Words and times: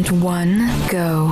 Round 0.00 0.22
one, 0.22 0.88
go. 0.88 1.26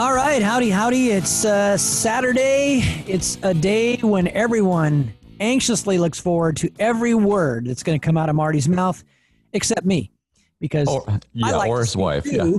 All 0.00 0.14
right, 0.14 0.40
howdy, 0.40 0.70
howdy. 0.70 1.10
It's 1.10 1.44
uh, 1.44 1.76
Saturday. 1.76 3.02
It's 3.08 3.36
a 3.42 3.52
day 3.52 3.96
when 3.96 4.28
everyone 4.28 5.12
anxiously 5.40 5.98
looks 5.98 6.20
forward 6.20 6.56
to 6.58 6.70
every 6.78 7.14
word 7.14 7.66
that's 7.66 7.82
going 7.82 7.98
to 7.98 8.04
come 8.04 8.16
out 8.16 8.28
of 8.28 8.36
Marty's 8.36 8.68
mouth, 8.68 9.02
except 9.52 9.84
me, 9.84 10.12
because 10.60 10.86
Or, 10.86 11.02
I 11.08 11.18
yeah, 11.32 11.56
like 11.56 11.68
or 11.68 11.80
his 11.80 11.90
speak 11.90 12.00
wife. 12.00 12.26
Yeah. 12.26 12.52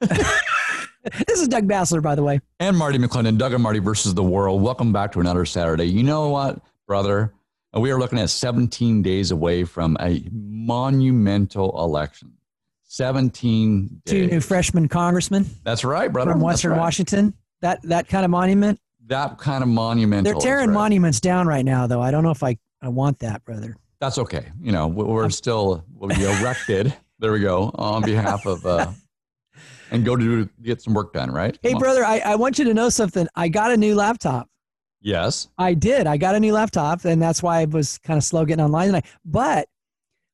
this 0.00 1.40
is 1.40 1.48
Doug 1.48 1.66
Basler, 1.66 2.02
by 2.02 2.14
the 2.14 2.22
way. 2.22 2.40
And 2.60 2.76
Marty 2.76 2.98
McClendon, 2.98 3.38
Doug 3.38 3.54
and 3.54 3.62
Marty 3.62 3.78
versus 3.78 4.12
the 4.12 4.22
world. 4.22 4.60
Welcome 4.60 4.92
back 4.92 5.12
to 5.12 5.20
another 5.20 5.46
Saturday. 5.46 5.86
You 5.86 6.02
know 6.02 6.28
what, 6.28 6.60
brother? 6.86 7.32
We 7.78 7.90
are 7.90 7.98
looking 7.98 8.18
at 8.18 8.30
17 8.30 9.02
days 9.02 9.30
away 9.32 9.64
from 9.64 9.96
a 10.00 10.22
monumental 10.30 11.76
election. 11.82 12.32
17 12.84 14.02
Two 14.06 14.26
new 14.28 14.40
freshman 14.40 14.86
congressmen 14.88 15.46
That's 15.64 15.84
right, 15.84 16.12
brother. 16.12 16.30
from 16.32 16.40
Western 16.40 16.72
right. 16.72 16.78
Washington. 16.78 17.34
That 17.60 17.82
that 17.82 18.06
kind 18.08 18.24
of 18.24 18.30
monument. 18.30 18.78
That 19.06 19.38
kind 19.38 19.62
of 19.62 19.68
monumental. 19.68 20.32
They're 20.32 20.40
tearing 20.40 20.68
right. 20.68 20.74
monuments 20.74 21.18
down 21.18 21.48
right 21.48 21.64
now, 21.64 21.88
though. 21.88 22.00
I 22.00 22.10
don't 22.12 22.22
know 22.22 22.30
if 22.30 22.42
I, 22.44 22.56
I 22.80 22.88
want 22.88 23.18
that, 23.18 23.44
brother. 23.44 23.76
That's 24.00 24.18
okay. 24.18 24.46
You 24.60 24.70
know, 24.70 24.86
we- 24.86 25.04
we're 25.04 25.30
still 25.30 25.84
we'll 25.94 26.16
be 26.16 26.24
erected. 26.24 26.94
there 27.18 27.32
we 27.32 27.40
go. 27.40 27.72
On 27.74 28.02
behalf 28.02 28.46
of, 28.46 28.64
uh, 28.64 28.92
and 29.90 30.04
go 30.04 30.14
to 30.14 30.22
do, 30.44 30.50
get 30.62 30.80
some 30.80 30.94
work 30.94 31.12
done, 31.12 31.30
right? 31.30 31.58
Hey, 31.62 31.70
Come 31.70 31.76
on. 31.76 31.80
brother, 31.82 32.04
I, 32.04 32.18
I 32.20 32.36
want 32.36 32.58
you 32.58 32.64
to 32.66 32.74
know 32.74 32.88
something. 32.88 33.26
I 33.34 33.48
got 33.48 33.72
a 33.72 33.76
new 33.76 33.94
laptop. 33.94 34.48
Yes. 35.04 35.48
I 35.58 35.74
did. 35.74 36.06
I 36.06 36.16
got 36.16 36.34
a 36.34 36.40
new 36.40 36.52
laptop, 36.54 37.04
and 37.04 37.20
that's 37.22 37.42
why 37.42 37.60
I 37.60 37.66
was 37.66 37.98
kind 37.98 38.16
of 38.16 38.24
slow 38.24 38.44
getting 38.46 38.64
online 38.64 38.86
tonight. 38.86 39.06
But 39.24 39.68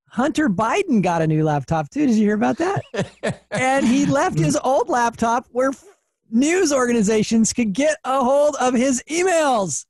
Hunter 0.08 0.48
Biden 0.48 1.02
got 1.02 1.22
a 1.22 1.26
new 1.26 1.44
laptop 1.44 1.90
too. 1.90 2.06
Did 2.06 2.14
you 2.16 2.24
hear 2.24 2.34
about 2.36 2.56
that? 2.58 3.44
and 3.50 3.86
he 3.86 4.06
left 4.06 4.38
his 4.38 4.56
old 4.62 4.88
laptop 4.88 5.46
where 5.50 5.72
news 6.30 6.72
organizations 6.72 7.52
could 7.52 7.72
get 7.72 7.96
a 8.04 8.22
hold 8.22 8.56
of 8.60 8.72
his 8.74 9.02
emails. 9.10 9.86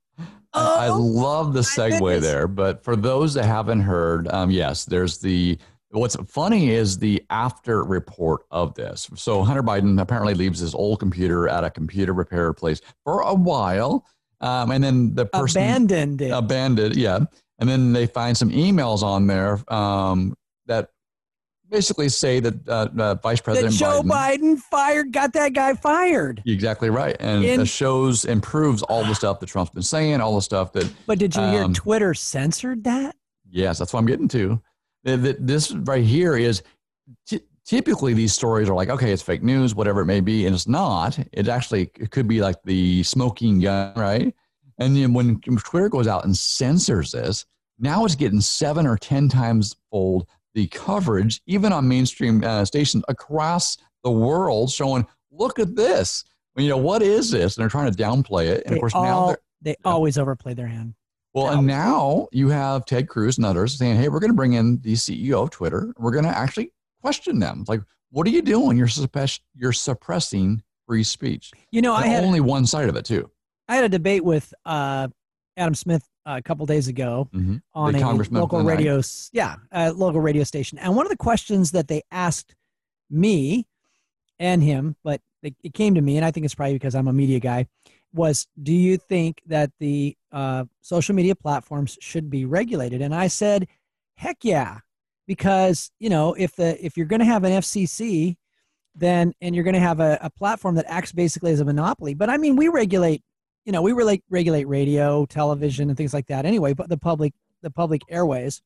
I 0.52 0.88
Oh, 0.88 0.98
love 0.98 1.52
the 1.52 1.60
segue 1.60 2.20
there, 2.20 2.48
but 2.48 2.82
for 2.82 2.96
those 2.96 3.34
that 3.34 3.44
haven't 3.44 3.80
heard, 3.82 4.26
um, 4.28 4.50
yes, 4.50 4.84
there's 4.84 5.18
the. 5.18 5.58
What's 5.92 6.16
funny 6.28 6.70
is 6.70 6.98
the 6.98 7.22
after 7.30 7.82
report 7.84 8.42
of 8.52 8.74
this. 8.74 9.10
So 9.16 9.42
Hunter 9.42 9.62
Biden 9.62 10.00
apparently 10.00 10.34
leaves 10.34 10.60
his 10.60 10.72
old 10.74 11.00
computer 11.00 11.48
at 11.48 11.64
a 11.64 11.70
computer 11.70 12.12
repair 12.12 12.52
place 12.52 12.80
for 13.04 13.22
a 13.22 13.34
while, 13.34 14.06
um, 14.40 14.70
and 14.70 14.82
then 14.82 15.14
the 15.14 15.26
person 15.26 15.62
abandoned 15.62 16.22
it. 16.22 16.30
abandoned, 16.30 16.96
yeah, 16.96 17.18
and 17.58 17.68
then 17.68 17.92
they 17.92 18.06
find 18.06 18.36
some 18.36 18.50
emails 18.50 19.02
on 19.02 19.26
there 19.26 19.60
um, 19.72 20.34
that 20.66 20.90
basically 21.70 22.08
say 22.08 22.40
that 22.40 22.68
uh, 22.68 22.88
uh, 22.98 23.14
Vice 23.16 23.38
that 23.38 23.44
President 23.44 23.74
Joe 23.74 24.02
Biden 24.02 24.58
fired, 24.58 25.12
got 25.12 25.32
that 25.34 25.52
guy 25.52 25.74
fired. 25.74 26.42
Exactly 26.46 26.90
right, 26.90 27.16
and 27.20 27.44
In- 27.44 27.60
it 27.60 27.66
shows 27.68 28.24
and 28.24 28.42
proves 28.42 28.82
all 28.82 29.04
the 29.04 29.14
stuff 29.14 29.38
that 29.40 29.46
Trump's 29.48 29.70
been 29.70 29.82
saying, 29.82 30.20
all 30.20 30.34
the 30.34 30.42
stuff 30.42 30.72
that 30.72 30.92
But 31.06 31.18
did 31.18 31.36
you 31.36 31.42
hear 31.42 31.64
Um, 31.64 31.72
Twitter 31.74 32.12
censored 32.14 32.84
that? 32.84 33.14
Yes, 33.48 33.78
that's 33.78 33.92
what 33.92 34.00
I'm 34.00 34.06
getting 34.06 34.28
to. 34.28 34.60
Th- 35.04 35.20
th- 35.22 35.36
This 35.40 35.72
right 35.72 36.04
here 36.04 36.36
is 36.36 36.62
typically 37.70 38.12
these 38.12 38.34
stories 38.34 38.68
are 38.68 38.74
like, 38.74 38.88
okay, 38.88 39.12
it's 39.12 39.22
fake 39.22 39.44
news, 39.44 39.76
whatever 39.76 40.00
it 40.00 40.06
may 40.06 40.20
be, 40.20 40.44
and 40.44 40.52
it's 40.52 40.66
not. 40.66 41.16
It 41.32 41.46
actually 41.46 41.88
it 42.00 42.10
could 42.10 42.26
be 42.26 42.40
like 42.40 42.56
the 42.64 43.04
smoking 43.04 43.60
gun, 43.60 43.94
right? 43.94 44.34
And 44.78 44.96
then 44.96 45.14
when 45.14 45.40
Twitter 45.40 45.88
goes 45.88 46.08
out 46.08 46.24
and 46.24 46.36
censors 46.36 47.12
this, 47.12 47.46
now 47.78 48.04
it's 48.04 48.16
getting 48.16 48.40
seven 48.40 48.88
or 48.88 48.98
ten 48.98 49.28
times 49.28 49.76
fold 49.88 50.26
the 50.54 50.66
coverage, 50.66 51.40
even 51.46 51.72
on 51.72 51.86
mainstream 51.86 52.42
uh, 52.42 52.64
stations 52.64 53.04
across 53.06 53.76
the 54.02 54.10
world, 54.10 54.72
showing, 54.72 55.06
look 55.30 55.60
at 55.60 55.76
this. 55.76 56.24
You 56.56 56.70
know 56.70 56.76
what 56.76 57.02
is 57.02 57.30
this? 57.30 57.56
And 57.56 57.62
they're 57.62 57.70
trying 57.70 57.92
to 57.92 57.96
downplay 57.96 58.46
it, 58.46 58.64
and 58.66 58.72
They 58.72 58.78
of 58.78 58.80
course 58.80 58.94
now 58.94 59.28
they're 59.28 59.38
they 59.62 59.76
always 59.84 60.18
overplay 60.18 60.54
their 60.54 60.66
hand. 60.66 60.94
well, 61.34 61.56
and 61.56 61.68
now 61.68 62.26
you 62.32 62.48
have 62.48 62.84
Ted 62.84 63.08
Cruz 63.08 63.36
and 63.36 63.46
others 63.46 63.78
saying, 63.78 63.96
"Hey, 63.96 64.08
we're 64.08 64.18
going 64.18 64.32
to 64.32 64.36
bring 64.36 64.54
in 64.54 64.80
the 64.80 64.94
CEO 64.94 65.44
of 65.44 65.50
Twitter. 65.50 65.94
We're 65.98 66.10
going 66.10 66.24
to 66.24 66.36
actually 66.36 66.72
question 67.00 67.38
them. 67.38 67.64
Like, 67.68 67.80
what 68.10 68.26
are 68.26 68.30
you 68.30 68.42
doing? 68.42 68.76
You're 68.76 68.88
suppress- 68.88 69.40
you're 69.54 69.72
suppressing 69.72 70.62
free 70.86 71.04
speech. 71.04 71.52
You 71.70 71.82
know, 71.82 71.94
I 71.94 72.06
had 72.06 72.24
only 72.24 72.40
one 72.40 72.66
side 72.66 72.88
of 72.88 72.96
it 72.96 73.04
too. 73.04 73.30
I 73.68 73.76
had 73.76 73.84
a 73.84 73.88
debate 73.88 74.24
with 74.24 74.52
uh, 74.64 75.08
Adam 75.56 75.74
Smith 75.74 76.02
uh, 76.26 76.34
a 76.38 76.42
couple 76.42 76.66
days 76.66 76.88
ago 76.88 77.28
Mm-hmm. 77.32 77.56
on 77.74 77.92
The 77.92 78.00
a 78.00 78.22
local 78.40 78.62
radio, 78.62 79.00
yeah, 79.32 79.56
a 79.70 79.92
local 79.92 80.20
radio 80.20 80.42
station. 80.44 80.78
And 80.78 80.96
one 80.96 81.06
of 81.06 81.10
the 81.10 81.16
questions 81.16 81.70
that 81.72 81.86
they 81.88 82.02
asked 82.10 82.54
me 83.08 83.66
and 84.38 84.62
him, 84.62 84.96
but 85.04 85.20
it, 85.42 85.54
it 85.62 85.74
came 85.74 85.94
to 85.94 86.00
me, 86.00 86.16
and 86.16 86.24
I 86.24 86.30
think 86.30 86.44
it's 86.44 86.54
probably 86.54 86.74
because 86.74 86.94
I'm 86.94 87.08
a 87.08 87.12
media 87.12 87.38
guy, 87.40 87.66
was 88.12 88.48
do 88.60 88.72
you 88.72 88.96
think 88.96 89.40
that 89.46 89.70
the 89.78 90.16
uh, 90.32 90.64
social 90.80 91.14
media 91.14 91.34
platforms 91.36 91.96
should 92.00 92.28
be 92.28 92.44
regulated? 92.44 93.02
And 93.02 93.14
I 93.14 93.28
said, 93.28 93.68
heck 94.16 94.38
yeah, 94.42 94.78
because 95.30 95.92
you 96.00 96.10
know 96.10 96.34
if 96.34 96.56
the 96.56 96.84
if 96.84 96.96
you're 96.96 97.06
going 97.06 97.20
to 97.20 97.24
have 97.24 97.44
an 97.44 97.52
FCC, 97.52 98.34
then 98.96 99.32
and 99.40 99.54
you're 99.54 99.62
going 99.62 99.74
to 99.74 99.78
have 99.80 100.00
a, 100.00 100.18
a 100.22 100.28
platform 100.28 100.74
that 100.74 100.86
acts 100.88 101.12
basically 101.12 101.52
as 101.52 101.60
a 101.60 101.64
monopoly. 101.64 102.14
But 102.14 102.28
I 102.28 102.36
mean, 102.36 102.56
we 102.56 102.66
regulate, 102.66 103.22
you 103.64 103.70
know, 103.70 103.80
we 103.80 103.92
relate 103.92 104.24
regulate 104.28 104.64
radio, 104.66 105.26
television, 105.26 105.88
and 105.88 105.96
things 105.96 106.12
like 106.12 106.26
that 106.26 106.46
anyway. 106.46 106.74
But 106.74 106.88
the 106.88 106.96
public 106.98 107.32
the 107.62 107.70
public 107.70 108.02
airways. 108.08 108.60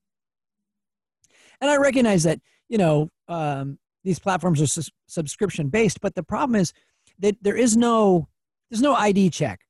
And 1.61 1.71
I 1.71 1.77
recognize 1.77 2.23
that 2.23 2.41
you 2.71 2.79
know 2.79 3.11
um, 3.29 3.79
these 4.03 4.19
platforms 4.19 4.63
are 4.63 4.67
sus- 4.67 4.91
subscription 5.07 5.69
based, 5.69 6.01
but 6.01 6.15
the 6.15 6.23
problem 6.23 6.57
is 6.59 6.73
that 7.19 7.37
there 7.43 7.57
is 7.57 7.77
no 7.77 8.27
there's 8.71 8.81
no 8.81 8.95
ID 8.95 9.29
check. 9.29 9.61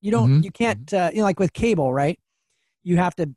You 0.00 0.12
don't 0.12 0.30
Mhm. 0.38 0.44
you 0.44 0.52
can't 0.52 0.94
uh, 0.94 1.10
you 1.12 1.18
know 1.18 1.24
like 1.24 1.40
with 1.40 1.52
cable 1.52 1.92
right? 1.92 2.16
You 2.84 2.96
have 2.98 3.16
to 3.16 3.34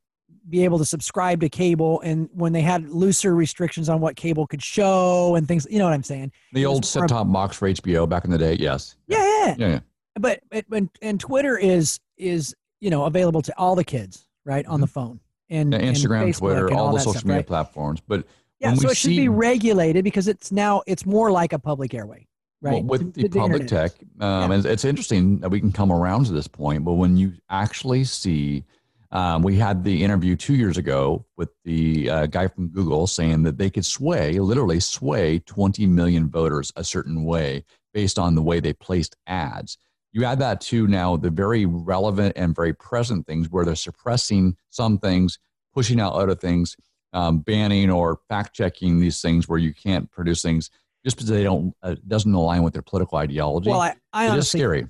be 0.49 0.63
able 0.63 0.77
to 0.77 0.85
subscribe 0.85 1.41
to 1.41 1.49
cable, 1.49 2.01
and 2.01 2.29
when 2.33 2.53
they 2.53 2.61
had 2.61 2.89
looser 2.89 3.35
restrictions 3.35 3.89
on 3.89 3.99
what 4.01 4.15
cable 4.15 4.45
could 4.47 4.61
show 4.61 5.35
and 5.35 5.47
things, 5.47 5.65
you 5.69 5.79
know 5.79 5.85
what 5.85 5.93
I'm 5.93 6.03
saying? 6.03 6.31
The 6.53 6.65
old 6.65 6.85
set-top 6.85 7.31
box 7.31 7.57
for 7.57 7.69
HBO 7.69 8.07
back 8.07 8.25
in 8.25 8.31
the 8.31 8.37
day. 8.37 8.53
Yes. 8.53 8.95
Yeah, 9.07 9.17
yeah. 9.23 9.55
Yeah. 9.57 9.67
yeah. 9.67 9.79
But 10.17 10.41
and, 10.71 10.89
and 11.01 11.19
Twitter 11.19 11.57
is 11.57 11.99
is 12.17 12.55
you 12.79 12.89
know 12.89 13.05
available 13.05 13.41
to 13.41 13.53
all 13.57 13.75
the 13.75 13.83
kids 13.83 14.27
right 14.45 14.65
on 14.67 14.79
the 14.79 14.87
phone 14.87 15.19
and, 15.49 15.73
Yeah, 15.73 15.79
and 15.79 15.95
Instagram, 15.95 16.29
Facebook 16.29 16.37
Twitter, 16.37 16.67
and 16.67 16.75
all 16.77 16.93
the 16.93 16.99
social 16.99 17.13
stuff, 17.13 17.25
media 17.25 17.37
right? 17.37 17.47
platforms. 17.47 18.01
But 18.07 18.25
Yeah, 18.59 18.69
when 18.69 18.77
so 18.77 18.89
it 18.89 18.97
should 18.97 19.09
be 19.09 19.27
regulated 19.27 20.03
because 20.03 20.27
it's 20.27 20.51
now 20.51 20.83
it's 20.87 21.05
more 21.05 21.31
like 21.31 21.51
a 21.51 21.59
public 21.59 21.93
airway, 21.93 22.27
right? 22.61 22.75
Well, 22.75 22.83
with 22.83 23.13
To- 23.13 23.21
the 23.23 23.29
to 23.29 23.39
public 23.39 23.61
internet. 23.63 23.91
tech, 23.97 24.07
um, 24.21 24.51
and 24.51 24.65
it's 24.65 24.85
interesting 24.85 25.39
that 25.39 25.49
we 25.49 25.59
can 25.59 25.73
come 25.73 25.91
around 25.91 26.27
to 26.27 26.31
this 26.31 26.47
point. 26.47 26.85
But 26.85 26.93
when 26.93 27.17
you 27.17 27.33
actually 27.49 28.05
see, 28.05 28.63
um, 29.11 29.43
we 29.43 29.55
had 29.55 29.83
the 29.83 30.03
interview 30.03 30.35
two 30.35 30.55
years 30.55 30.77
ago 30.77 31.25
with 31.37 31.49
the 31.63 32.09
uh, 32.09 32.25
guy 32.25 32.47
from 32.47 32.67
Google 32.67 33.07
saying 33.07 33.43
that 33.43 33.57
they 33.57 33.69
could 33.69 33.85
sway, 33.85 34.39
literally 34.39 34.79
sway 34.79 35.39
20 35.39 35.85
million 35.87 36.29
voters 36.29 36.71
a 36.75 36.83
certain 36.83 37.23
way 37.23 37.63
based 37.93 38.19
on 38.19 38.35
the 38.35 38.41
way 38.41 38.59
they 38.59 38.73
placed 38.73 39.15
ads. 39.27 39.77
You 40.11 40.25
add 40.25 40.39
that 40.39 40.61
to 40.61 40.87
now 40.87 41.17
the 41.17 41.29
very 41.29 41.65
relevant 41.65 42.33
and 42.35 42.55
very 42.55 42.73
present 42.73 43.27
things 43.27 43.49
where 43.49 43.65
they're 43.65 43.75
suppressing 43.75 44.55
some 44.69 44.97
things, 44.97 45.39
pushing 45.73 45.99
out 45.99 46.13
other 46.13 46.35
things, 46.35 46.75
um, 47.13 47.39
banning 47.39 47.89
or 47.89 48.19
fact 48.29 48.53
checking 48.53 48.99
these 48.99 49.21
things 49.21 49.47
where 49.47 49.59
you 49.59 49.73
can't 49.73 50.09
produce 50.11 50.41
things 50.41 50.69
just 51.05 51.17
because 51.17 51.29
they 51.29 51.43
don't 51.43 51.73
uh, 51.83 51.95
doesn't 52.07 52.33
align 52.33 52.63
with 52.63 52.73
their 52.73 52.81
political 52.81 53.17
ideology. 53.17 53.69
Well, 53.69 53.81
I, 53.81 53.95
I 54.11 54.23
it 54.23 54.27
is 54.27 54.31
honestly 54.33 54.59
scary. 54.59 54.87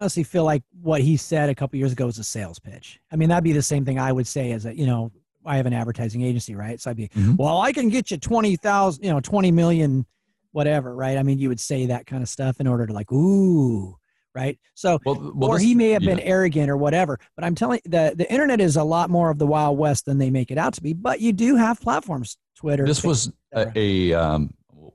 Honestly 0.00 0.22
feel 0.22 0.44
like 0.44 0.62
what 0.80 1.00
he 1.00 1.16
said 1.16 1.48
a 1.48 1.54
couple 1.54 1.78
years 1.78 1.92
ago 1.92 2.06
was 2.06 2.18
a 2.18 2.24
sales 2.24 2.58
pitch. 2.58 3.00
I 3.12 3.16
mean, 3.16 3.28
that'd 3.28 3.44
be 3.44 3.52
the 3.52 3.62
same 3.62 3.84
thing 3.84 3.98
I 3.98 4.12
would 4.12 4.26
say 4.26 4.52
as 4.52 4.66
a 4.66 4.76
you 4.76 4.86
know 4.86 5.12
I 5.44 5.56
have 5.56 5.66
an 5.66 5.72
advertising 5.72 6.22
agency, 6.22 6.54
right? 6.54 6.80
So 6.80 6.90
I'd 6.90 6.96
be 6.96 7.08
Mhm. 7.08 7.36
well, 7.38 7.60
I 7.60 7.72
can 7.72 7.88
get 7.88 8.10
you 8.10 8.16
twenty 8.18 8.56
thousand, 8.56 9.04
you 9.04 9.10
know, 9.10 9.20
twenty 9.20 9.50
million, 9.50 10.06
whatever, 10.52 10.94
right? 10.94 11.18
I 11.18 11.22
mean, 11.22 11.38
you 11.38 11.48
would 11.48 11.60
say 11.60 11.86
that 11.86 12.06
kind 12.06 12.22
of 12.22 12.28
stuff 12.28 12.60
in 12.60 12.66
order 12.66 12.86
to 12.86 12.92
like, 12.92 13.10
ooh, 13.12 13.96
right? 14.34 14.58
So 14.74 15.00
Well, 15.04 15.32
well, 15.34 15.50
or 15.50 15.58
he 15.58 15.74
may 15.74 15.90
have 15.90 16.02
been 16.02 16.20
arrogant 16.20 16.70
or 16.70 16.76
whatever. 16.76 17.18
But 17.34 17.44
I'm 17.44 17.54
telling 17.54 17.80
you, 17.84 17.90
the 17.90 18.14
the 18.16 18.30
internet 18.32 18.60
is 18.60 18.76
a 18.76 18.84
lot 18.84 19.10
more 19.10 19.30
of 19.30 19.38
the 19.38 19.46
wild 19.46 19.78
west 19.78 20.04
than 20.06 20.18
they 20.18 20.30
make 20.30 20.50
it 20.50 20.58
out 20.58 20.74
to 20.74 20.82
be. 20.82 20.92
But 20.92 21.20
you 21.20 21.32
do 21.32 21.56
have 21.56 21.80
platforms, 21.80 22.36
Twitter. 22.56 22.84
This 22.86 23.02
was 23.04 23.32
a, 23.52 23.66
a, 23.74 24.12
um, 24.14 24.52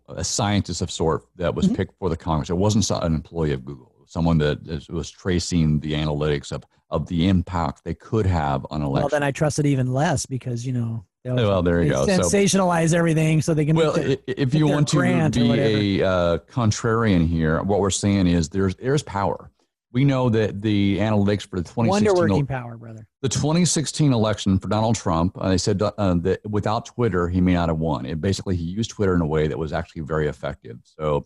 a 0.09 0.23
scientist 0.23 0.81
of 0.81 0.91
sort 0.91 1.23
that 1.37 1.55
was 1.55 1.67
Mhm. 1.67 1.75
picked 1.77 1.97
for 1.97 2.09
the 2.09 2.17
Congress. 2.17 2.49
It 2.49 2.57
wasn't 2.57 2.89
an 3.03 3.15
employee 3.15 3.53
of 3.53 3.65
Google. 3.65 3.91
Someone 4.13 4.37
that 4.37 4.59
is- 4.67 4.87
was 4.89 5.09
tracing 5.09 5.79
the 5.79 5.93
analytics 5.93 6.51
of, 6.51 6.63
of 6.91 7.07
the 7.07 7.27
impact 7.27 7.83
they 7.83 7.95
could 7.95 8.27
have 8.27 8.63
on 8.69 8.83
elections. 8.83 9.01
well, 9.01 9.09
then 9.09 9.23
I 9.23 9.31
trust 9.31 9.57
it 9.57 9.65
even 9.65 9.91
less 9.91 10.27
because 10.27 10.63
you 10.67 10.71
know. 10.73 11.03
Well, 11.25 11.63
there 11.63 11.81
you 11.81 11.89
they 11.89 11.95
go. 11.95 12.05
So- 12.05 12.29
Sensationalize 12.29 12.93
everything 12.93 13.41
so 13.41 13.55
they 13.55 13.65
can. 13.65 13.75
Well, 13.75 13.93
their- 13.93 14.17
if 14.27 14.53
you 14.53 14.67
want 14.67 14.89
to 14.89 14.99
be 15.31 16.01
a 16.01 16.07
uh, 16.07 16.37
contrarian 16.51 17.27
here, 17.27 17.63
what 17.63 17.79
we're 17.79 17.89
saying 17.89 18.27
is 18.27 18.49
there's 18.49 18.75
there's 18.75 19.01
power. 19.01 19.49
we 19.91 20.03
know 20.03 20.29
that 20.29 20.61
the 20.61 20.97
analytics 20.99 21.47
for 21.47 21.57
the 21.59 21.63
2016 21.63 21.87
Wonder 21.87 22.13
working 22.13 22.45
power, 22.47 22.77
brother. 22.77 23.07
the 23.21 23.29
2016 23.29 24.11
election 24.13 24.59
for 24.59 24.67
Donald 24.67 24.95
Trump, 24.95 25.37
uh, 25.39 25.49
they 25.49 25.57
said 25.57 25.81
uh, 25.81 25.91
that 26.15 26.39
without 26.47 26.85
Twitter, 26.87 27.29
he 27.29 27.39
may 27.41 27.53
not 27.53 27.69
have 27.69 27.77
won. 27.79 28.05
It 28.05 28.19
basically 28.21 28.55
he 28.55 28.63
used 28.63 28.89
Twitter 28.91 29.15
in 29.15 29.21
a 29.21 29.25
way 29.27 29.47
that 29.47 29.57
was 29.57 29.71
actually 29.73 30.01
very 30.03 30.27
effective. 30.27 30.77
So 30.83 31.25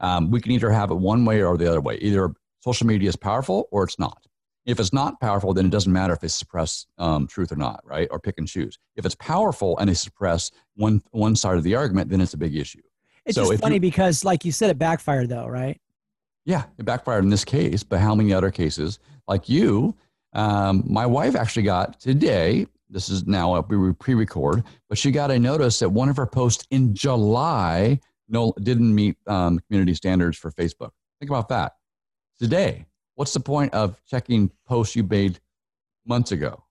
um, 0.00 0.30
we 0.30 0.40
can 0.40 0.52
either 0.52 0.70
have 0.70 0.90
it 0.90 0.96
one 0.96 1.24
way 1.24 1.42
or 1.42 1.56
the 1.56 1.68
other 1.68 1.80
way. 1.80 1.96
Either 1.96 2.34
social 2.60 2.86
media 2.86 3.08
is 3.08 3.16
powerful 3.16 3.68
or 3.70 3.84
it's 3.84 3.98
not. 3.98 4.26
If 4.66 4.80
it's 4.80 4.92
not 4.92 5.20
powerful, 5.20 5.54
then 5.54 5.66
it 5.66 5.70
doesn't 5.70 5.92
matter 5.92 6.12
if 6.12 6.20
they 6.20 6.28
suppress 6.28 6.86
um, 6.98 7.28
truth 7.28 7.52
or 7.52 7.56
not, 7.56 7.80
right? 7.84 8.08
Or 8.10 8.18
pick 8.18 8.34
and 8.38 8.48
choose. 8.48 8.78
If 8.96 9.06
it's 9.06 9.14
powerful 9.14 9.78
and 9.78 9.88
they 9.88 9.94
suppress 9.94 10.50
one 10.74 11.02
one 11.12 11.36
side 11.36 11.56
of 11.56 11.62
the 11.62 11.76
argument, 11.76 12.10
then 12.10 12.20
it's 12.20 12.34
a 12.34 12.38
big 12.38 12.56
issue. 12.56 12.82
It's 13.24 13.36
so 13.36 13.50
just 13.50 13.62
funny 13.62 13.78
because, 13.78 14.24
like 14.24 14.44
you 14.44 14.50
said, 14.52 14.70
it 14.70 14.78
backfired 14.78 15.28
though, 15.28 15.46
right? 15.46 15.80
Yeah, 16.44 16.64
it 16.78 16.84
backfired 16.84 17.24
in 17.24 17.30
this 17.30 17.44
case, 17.44 17.82
but 17.84 18.00
how 18.00 18.14
many 18.14 18.32
other 18.32 18.50
cases? 18.50 18.98
Like 19.28 19.48
you, 19.48 19.96
um, 20.32 20.84
my 20.86 21.06
wife 21.06 21.36
actually 21.36 21.64
got 21.64 22.00
today. 22.00 22.66
This 22.88 23.08
is 23.08 23.26
now 23.26 23.60
we 23.60 23.92
pre-record, 23.94 24.62
but 24.88 24.96
she 24.98 25.10
got 25.10 25.32
a 25.32 25.38
notice 25.38 25.80
that 25.80 25.88
one 25.88 26.08
of 26.08 26.16
her 26.16 26.26
posts 26.26 26.66
in 26.70 26.94
July 26.94 28.00
no 28.28 28.52
didn't 28.62 28.94
meet 28.94 29.16
um, 29.26 29.58
community 29.60 29.94
standards 29.94 30.36
for 30.36 30.50
Facebook. 30.50 30.90
Think 31.20 31.30
about 31.30 31.48
that. 31.48 31.72
Today, 32.38 32.86
what's 33.14 33.32
the 33.32 33.40
point 33.40 33.74
of 33.74 34.00
checking 34.06 34.50
posts 34.66 34.96
you 34.96 35.02
made 35.02 35.40
months 36.06 36.32
ago? 36.32 36.64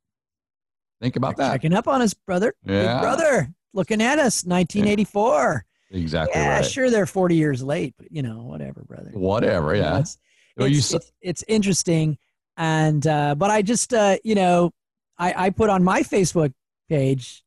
Think 1.01 1.15
about 1.15 1.37
that. 1.37 1.51
Checking 1.51 1.73
up 1.73 1.87
on 1.87 2.01
us, 2.01 2.13
brother. 2.13 2.53
Yeah. 2.65 2.93
Big 2.93 3.01
brother, 3.01 3.53
looking 3.73 4.01
at 4.01 4.19
us, 4.19 4.45
1984. 4.45 5.65
Exactly. 5.91 6.41
Yeah, 6.41 6.55
right. 6.55 6.65
sure, 6.65 6.89
they're 6.89 7.05
40 7.05 7.35
years 7.35 7.61
late, 7.61 7.93
but 7.97 8.11
you 8.11 8.21
know, 8.21 8.43
whatever, 8.43 8.83
brother. 8.83 9.11
Whatever, 9.13 9.75
yeah. 9.75 9.99
it's, 9.99 10.17
well, 10.57 10.67
it's, 10.67 10.93
it's, 10.93 11.11
it's, 11.21 11.43
interesting. 11.47 12.17
And, 12.57 13.05
uh, 13.05 13.35
but 13.35 13.51
I 13.51 13.61
just, 13.61 13.93
uh, 13.93 14.17
you 14.23 14.35
know, 14.35 14.71
I, 15.17 15.45
I 15.45 15.49
put 15.49 15.69
on 15.69 15.83
my 15.83 16.01
Facebook 16.01 16.53
page 16.89 17.43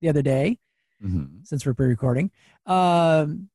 the 0.00 0.08
other 0.08 0.22
day, 0.22 0.58
mm-hmm. 1.02 1.42
since 1.44 1.64
we're 1.64 1.74
pre 1.74 1.86
recording, 1.86 2.30
um, 2.66 3.48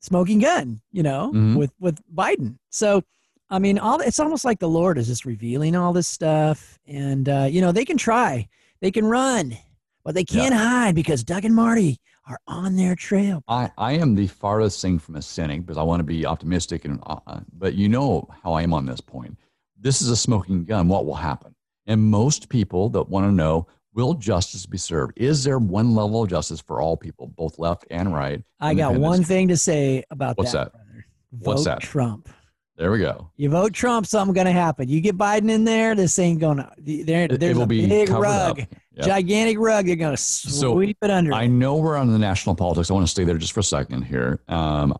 smoking 0.00 0.40
gun, 0.40 0.80
you 0.92 1.02
know, 1.02 1.30
mm-hmm. 1.34 1.56
with, 1.56 1.72
with 1.80 2.00
Biden. 2.14 2.58
So, 2.70 3.02
I 3.48 3.58
mean, 3.58 3.78
all 3.78 4.00
it's 4.00 4.20
almost 4.20 4.44
like 4.44 4.58
the 4.58 4.68
Lord 4.68 4.98
is 4.98 5.08
just 5.08 5.24
revealing 5.24 5.74
all 5.76 5.92
this 5.92 6.08
stuff. 6.08 6.78
And, 6.86 7.28
uh, 7.28 7.48
you 7.50 7.60
know, 7.60 7.72
they 7.72 7.84
can 7.84 7.96
try, 7.96 8.48
they 8.80 8.90
can 8.90 9.04
run, 9.04 9.56
but 10.04 10.14
they 10.14 10.24
can't 10.24 10.54
yeah. 10.54 10.68
hide 10.68 10.94
because 10.94 11.24
Doug 11.24 11.44
and 11.44 11.54
Marty 11.54 11.98
are 12.28 12.38
on 12.46 12.76
their 12.76 12.94
trail. 12.94 13.42
I, 13.48 13.70
I 13.76 13.92
am 13.92 14.14
the 14.14 14.28
farthest 14.28 14.80
thing 14.80 14.98
from 14.98 15.16
a 15.16 15.22
cynic 15.22 15.62
because 15.62 15.78
I 15.78 15.82
want 15.82 16.00
to 16.00 16.04
be 16.04 16.24
optimistic, 16.24 16.84
and 16.84 17.00
uh, 17.06 17.18
uh, 17.26 17.40
but 17.52 17.74
you 17.74 17.88
know 17.88 18.28
how 18.42 18.52
I 18.52 18.62
am 18.62 18.72
on 18.72 18.86
this 18.86 19.00
point. 19.00 19.36
This 19.78 20.00
is 20.00 20.10
a 20.10 20.16
smoking 20.16 20.64
gun. 20.64 20.88
What 20.88 21.06
will 21.06 21.14
happen? 21.14 21.54
And 21.86 22.02
most 22.02 22.48
people 22.48 22.88
that 22.90 23.08
want 23.08 23.26
to 23.26 23.32
know 23.32 23.66
will 23.94 24.14
justice 24.14 24.66
be 24.66 24.78
served? 24.78 25.12
Is 25.16 25.44
there 25.44 25.58
one 25.58 25.94
level 25.94 26.22
of 26.22 26.30
justice 26.30 26.60
for 26.60 26.80
all 26.80 26.96
people, 26.96 27.26
both 27.26 27.58
left 27.58 27.86
and 27.90 28.14
right? 28.14 28.42
I 28.60 28.74
got 28.74 28.94
one 28.94 29.24
thing 29.24 29.48
to 29.48 29.56
say 29.56 30.04
about 30.10 30.38
What's 30.38 30.52
that. 30.52 30.72
that? 30.72 31.04
What's 31.30 31.64
that? 31.64 31.80
Trump. 31.80 32.28
There 32.76 32.90
we 32.90 32.98
go. 33.00 33.30
You 33.36 33.50
vote 33.50 33.74
Trump, 33.74 34.06
something's 34.06 34.34
going 34.34 34.46
to 34.46 34.52
happen. 34.52 34.88
You 34.88 35.02
get 35.02 35.18
Biden 35.18 35.50
in 35.50 35.64
there, 35.64 35.94
this 35.94 36.18
ain't 36.18 36.40
going 36.40 36.56
to. 36.56 36.70
There, 36.78 37.28
there's 37.28 37.58
a 37.58 37.66
big 37.66 38.08
rug, 38.08 38.58
yep. 38.58 38.68
gigantic 39.00 39.58
rug. 39.58 39.86
They're 39.86 39.96
going 39.96 40.16
to 40.16 40.22
sweep 40.22 40.96
so 41.00 41.06
it 41.06 41.10
under. 41.10 41.34
I 41.34 41.46
know 41.46 41.76
we're 41.76 41.96
on 41.96 42.10
the 42.10 42.18
national 42.18 42.54
politics. 42.54 42.90
I 42.90 42.94
want 42.94 43.06
to 43.06 43.10
stay 43.10 43.24
there 43.24 43.36
just 43.36 43.52
for 43.52 43.60
a 43.60 43.64
second 43.64 44.02
here. 44.02 44.40
Um. 44.48 44.96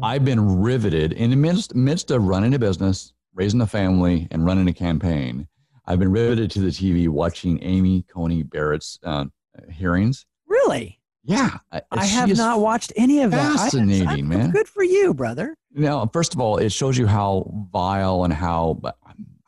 I've 0.00 0.24
been 0.24 0.60
riveted 0.60 1.12
in 1.14 1.30
the 1.30 1.36
midst, 1.36 1.74
midst 1.74 2.12
of 2.12 2.22
running 2.22 2.54
a 2.54 2.58
business, 2.58 3.12
raising 3.34 3.60
a 3.60 3.66
family, 3.66 4.28
and 4.30 4.44
running 4.44 4.68
a 4.68 4.72
campaign. 4.72 5.48
I've 5.86 5.98
been 5.98 6.10
riveted 6.10 6.50
to 6.52 6.60
the 6.60 6.68
TV 6.68 7.08
watching 7.08 7.62
Amy 7.62 8.02
Coney 8.02 8.42
Barrett's 8.42 8.98
uh, 9.04 9.26
hearings. 9.70 10.26
Really? 10.46 11.00
Yeah, 11.22 11.58
I 11.90 12.04
have 12.04 12.36
not 12.36 12.60
watched 12.60 12.92
any 12.94 13.20
of 13.22 13.32
that. 13.32 13.56
Fascinating, 13.56 14.28
man. 14.28 14.52
Good 14.52 14.68
for 14.68 14.84
you, 14.84 15.12
brother. 15.12 15.56
You 15.74 15.82
know, 15.82 16.08
first 16.12 16.34
of 16.34 16.40
all, 16.40 16.58
it 16.58 16.70
shows 16.70 16.96
you 16.96 17.08
how 17.08 17.50
vile 17.72 18.22
and 18.22 18.32
how 18.32 18.80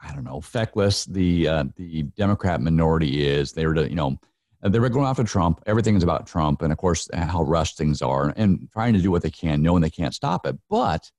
I 0.02 0.12
don't 0.12 0.24
know 0.24 0.40
feckless 0.40 1.04
the 1.04 1.46
uh, 1.46 1.64
the 1.76 2.02
Democrat 2.02 2.60
minority 2.60 3.24
is. 3.26 3.52
They 3.52 3.66
were, 3.66 3.86
you 3.86 3.94
know, 3.94 4.18
they 4.62 4.80
were 4.80 4.88
going 4.88 5.06
after 5.06 5.22
Trump. 5.22 5.62
Everything 5.66 5.94
is 5.94 6.02
about 6.02 6.26
Trump, 6.26 6.62
and 6.62 6.72
of 6.72 6.78
course, 6.78 7.08
how 7.12 7.42
rushed 7.42 7.76
things 7.78 8.02
are, 8.02 8.34
and 8.36 8.68
trying 8.72 8.94
to 8.94 9.00
do 9.00 9.12
what 9.12 9.22
they 9.22 9.30
can, 9.30 9.62
knowing 9.62 9.82
they 9.82 9.90
can't 9.90 10.14
stop 10.14 10.46
it. 10.46 10.56
But 10.68 11.10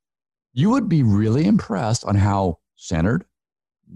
you 0.54 0.72
would 0.72 0.90
be 0.90 1.04
really 1.04 1.46
impressed 1.46 2.04
on 2.04 2.16
how 2.16 2.60
centered, 2.76 3.26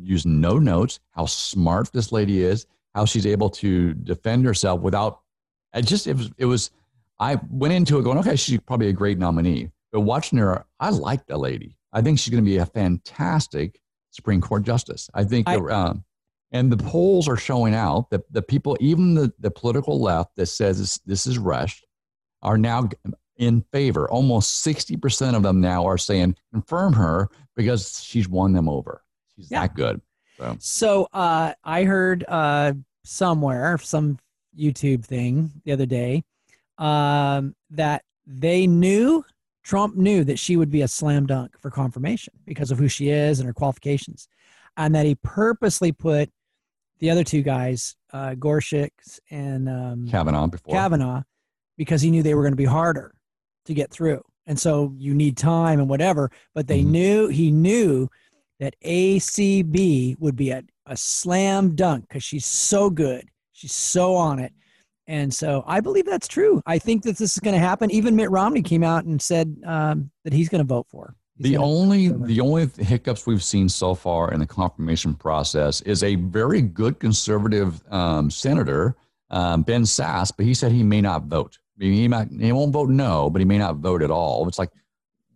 using 0.02 0.42
no 0.42 0.60
notes, 0.60 1.00
how 1.12 1.26
smart 1.26 1.92
this 1.94 2.12
lady 2.12 2.44
is, 2.44 2.66
how 2.96 3.06
she's 3.06 3.26
able 3.26 3.50
to 3.50 3.94
defend 3.94 4.46
herself 4.46 4.82
without 4.82 5.20
I 5.74 5.82
just 5.82 6.08
it 6.08 6.16
was 6.16 6.32
it 6.38 6.46
was 6.46 6.72
I 7.20 7.40
went 7.50 7.74
into 7.74 7.98
it 8.00 8.04
going, 8.04 8.18
okay, 8.20 8.36
she's 8.36 8.60
probably 8.60 8.90
a 8.90 8.94
great 8.94 9.18
nominee. 9.18 9.70
But 9.92 10.02
watching 10.02 10.40
her, 10.40 10.66
I 10.80 10.90
like 10.90 11.26
the 11.28 11.38
lady. 11.38 11.78
I 11.92 12.02
think 12.02 12.20
she's 12.20 12.32
going 12.32 12.44
to 12.44 12.50
be 12.50 12.58
a 12.58 12.66
fantastic 12.66 13.80
Supreme 14.10 14.42
Court 14.42 14.64
justice. 14.64 15.10
I 15.14 15.24
think, 15.24 15.48
I, 15.48 15.58
um, 15.58 16.04
and 16.52 16.72
the 16.72 16.78
polls 16.78 17.28
are 17.28 17.38
showing 17.38 17.76
out 17.76 18.10
that 18.10 18.32
the 18.32 18.42
people, 18.42 18.76
even 18.80 19.14
the, 19.14 19.32
the 19.40 19.52
political 19.52 20.02
left 20.02 20.36
that 20.36 20.48
says 20.48 20.80
this, 20.80 20.98
this 21.06 21.28
is 21.28 21.38
rushed, 21.38 21.86
are 22.42 22.58
now 22.58 22.90
in 23.38 23.64
favor. 23.72 24.10
Almost 24.10 24.66
60% 24.66 25.36
of 25.36 25.44
them 25.44 25.62
now 25.62 25.86
are 25.86 25.98
saying 25.98 26.36
confirm 26.52 26.94
her 26.94 27.30
because 27.56 28.04
she's 28.04 28.28
won 28.28 28.54
them 28.54 28.68
over. 28.68 29.04
She's 29.36 29.52
yeah. 29.52 29.62
that 29.62 29.76
good. 29.76 30.02
So, 30.38 30.58
so 30.60 31.08
uh, 31.14 31.54
I 31.64 31.84
heard 31.84 32.26
uh, 32.28 32.74
somewhere, 33.04 33.78
some 33.78 34.18
YouTube 34.58 35.06
thing 35.06 35.52
the 35.64 35.72
other 35.72 35.86
day 35.86 36.24
um, 36.78 37.56
that 37.72 38.04
they 38.26 38.68
knew 38.68 39.24
Trump 39.64 39.96
knew 39.96 40.24
that 40.24 40.38
she 40.38 40.58
would 40.58 40.70
be 40.70 40.82
a 40.82 40.88
slam 40.88 41.26
dunk 41.26 41.58
for 41.60 41.70
confirmation 41.70 42.34
because 42.46 42.72
of 42.72 42.78
who 42.78 42.88
she 42.88 43.10
is 43.10 43.40
and 43.40 43.48
her 43.48 43.54
qualifications, 43.54 44.28
and 44.76 44.94
that 44.94 45.06
he 45.06 45.16
purposely 45.16 45.92
put 45.92 46.30
the 47.00 47.10
other 47.10 47.24
two 47.24 47.42
guys, 47.42 47.96
uh, 48.12 48.36
Gorsuch 48.36 48.92
and 49.32 49.70
um, 49.70 50.08
Kavanaugh, 50.10 50.48
before 50.48 50.74
Kavanaugh, 50.74 51.24
because 51.78 52.02
he 52.02 52.12
knew 52.12 52.24
they 52.24 52.36
were 52.36 52.44
going 52.44 52.54
to 52.54 52.58
be 52.58 52.66
harder 52.66 53.14
to 53.66 53.74
get 53.74 53.90
through, 53.90 54.22
and 54.46 54.60
so 54.60 54.94
you 54.98 55.14
need 55.14 55.38
time 55.38 55.80
and 55.80 55.88
whatever. 55.88 56.30
But 56.54 56.68
they 56.68 56.82
mm-hmm. 56.82 56.92
knew 56.92 57.28
he 57.30 57.52
knew 57.52 58.10
that 58.60 58.76
ACB 58.86 60.20
would 60.20 60.36
be 60.36 60.52
a, 60.52 60.64
a 60.86 60.96
slam 60.98 61.76
dunk 61.76 62.08
because 62.08 62.24
she's 62.24 62.46
so 62.46 62.90
good 62.90 63.28
She's 63.54 63.72
so 63.72 64.16
on 64.16 64.40
it. 64.40 64.52
And 65.08 65.34
so 65.34 65.64
I 65.66 65.80
believe 65.80 66.06
that's 66.06 66.28
true. 66.28 66.62
I 66.66 66.80
think 66.80 67.04
that 67.04 67.18
this 67.18 67.34
is 67.34 67.40
going 67.40 67.54
to 67.54 67.60
happen. 67.60 67.92
Even 67.92 68.16
Mitt 68.16 68.30
Romney 68.30 68.62
came 68.62 68.84
out 68.84 69.06
and 69.06 69.22
said 69.22 69.56
um, 69.66 70.12
that 70.24 70.34
he's 70.34 70.50
going 70.50 70.60
to 70.60 70.68
vote 70.68 70.88
for. 70.90 71.16
He's 71.38 71.52
the 71.52 71.58
only 71.58 72.10
the 72.10 72.42
only 72.42 72.70
hiccups 72.78 73.26
we've 73.26 73.44
seen 73.44 73.68
so 73.68 73.96
far 73.96 74.32
in 74.32 74.40
the 74.40 74.46
confirmation 74.46 75.16
process 75.16 75.82
is 75.82 76.04
a 76.04 76.16
very 76.16 76.62
good 76.62 77.00
conservative 77.00 77.82
um, 77.92 78.30
senator, 78.30 78.96
um, 79.30 79.64
Ben 79.64 79.84
Sasse, 79.84 80.32
but 80.36 80.46
he 80.46 80.54
said 80.54 80.72
he 80.72 80.84
may 80.84 81.02
not 81.02 81.24
vote. 81.24 81.58
He 81.80 82.08
might 82.08 82.30
he 82.30 82.52
won't 82.52 82.72
vote 82.72 82.90
no, 82.90 83.30
but 83.30 83.40
he 83.40 83.46
may 83.46 83.58
not 83.58 83.78
vote 83.78 84.04
at 84.04 84.12
all. 84.12 84.48
It's 84.48 84.60
like, 84.60 84.70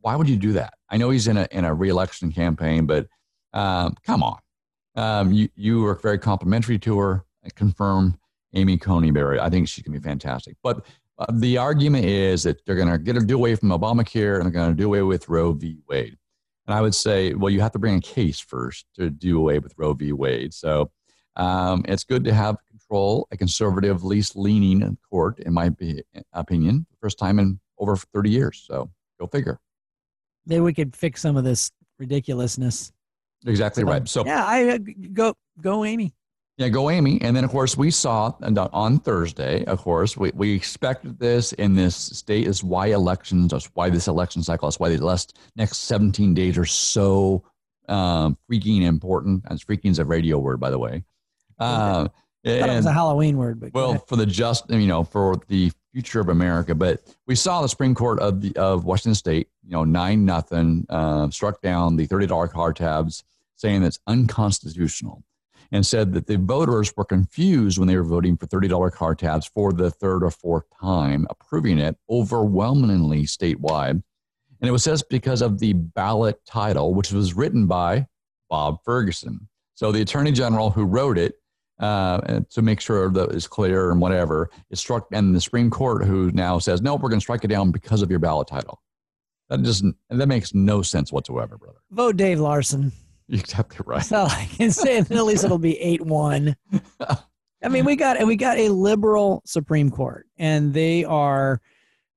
why 0.01 0.15
would 0.15 0.29
you 0.29 0.37
do 0.37 0.53
that? 0.53 0.75
I 0.89 0.97
know 0.97 1.09
he's 1.09 1.27
in 1.27 1.37
a 1.37 1.47
in 1.51 1.65
a 1.65 1.73
reelection 1.73 2.31
campaign, 2.31 2.85
but 2.85 3.07
um, 3.53 3.95
come 4.05 4.23
on, 4.23 4.37
um, 4.95 5.31
you 5.31 5.49
you 5.55 5.81
were 5.81 5.95
very 5.95 6.17
complimentary 6.17 6.79
to 6.79 6.99
her 6.99 7.25
confirm 7.55 8.17
Amy 8.53 8.77
Coney 8.77 9.11
Barrett. 9.11 9.39
I 9.39 9.49
think 9.49 9.67
she 9.67 9.81
can 9.81 9.93
be 9.93 9.99
fantastic. 9.99 10.55
But 10.63 10.85
uh, 11.19 11.25
the 11.33 11.57
argument 11.57 12.05
is 12.05 12.43
that 12.43 12.65
they're 12.65 12.75
going 12.75 12.89
to 12.89 12.97
get 12.97 13.15
her 13.15 13.21
do 13.21 13.35
away 13.35 13.55
from 13.55 13.69
Obamacare 13.69 14.35
and 14.35 14.43
they're 14.43 14.51
going 14.51 14.69
to 14.69 14.75
do 14.75 14.87
away 14.87 15.01
with 15.01 15.29
Roe 15.29 15.53
v. 15.53 15.77
Wade. 15.87 16.17
And 16.67 16.75
I 16.75 16.81
would 16.81 16.95
say, 16.95 17.33
well, 17.33 17.49
you 17.49 17.61
have 17.61 17.71
to 17.73 17.79
bring 17.79 17.95
a 17.95 18.01
case 18.01 18.39
first 18.39 18.85
to 18.95 19.09
do 19.09 19.39
away 19.39 19.59
with 19.59 19.73
Roe 19.77 19.93
v. 19.93 20.11
Wade. 20.11 20.53
So 20.53 20.91
um, 21.35 21.85
it's 21.87 22.03
good 22.03 22.23
to 22.25 22.33
have 22.33 22.57
control, 22.69 23.27
a 23.31 23.37
conservative, 23.37 24.03
least 24.03 24.35
leaning 24.35 24.97
court, 25.09 25.39
in 25.39 25.53
my 25.53 25.71
opinion, 26.33 26.85
first 27.01 27.17
time 27.17 27.39
in 27.39 27.59
over 27.77 27.95
30 27.95 28.29
years. 28.29 28.63
So 28.67 28.89
go 29.19 29.27
figure. 29.27 29.59
Maybe 30.47 30.61
we 30.61 30.73
could 30.73 30.95
fix 30.95 31.21
some 31.21 31.37
of 31.37 31.43
this 31.43 31.71
ridiculousness. 31.99 32.91
Exactly 33.45 33.83
so, 33.83 33.87
right. 33.87 34.07
So 34.07 34.25
yeah, 34.25 34.45
I 34.45 34.69
uh, 34.69 34.77
go 35.13 35.35
go 35.61 35.85
Amy. 35.85 36.13
Yeah, 36.57 36.69
go 36.69 36.89
Amy. 36.89 37.21
And 37.21 37.37
then, 37.37 37.43
of 37.43 37.51
course, 37.51 37.77
we 37.77 37.91
saw 37.91 38.33
on 38.41 38.99
Thursday, 38.99 39.63
of 39.65 39.79
course, 39.79 40.17
we, 40.17 40.31
we 40.33 40.55
expected 40.55 41.19
this 41.19 41.53
in 41.53 41.75
this 41.75 41.95
state 41.95 42.47
is 42.47 42.63
why 42.63 42.87
elections, 42.87 43.51
that's 43.51 43.69
why 43.75 43.91
this 43.91 44.07
election 44.07 44.41
cycle, 44.41 44.67
that's 44.67 44.79
why 44.79 44.89
the 44.89 44.97
last 45.05 45.37
next 45.55 45.77
17 45.81 46.33
days 46.33 46.57
are 46.57 46.65
so 46.65 47.43
um, 47.87 48.35
freaking 48.49 48.81
important. 48.81 49.43
And 49.47 49.59
freaking 49.59 49.91
is 49.91 49.99
a 49.99 50.05
radio 50.05 50.39
word, 50.39 50.59
by 50.59 50.71
the 50.71 50.79
way. 50.79 51.03
Uh, 51.59 52.07
and, 52.43 52.71
it 52.71 52.75
was 52.75 52.87
a 52.87 52.91
Halloween 52.91 53.37
word. 53.37 53.59
But 53.59 53.75
well, 53.75 54.03
for 54.07 54.15
the 54.15 54.25
just, 54.25 54.67
you 54.71 54.87
know, 54.87 55.03
for 55.03 55.39
the 55.49 55.71
future 55.97 56.19
of 56.19 56.29
America. 56.29 56.75
But 56.75 57.01
we 57.25 57.33
saw 57.33 57.63
the 57.63 57.67
Supreme 57.67 57.95
Court 57.95 58.19
of 58.19 58.39
the, 58.39 58.55
of 58.55 58.85
Washington 58.85 59.15
State, 59.15 59.49
you 59.63 59.71
know, 59.71 59.83
nine 59.83 60.25
nothing, 60.25 60.85
uh, 60.89 61.27
struck 61.31 61.59
down 61.59 61.95
the 61.95 62.07
$30 62.07 62.51
car 62.51 62.71
tabs 62.71 63.23
saying 63.55 63.81
it's 63.81 63.97
unconstitutional 64.05 65.23
and 65.71 65.83
said 65.83 66.13
that 66.13 66.27
the 66.27 66.37
voters 66.37 66.95
were 66.95 67.03
confused 67.03 67.79
when 67.79 67.87
they 67.87 67.95
were 67.95 68.03
voting 68.03 68.37
for 68.37 68.45
$30 68.45 68.91
car 68.91 69.15
tabs 69.15 69.47
for 69.47 69.73
the 69.73 69.89
third 69.89 70.23
or 70.23 70.29
fourth 70.29 70.65
time, 70.79 71.25
approving 71.31 71.79
it 71.79 71.97
overwhelmingly 72.11 73.23
statewide. 73.23 74.03
And 74.61 74.69
it 74.69 74.71
was 74.71 74.83
just 74.83 75.09
because 75.09 75.41
of 75.41 75.57
the 75.57 75.73
ballot 75.73 76.39
title, 76.45 76.93
which 76.93 77.11
was 77.11 77.33
written 77.33 77.65
by 77.65 78.05
Bob 78.51 78.83
Ferguson. 78.85 79.49
So 79.73 79.91
the 79.91 80.01
attorney 80.01 80.31
general 80.31 80.69
who 80.69 80.83
wrote 80.83 81.17
it 81.17 81.39
uh, 81.79 82.41
to 82.49 82.61
make 82.61 82.79
sure 82.79 83.09
that 83.09 83.29
it's 83.29 83.47
clear 83.47 83.91
and 83.91 84.01
whatever 84.01 84.49
is 84.69 84.79
struck, 84.79 85.07
and 85.11 85.35
the 85.35 85.41
Supreme 85.41 85.69
Court 85.69 86.05
who 86.05 86.31
now 86.31 86.59
says, 86.59 86.81
no, 86.81 86.95
we're 86.95 87.09
going 87.09 87.19
to 87.19 87.23
strike 87.23 87.43
it 87.43 87.49
down 87.49 87.71
because 87.71 88.01
of 88.01 88.09
your 88.09 88.19
ballot 88.19 88.47
title. 88.47 88.81
That 89.49 89.63
doesn't, 89.63 89.95
that 90.09 90.27
makes 90.27 90.53
no 90.53 90.81
sense 90.81 91.11
whatsoever, 91.11 91.57
brother. 91.57 91.79
Vote 91.91 92.17
Dave 92.17 92.39
Larson. 92.39 92.91
You're 93.27 93.39
exactly 93.41 93.83
right. 93.85 94.03
So 94.03 94.23
I 94.23 94.49
can 94.55 94.71
say 94.71 94.97
at 94.97 95.09
least 95.09 95.43
it'll 95.43 95.57
be 95.57 95.79
eight 95.79 96.01
one. 96.01 96.55
I 97.63 97.69
mean, 97.69 97.85
we 97.85 97.95
got 97.95 98.17
and 98.17 98.27
we 98.27 98.35
got 98.35 98.57
a 98.57 98.69
liberal 98.69 99.41
Supreme 99.45 99.89
Court, 99.89 100.27
and 100.37 100.73
they 100.73 101.03
are 101.05 101.59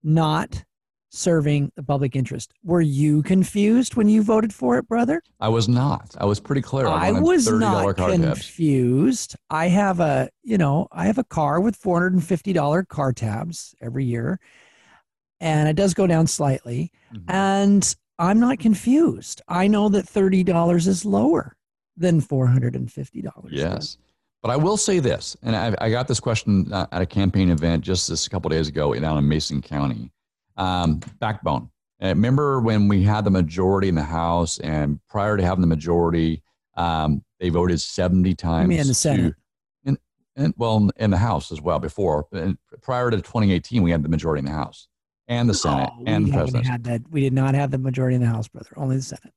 not 0.03 0.63
serving 1.11 1.71
the 1.77 1.83
public 1.83 2.17
interest. 2.17 2.53
Were 2.65 2.81
you 2.81 3.23
confused 3.23 3.97
when 3.97 4.09
you 4.09 4.23
voted 4.23 4.55
for 4.55 4.79
it, 4.79 4.89
brother? 4.89 5.23
I 5.41 5.49
was 5.49 5.69
not. 5.69 6.15
I 6.19 6.25
was 6.25 6.41
pretty 6.41 6.63
clear. 6.63 6.87
I, 6.87 7.09
I 7.09 7.13
was 7.13 7.51
not 7.51 7.97
confused. 7.97 9.31
Tabs. 9.31 9.43
I 9.51 9.69
have 9.69 10.01
a, 10.01 10.31
you 10.43 10.57
know, 10.57 10.89
I 10.93 11.07
have 11.07 11.19
a 11.19 11.25
car 11.25 11.61
with 11.61 11.77
four 11.77 11.97
hundred 11.97 12.15
and 12.15 12.25
fifty 12.25 12.53
dollar 12.53 12.85
car 12.85 13.13
tabs 13.13 13.75
every 13.81 14.05
year, 14.05 14.41
and 15.41 15.69
it 15.69 15.75
does 15.75 15.95
go 15.95 16.07
down 16.07 16.27
slightly. 16.27 16.93
Mm-hmm. 17.13 17.31
And 17.31 17.97
I'm 18.21 18.39
not 18.39 18.59
confused. 18.59 19.41
I 19.49 19.67
know 19.67 19.89
that 19.89 20.05
$30 20.05 20.87
is 20.87 21.07
lower 21.07 21.57
than 21.97 22.21
$450. 22.21 23.31
Yes. 23.49 23.97
But 24.43 24.51
I 24.51 24.57
will 24.57 24.77
say 24.77 25.01
this, 25.01 25.37
and 25.43 25.57
I, 25.57 25.75
I 25.81 25.91
got 25.91 26.07
this 26.07 26.21
question 26.21 26.71
at 26.73 27.03
a 27.03 27.07
campaign 27.07 27.51
event 27.51 27.83
just 27.83 28.09
this 28.09 28.27
a 28.27 28.31
couple 28.31 28.51
days 28.51 28.69
ago 28.69 28.95
down 28.95 29.19
in 29.19 29.29
Mason 29.29 29.63
County. 29.63 30.11
Um, 30.61 31.01
backbone. 31.19 31.71
And 32.01 32.19
remember 32.19 32.61
when 32.61 32.89
we 32.89 33.03
had 33.03 33.25
the 33.25 33.31
majority 33.31 33.89
in 33.89 33.95
the 33.95 34.03
House, 34.03 34.59
and 34.59 35.01
prior 35.09 35.37
to 35.37 35.43
having 35.43 35.61
the 35.61 35.67
majority, 35.67 36.43
um, 36.77 37.23
they 37.39 37.49
voted 37.49 37.81
70 37.81 38.35
times. 38.35 38.75
in 38.75 38.87
the 38.87 38.95
Senate. 38.95 39.35
To, 39.85 39.91
in, 39.91 39.99
in, 40.37 40.55
well, 40.57 40.91
in 40.97 41.11
the 41.11 41.19
House 41.19 41.53
as 41.53 41.61
well 41.61 41.79
before. 41.79 42.27
And 42.33 42.57
prior 42.83 43.11
to 43.11 43.17
2018, 43.19 43.83
we 43.83 43.91
had 43.91 44.03
the 44.03 44.09
majority 44.09 44.41
in 44.41 44.47
the 44.47 44.53
House 44.53 44.89
and 45.29 45.49
the 45.49 45.55
Senate 45.55 45.91
oh, 45.93 46.05
and 46.07 46.27
the 46.27 46.33
president. 46.33 46.67
Had 46.67 46.85
that. 46.85 47.03
We 47.11 47.21
did 47.21 47.33
not 47.33 47.55
have 47.55 47.71
the 47.71 47.79
majority 47.79 48.17
in 48.17 48.23
the 48.23 48.29
House, 48.29 48.49
brother. 48.49 48.71
Only 48.77 48.97
the 48.97 49.03
Senate. 49.03 49.33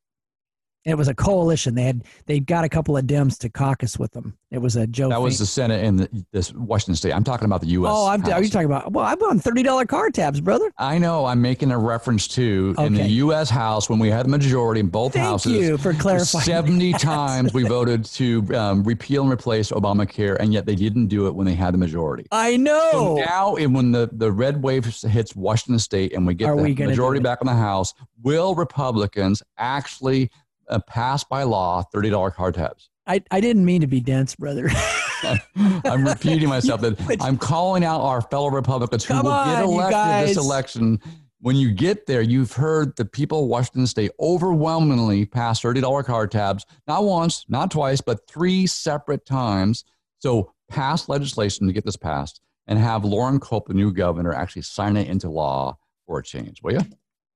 It 0.85 0.95
was 0.95 1.07
a 1.07 1.15
coalition. 1.15 1.75
They 1.75 1.83
had 1.83 2.03
they 2.25 2.39
got 2.39 2.65
a 2.65 2.69
couple 2.69 2.97
of 2.97 3.05
Dems 3.05 3.37
to 3.39 3.49
caucus 3.49 3.97
with 3.97 4.11
them. 4.11 4.37
It 4.51 4.57
was 4.57 4.75
a 4.75 4.85
joke. 4.85 5.11
That 5.11 5.21
was 5.21 5.39
the 5.39 5.45
Senate 5.45 5.83
in 5.83 5.95
the, 5.95 6.25
this 6.31 6.53
Washington 6.53 6.95
State. 6.95 7.13
I'm 7.13 7.23
talking 7.23 7.45
about 7.45 7.61
the 7.61 7.67
U.S. 7.67 7.91
Oh, 7.93 8.07
I'm, 8.07 8.23
are 8.25 8.43
you 8.43 8.49
talking 8.49 8.65
about? 8.65 8.91
Well, 8.91 9.05
I'm 9.05 9.21
on 9.23 9.39
thirty 9.39 9.63
dollar 9.63 9.85
car 9.85 10.09
tabs, 10.09 10.41
brother. 10.41 10.71
I 10.77 10.97
know. 10.97 11.25
I'm 11.25 11.41
making 11.41 11.71
a 11.71 11.77
reference 11.77 12.27
to 12.29 12.75
okay. 12.77 12.85
in 12.85 12.93
the 12.93 13.07
U.S. 13.07 13.49
House 13.49 13.89
when 13.89 13.97
we 13.97 14.09
had 14.09 14.25
the 14.25 14.29
majority 14.29 14.81
in 14.81 14.89
both 14.89 15.13
Thank 15.13 15.25
houses. 15.25 15.53
Thank 15.53 15.63
you 15.63 15.77
for 15.77 15.93
clarifying. 15.93 16.43
Seventy 16.43 16.91
times 16.93 17.53
we 17.53 17.63
voted 17.63 18.03
to 18.05 18.45
um, 18.53 18.83
repeal 18.83 19.23
and 19.23 19.31
replace 19.31 19.71
Obamacare, 19.71 20.35
and 20.39 20.53
yet 20.53 20.65
they 20.65 20.75
didn't 20.75 21.07
do 21.07 21.27
it 21.27 21.33
when 21.33 21.47
they 21.47 21.55
had 21.55 21.73
the 21.73 21.77
majority. 21.77 22.27
I 22.31 22.57
know. 22.57 22.89
So 22.91 23.15
now, 23.25 23.55
when 23.55 23.93
the 23.93 24.09
the 24.11 24.31
red 24.31 24.61
wave 24.61 24.85
hits 24.85 25.33
Washington 25.33 25.79
State 25.79 26.13
and 26.13 26.27
we 26.27 26.33
get 26.33 26.49
are 26.49 26.57
the 26.57 26.61
we 26.61 26.73
majority 26.73 27.21
back 27.21 27.39
in 27.41 27.47
the 27.47 27.53
House, 27.53 27.93
will 28.21 28.53
Republicans 28.53 29.41
actually 29.57 30.29
uh, 30.69 30.79
passed 30.87 31.29
by 31.29 31.43
law 31.43 31.83
$30 31.93 32.33
car 32.33 32.51
tabs. 32.51 32.89
I, 33.05 33.21
I 33.31 33.41
didn't 33.41 33.65
mean 33.65 33.81
to 33.81 33.87
be 33.87 33.99
dense, 33.99 34.35
brother. 34.35 34.69
I'm 35.85 36.05
repeating 36.05 36.49
myself 36.49 36.81
that 36.81 36.97
I'm 37.21 37.37
calling 37.37 37.83
out 37.83 38.01
our 38.01 38.21
fellow 38.21 38.49
Republicans 38.49 39.03
who 39.03 39.15
will 39.15 39.45
get 39.45 39.63
elected 39.63 40.29
this 40.29 40.37
election. 40.37 40.99
When 41.39 41.57
you 41.57 41.71
get 41.71 42.05
there, 42.05 42.21
you've 42.21 42.53
heard 42.53 42.95
the 42.95 43.03
people 43.03 43.43
of 43.43 43.49
Washington 43.49 43.85
State 43.87 44.11
overwhelmingly 44.19 45.25
pass 45.25 45.61
$30 45.61 46.05
car 46.05 46.27
tabs, 46.27 46.65
not 46.87 47.03
once, 47.03 47.45
not 47.49 47.69
twice, 47.69 47.99
but 47.99 48.25
three 48.27 48.65
separate 48.65 49.25
times. 49.25 49.83
So 50.19 50.53
pass 50.69 51.09
legislation 51.09 51.67
to 51.67 51.73
get 51.73 51.83
this 51.83 51.97
passed 51.97 52.39
and 52.67 52.79
have 52.79 53.03
Loren 53.03 53.41
Culp, 53.41 53.67
the 53.67 53.73
new 53.73 53.91
governor, 53.91 54.33
actually 54.33 54.61
sign 54.61 54.95
it 54.95 55.09
into 55.09 55.29
law 55.29 55.77
for 56.05 56.19
a 56.19 56.23
change, 56.23 56.61
will 56.63 56.73
you? 56.73 56.79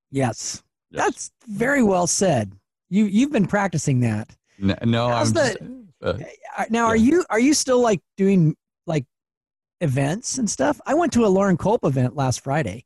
Yes. 0.10 0.64
yes. 0.90 1.04
That's 1.04 1.32
very 1.48 1.84
well 1.84 2.08
said. 2.08 2.54
You 2.90 3.06
you've 3.06 3.32
been 3.32 3.48
practicing 3.48 4.02
that. 4.02 4.36
No, 4.60 4.76
no 4.84 5.08
I'm 5.08 5.32
the, 5.32 5.42
just, 5.42 5.58
uh, 6.02 6.24
uh, 6.58 6.66
now 6.70 6.86
yeah. 6.86 6.92
are 6.92 6.96
you 6.96 7.26
are 7.30 7.40
you 7.40 7.54
still 7.54 7.82
like 7.82 8.02
doing 8.16 8.56
like 8.86 9.06
events 9.82 10.38
and 10.38 10.50
stuff? 10.50 10.80
I 10.86 10.94
went 10.94 11.14
to 11.14 11.26
a 11.26 11.28
Loren 11.28 11.58
Culp 11.58 11.84
event 11.84 12.16
last 12.16 12.44
Friday, 12.44 12.86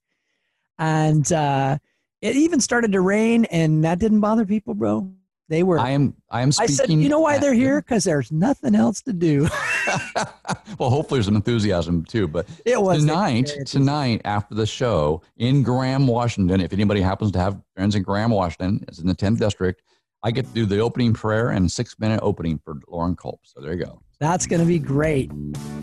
and 0.79 1.31
uh, 1.31 1.77
it 2.21 2.35
even 2.35 2.59
started 2.59 2.91
to 2.93 3.01
rain, 3.01 3.45
and 3.45 3.83
that 3.83 3.99
didn't 3.99 4.21
bother 4.21 4.45
people, 4.45 4.73
bro. 4.73 5.11
They 5.51 5.63
were. 5.63 5.79
I 5.79 5.89
am. 5.89 6.15
I 6.29 6.41
am. 6.41 6.51
Speaking 6.53 6.73
I 6.73 6.75
said, 6.75 6.89
you 6.89 7.09
know 7.09 7.19
why 7.19 7.37
they're 7.37 7.53
here? 7.53 7.81
Because 7.81 8.05
there's 8.05 8.31
nothing 8.31 8.73
else 8.73 9.01
to 9.01 9.11
do. 9.11 9.49
well, 10.79 10.89
hopefully 10.89 11.17
there's 11.17 11.25
some 11.25 11.35
enthusiasm 11.35 12.05
too. 12.05 12.27
But 12.27 12.47
it 12.65 12.81
was 12.81 12.99
tonight. 12.99 13.51
Tonight 13.65 14.21
after 14.23 14.55
the 14.55 14.65
show 14.65 15.21
in 15.35 15.61
Graham, 15.61 16.07
Washington. 16.07 16.61
If 16.61 16.71
anybody 16.71 17.01
happens 17.01 17.31
to 17.33 17.39
have 17.39 17.61
friends 17.75 17.95
in 17.95 18.03
Graham, 18.03 18.31
Washington, 18.31 18.85
it's 18.87 18.99
in 18.99 19.07
the 19.07 19.15
10th 19.15 19.39
district. 19.39 19.83
I 20.23 20.31
get 20.31 20.45
to 20.45 20.53
do 20.53 20.65
the 20.65 20.79
opening 20.79 21.13
prayer 21.13 21.49
and 21.49 21.71
six 21.71 21.97
minute 21.99 22.19
opening 22.21 22.59
for 22.63 22.75
Loren 22.87 23.15
Culp. 23.15 23.39
So 23.43 23.59
there 23.59 23.73
you 23.73 23.85
go. 23.85 24.01
That's 24.19 24.45
going 24.45 24.59
to 24.59 24.67
be 24.67 24.77
great. 24.77 25.31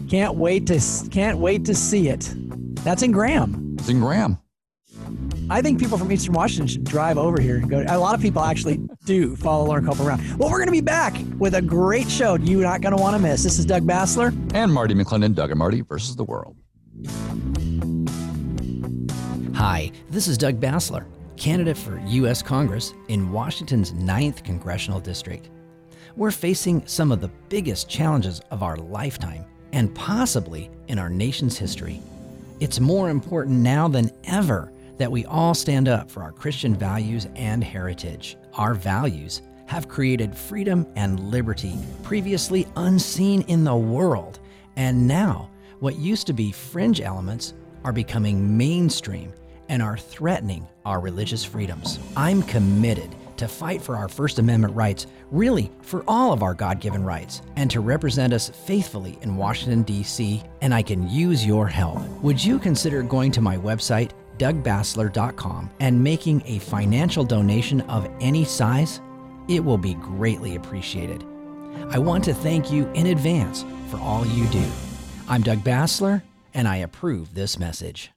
Can't 0.09 0.37
wait 0.37 0.67
to 0.69 0.81
can't 1.11 1.39
wait 1.39 1.65
to 1.65 1.75
see 1.75 2.09
it. 2.09 2.33
That's 2.85 3.03
in 3.03 3.11
Graham. 3.11 3.77
It's 3.79 3.89
in 3.89 3.99
Graham. 3.99 4.39
I 5.51 5.63
think 5.63 5.81
people 5.81 5.99
from 5.99 6.13
Eastern 6.13 6.35
Washington 6.35 6.67
should 6.69 6.85
drive 6.85 7.19
over 7.19 7.41
here 7.41 7.57
and 7.57 7.69
go. 7.69 7.85
A 7.89 7.99
lot 7.99 8.15
of 8.15 8.21
people 8.21 8.43
actually 8.43 8.79
do 9.05 9.35
follow 9.35 9.67
Loren 9.67 9.85
Culp 9.85 9.99
around. 9.99 10.21
Well, 10.39 10.51
we're 10.51 10.59
going 10.59 10.67
to 10.67 10.73
be 10.73 10.81
back 10.83 11.17
with 11.39 11.55
a 11.55 11.63
great 11.63 12.09
show 12.09 12.37
you're 12.37 12.63
not 12.63 12.81
going 12.81 12.97
to 12.97 13.01
want 13.01 13.17
to 13.17 13.23
miss. 13.23 13.43
This 13.43 13.59
is 13.59 13.65
Doug 13.65 13.85
Basler 13.87 14.33
and 14.55 14.73
Marty 14.73 14.95
McClendon. 14.95 15.35
Doug 15.35 15.51
and 15.51 15.59
Marty 15.59 15.81
versus 15.81 16.15
the 16.15 16.25
world. 16.25 16.57
Hi, 19.57 19.91
this 20.11 20.29
is 20.29 20.39
Doug 20.39 20.61
Basler 20.61 21.07
candidate 21.39 21.79
for 21.79 22.01
U.S. 22.07 22.43
Congress 22.43 22.93
in 23.09 23.31
Washington's 23.31 23.93
9th 23.93 24.45
Congressional 24.45 25.01
District. 25.01 25.49
We're 26.17 26.33
facing 26.33 26.87
some 26.87 27.13
of 27.13 27.21
the 27.21 27.31
biggest 27.49 27.89
challenges 27.89 28.41
of 28.51 28.63
our 28.63 28.77
lifetime 28.77 29.45
and 29.73 29.95
possibly 29.95 30.71
in 30.89 30.99
our 30.99 31.09
nation's 31.09 31.57
history. 31.57 32.03
It's 32.61 32.81
more 32.81 33.09
important 33.09 33.59
now 33.59 33.87
than 33.87 34.11
ever 34.25 34.73
that 34.97 35.13
we 35.13 35.25
all 35.27 35.55
stand 35.55 35.89
up 35.89 36.11
for 36.11 36.23
our 36.23 36.33
Christian 36.33 36.75
values 36.75 37.29
and 37.37 37.63
heritage. 37.63 38.37
Our 38.55 38.75
values 38.75 39.43
have 39.67 39.87
created 39.87 40.37
freedom 40.37 40.87
and 40.97 41.31
liberty 41.31 41.77
previously 42.03 42.67
unseen 42.75 43.43
in 43.43 43.63
the 43.63 43.77
world, 43.77 44.41
and 44.75 45.07
now 45.07 45.51
what 45.79 45.99
used 45.99 46.27
to 46.27 46.33
be 46.33 46.51
fringe 46.51 47.01
elements 47.01 47.55
are 47.85 47.93
becoming 47.93 48.57
mainstream 48.57 49.33
and 49.69 49.83
are 49.83 49.97
threatening 49.97 50.67
our 50.85 51.01
religious 51.01 51.45
freedoms. 51.45 51.99
I'm 52.17 52.43
committed 52.43 53.15
to 53.39 53.49
fight 53.49 53.81
for 53.81 53.97
our 53.97 54.09
First 54.09 54.39
Amendment 54.39 54.75
rights, 54.75 55.07
really 55.31 55.71
for 55.83 56.05
all 56.09 56.33
of 56.33 56.43
our 56.43 56.55
God 56.55 56.81
given 56.81 57.05
rights, 57.05 57.41
and 57.57 57.71
to 57.71 57.81
represent 57.81 58.33
us 58.33 58.49
faithfully 58.49 59.19
in 59.23 59.37
Washington, 59.37 59.83
D.C., 59.83 60.43
and 60.61 60.75
I 60.75 60.83
can 60.83 61.09
use 61.09 61.47
your 61.47 61.67
help. 61.67 62.01
Would 62.23 62.43
you 62.43 62.59
consider 62.59 63.03
going 63.03 63.33
to 63.33 63.41
my 63.41 63.57
website, 63.57 64.11
dougbasler.com, 64.39 65.71
and 65.81 66.03
making 66.03 66.43
a 66.47 66.59
financial 66.59 67.25
donation 67.25 67.81
of 67.83 68.11
any 68.21 68.45
size? 68.45 69.01
It 69.49 69.65
will 69.65 69.79
be 69.79 69.95
greatly 69.95 70.57
appreciated. 70.57 71.25
I 71.91 71.99
want 71.99 72.25
to 72.25 72.35
thank 72.35 72.71
you 72.71 72.87
in 72.93 73.07
advance 73.07 73.65
for 73.91 73.99
all 73.99 74.27
you 74.27 74.47
do. 74.49 74.65
I'm 75.29 75.43
Doug 75.43 75.59
Basler, 75.59 76.23
and 76.55 76.67
I 76.67 76.77
approve 76.77 77.35
this 77.35 77.59
message. 77.59 78.11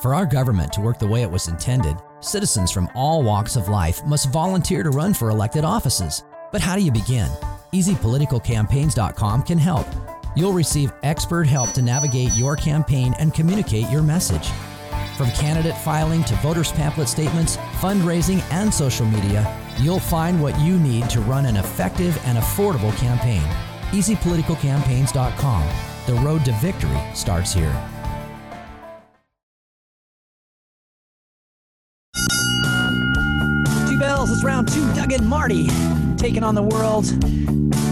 For 0.00 0.14
our 0.14 0.26
government 0.26 0.72
to 0.72 0.80
work 0.80 0.98
the 0.98 1.06
way 1.06 1.22
it 1.22 1.30
was 1.30 1.48
intended, 1.48 1.96
citizens 2.20 2.70
from 2.70 2.88
all 2.94 3.22
walks 3.22 3.56
of 3.56 3.68
life 3.68 4.04
must 4.04 4.32
volunteer 4.32 4.82
to 4.82 4.90
run 4.90 5.14
for 5.14 5.30
elected 5.30 5.64
offices. 5.64 6.24
But 6.50 6.60
how 6.60 6.76
do 6.76 6.82
you 6.82 6.90
begin? 6.90 7.28
EasyPoliticalCampaigns.com 7.72 9.42
can 9.42 9.58
help. 9.58 9.86
You'll 10.34 10.52
receive 10.52 10.92
expert 11.02 11.46
help 11.46 11.72
to 11.72 11.82
navigate 11.82 12.32
your 12.32 12.56
campaign 12.56 13.14
and 13.18 13.32
communicate 13.32 13.88
your 13.90 14.02
message. 14.02 14.48
From 15.16 15.30
candidate 15.32 15.76
filing 15.78 16.24
to 16.24 16.34
voters' 16.36 16.72
pamphlet 16.72 17.08
statements, 17.08 17.56
fundraising, 17.80 18.42
and 18.50 18.72
social 18.72 19.06
media, 19.06 19.56
you'll 19.78 20.00
find 20.00 20.42
what 20.42 20.58
you 20.60 20.78
need 20.78 21.08
to 21.10 21.20
run 21.20 21.46
an 21.46 21.56
effective 21.56 22.18
and 22.24 22.38
affordable 22.38 22.96
campaign. 22.98 23.42
EasyPoliticalCampaigns.com. 23.92 25.68
The 26.06 26.14
road 26.14 26.44
to 26.46 26.52
victory 26.52 27.00
starts 27.14 27.52
here. 27.52 27.91
Wells. 34.22 34.36
It's 34.36 34.44
round 34.44 34.68
two. 34.68 34.94
Doug 34.94 35.10
and 35.12 35.28
Marty 35.28 35.66
taking 36.16 36.44
on 36.44 36.54
the 36.54 36.62
world. 36.62 37.06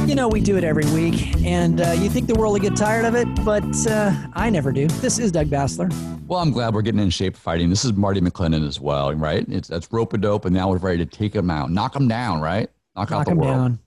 You 0.08 0.14
know, 0.14 0.28
we 0.28 0.40
do 0.40 0.56
it 0.56 0.62
every 0.62 0.84
week, 0.92 1.36
and 1.44 1.80
uh, 1.80 1.90
you 1.90 2.08
think 2.08 2.28
the 2.28 2.34
world 2.34 2.52
will 2.52 2.60
get 2.60 2.76
tired 2.76 3.04
of 3.04 3.16
it, 3.16 3.26
but 3.44 3.64
uh, 3.88 4.12
I 4.34 4.48
never 4.48 4.70
do. 4.70 4.86
This 4.86 5.18
is 5.18 5.32
Doug 5.32 5.48
Basler. 5.48 5.92
Well, 6.28 6.38
I'm 6.38 6.52
glad 6.52 6.72
we're 6.72 6.82
getting 6.82 7.00
in 7.00 7.10
shape 7.10 7.36
fighting. 7.36 7.68
This 7.68 7.84
is 7.84 7.94
Marty 7.94 8.20
McClendon 8.20 8.64
as 8.66 8.78
well, 8.78 9.12
right? 9.14 9.44
It's 9.48 9.66
that's 9.66 9.92
rope 9.92 10.12
a 10.12 10.18
dope, 10.18 10.44
and 10.44 10.54
now 10.54 10.70
we're 10.70 10.78
ready 10.78 10.98
to 10.98 11.06
take 11.06 11.32
them 11.32 11.50
out, 11.50 11.72
knock 11.72 11.94
them 11.94 12.06
down, 12.06 12.40
right? 12.40 12.70
Knock, 12.94 13.10
knock 13.10 13.20
out 13.20 13.26
the 13.26 13.34
world. 13.34 13.56
Down. 13.56 13.78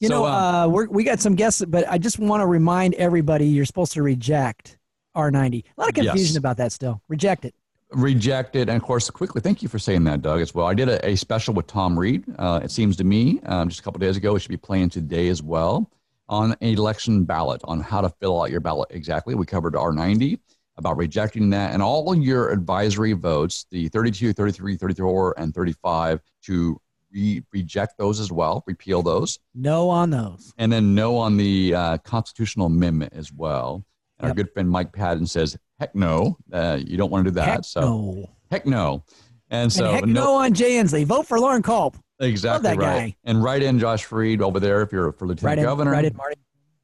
You 0.00 0.08
so, 0.08 0.14
know, 0.14 0.26
um, 0.26 0.74
uh, 0.74 0.84
we 0.90 1.02
got 1.02 1.20
some 1.20 1.34
guests, 1.34 1.64
but 1.64 1.88
I 1.88 1.96
just 1.96 2.18
want 2.18 2.42
to 2.42 2.46
remind 2.46 2.92
everybody 2.94 3.46
you're 3.46 3.64
supposed 3.64 3.92
to 3.92 4.02
reject 4.02 4.76
R90. 5.16 5.64
A 5.64 5.80
lot 5.80 5.88
of 5.88 5.94
confusion 5.94 6.34
yes. 6.34 6.36
about 6.36 6.58
that 6.58 6.72
still. 6.72 7.00
Reject 7.08 7.46
it 7.46 7.54
rejected. 7.92 8.68
And 8.68 8.76
of 8.76 8.82
course, 8.82 9.08
quickly, 9.10 9.40
thank 9.40 9.62
you 9.62 9.68
for 9.68 9.78
saying 9.78 10.04
that, 10.04 10.22
Doug, 10.22 10.40
as 10.40 10.54
well. 10.54 10.66
I 10.66 10.74
did 10.74 10.88
a, 10.88 11.06
a 11.06 11.16
special 11.16 11.54
with 11.54 11.66
Tom 11.66 11.98
Reed. 11.98 12.24
Uh, 12.38 12.60
it 12.62 12.70
seems 12.70 12.96
to 12.96 13.04
me 13.04 13.40
um, 13.46 13.68
just 13.68 13.80
a 13.80 13.82
couple 13.82 13.98
days 13.98 14.16
ago. 14.16 14.36
It 14.36 14.40
should 14.40 14.50
be 14.50 14.56
playing 14.56 14.90
today 14.90 15.28
as 15.28 15.42
well 15.42 15.90
on 16.28 16.52
an 16.60 16.68
election 16.68 17.24
ballot 17.24 17.60
on 17.64 17.80
how 17.80 18.00
to 18.00 18.08
fill 18.08 18.42
out 18.42 18.50
your 18.50 18.60
ballot 18.60 18.88
exactly. 18.90 19.34
We 19.34 19.46
covered 19.46 19.74
R90 19.74 20.38
about 20.78 20.96
rejecting 20.96 21.50
that 21.50 21.72
and 21.72 21.82
all 21.82 22.12
of 22.12 22.18
your 22.18 22.50
advisory 22.50 23.12
votes, 23.12 23.66
the 23.70 23.88
32, 23.88 24.32
33, 24.32 24.76
34, 24.76 25.34
and 25.38 25.54
35 25.54 26.20
to 26.42 26.80
re- 27.12 27.42
reject 27.52 27.96
those 27.96 28.20
as 28.20 28.30
well, 28.30 28.62
repeal 28.66 29.02
those. 29.02 29.38
No 29.54 29.88
on 29.88 30.10
those. 30.10 30.52
And 30.58 30.70
then 30.70 30.94
no 30.94 31.16
on 31.16 31.36
the 31.36 31.74
uh, 31.74 31.98
constitutional 31.98 32.66
amendment 32.66 33.14
as 33.14 33.32
well. 33.32 33.84
Yep. 34.20 34.28
Our 34.28 34.34
good 34.34 34.52
friend 34.52 34.70
Mike 34.70 34.92
Patton 34.92 35.26
says 35.26 35.56
heck 35.78 35.94
no, 35.94 36.38
uh, 36.52 36.78
you 36.84 36.96
don't 36.96 37.10
want 37.10 37.24
to 37.24 37.30
do 37.30 37.34
that. 37.34 37.46
Heck 37.46 37.64
so 37.64 37.80
no. 37.80 38.30
heck 38.50 38.66
no. 38.66 39.04
And 39.50 39.72
so 39.72 39.86
and 39.86 39.94
heck 39.94 40.04
no, 40.06 40.24
no, 40.24 40.34
on 40.36 40.54
Jay 40.54 40.72
Inslee. 40.72 41.04
Vote 41.04 41.26
for 41.26 41.38
Loren 41.38 41.62
Culp. 41.62 41.96
Exactly 42.20 42.70
right. 42.70 42.78
Guy. 42.78 43.16
And 43.24 43.42
write 43.42 43.62
in 43.62 43.78
Josh 43.78 44.04
Freed 44.04 44.40
over 44.40 44.58
there 44.58 44.82
if 44.82 44.90
you're 44.90 45.12
for 45.12 45.26
lieutenant 45.26 45.58
right 45.58 45.64
governor. 45.64 45.90
Write 45.92 46.06
in 46.06 46.16
Marty. 46.16 46.36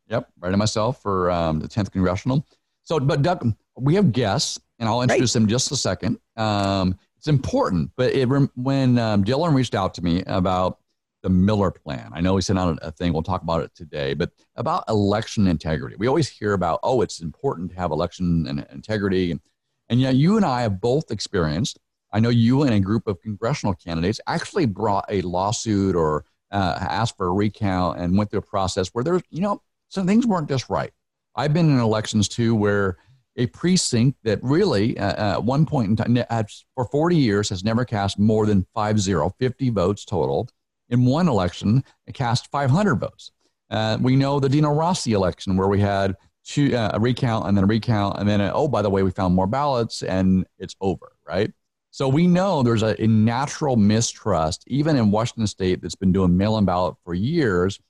Yep, 0.09 0.29
write 0.41 0.53
in 0.53 0.59
myself 0.59 1.01
for 1.01 1.31
um, 1.31 1.59
the 1.59 1.69
10th 1.69 1.91
congressional. 1.91 2.47
So, 2.83 3.01
but 3.01 3.23
Doug, 3.23 3.55
we 3.79 3.95
have 3.95 4.13
guests, 4.13 4.61
and 4.79 4.89
I'll 4.89 5.01
introduce 5.01 5.33
them 5.33 5.47
just 5.47 5.73
a 5.73 5.77
second. 5.77 6.19
Um, 6.37 6.99
it's 7.17 7.29
important, 7.29 7.91
but 7.97 8.13
it, 8.13 8.27
when 8.57 8.99
um, 8.99 9.25
Dylan 9.25 9.55
reached 9.55 9.75
out 9.75 9.95
to 9.95 10.03
me 10.03 10.23
about 10.27 10.81
the 11.23 11.31
Miller 11.31 11.71
Plan. 11.71 12.11
I 12.13 12.21
know 12.21 12.37
he 12.37 12.43
sent 12.43 12.59
out 12.59 12.79
a 12.83 12.91
thing. 12.91 13.13
We'll 13.13 13.23
talk 13.23 13.43
about 13.43 13.63
it 13.63 13.75
today, 13.75 14.15
but 14.15 14.31
about 14.57 14.85
election 14.89 15.47
integrity. 15.47 15.97
We 15.97 16.09
always 16.09 16.29
hear 16.29 16.53
about, 16.53 16.81
oh, 16.83 17.01
it's 17.01 17.21
important 17.21 17.71
to 17.71 17.77
have 17.77 17.93
election 17.93 18.47
and 18.49 18.67
integrity. 18.73 19.31
And, 19.31 19.41
and 19.89 20.01
yet, 20.01 20.17
you 20.17 20.37
and 20.37 20.45
I 20.45 20.63
have 20.63 20.81
both 20.81 21.11
experienced. 21.11 21.79
I 22.13 22.21
know 22.21 22.29
you 22.29 22.63
and 22.63 22.75
a 22.75 22.81
group 22.81 23.07
of 23.07 23.21
congressional 23.23 23.75
candidates 23.75 24.21
actually 24.27 24.67
brought 24.67 25.07
a 25.09 25.23
lawsuit 25.23 25.97
or 25.97 26.25
uh, 26.51 26.77
asked 26.81 27.17
for 27.17 27.27
a 27.27 27.33
recount 27.33 27.99
and 27.99 28.19
went 28.19 28.31
through 28.31 28.41
a 28.41 28.43
process 28.43 28.89
where 28.89 29.05
there's, 29.05 29.23
you 29.31 29.41
know, 29.41 29.63
some 29.89 30.07
things 30.07 30.27
weren't 30.27 30.49
just 30.49 30.69
right. 30.69 30.93
I've 31.35 31.55
been 31.55 31.71
in 31.71 31.79
elections 31.79 32.29
too 32.29 32.55
where 32.55 32.99
a 33.37 33.47
precinct 33.47 34.19
that 34.25 34.43
really, 34.43 34.99
uh, 34.99 35.37
at 35.37 35.45
one 35.45 35.65
point 35.65 35.89
in 35.89 35.97
time, 35.97 36.55
for 36.75 36.85
40 36.85 37.17
years, 37.17 37.49
has 37.49 37.65
never 37.65 37.85
cast 37.85 38.19
more 38.19 38.45
than 38.45 38.67
5 38.75 39.01
0, 39.01 39.33
50 39.39 39.71
votes 39.71 40.05
total 40.05 40.49
in 40.93 41.05
one 41.05 41.27
election, 41.27 41.83
it 42.07 42.15
cast 42.15 42.51
500 42.51 42.97
votes. 42.97 43.33
Uh, 43.71 43.99
we 44.01 44.15
know 44.15 44.39
the 44.39 44.49
Dino 44.49 44.71
Rossi 44.71 45.15
election 45.15 45.57
where 45.57 45.69
we 45.69 45.81
had 45.81 46.15
two, 46.45 46.77
uh, 46.77 46.91
a 46.93 47.01
recount 47.01 47.49
and 47.49 47.57
then 47.57 47.65
a 47.65 47.67
recount, 47.67 48.19
and 48.19 48.29
then, 48.29 48.41
uh, 48.41 48.53
oh, 48.55 48.69
by 48.69 48.83
the 48.83 48.91
way, 48.91 49.03
we 49.03 49.11
found 49.11 49.35
more 49.35 49.47
ballots 49.47 50.03
and 50.03 50.47
it's 50.59 50.77
over, 50.81 51.13
right? 51.27 51.51
So 51.91 52.09
we 52.09 52.27
know 52.27 52.63
there's 52.63 52.83
a, 52.83 53.01
a 53.03 53.07
natural 53.07 53.77
mistrust, 53.77 54.65
even 54.67 54.97
in 54.97 55.11
Washington 55.11 55.47
state, 55.47 55.83
that's 55.83 55.95
been 55.95 56.13
doing 56.13 56.37
mail 56.37 56.59
in 56.59 56.65
ballot 56.65 56.95
for 57.05 57.15
years, 57.15 57.81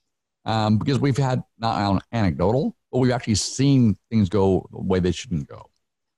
um, 0.44 0.79
because 0.79 0.98
we've 0.98 1.16
had 1.16 1.42
not 1.59 2.03
anecdotal, 2.12 2.77
but 2.90 2.98
we've 2.98 3.12
actually 3.12 3.37
seen 3.37 3.96
things 4.11 4.29
go 4.29 4.66
the 4.72 4.81
way 4.81 5.00
they 5.00 5.12
shouldn't 5.12 5.48
go 5.48 5.68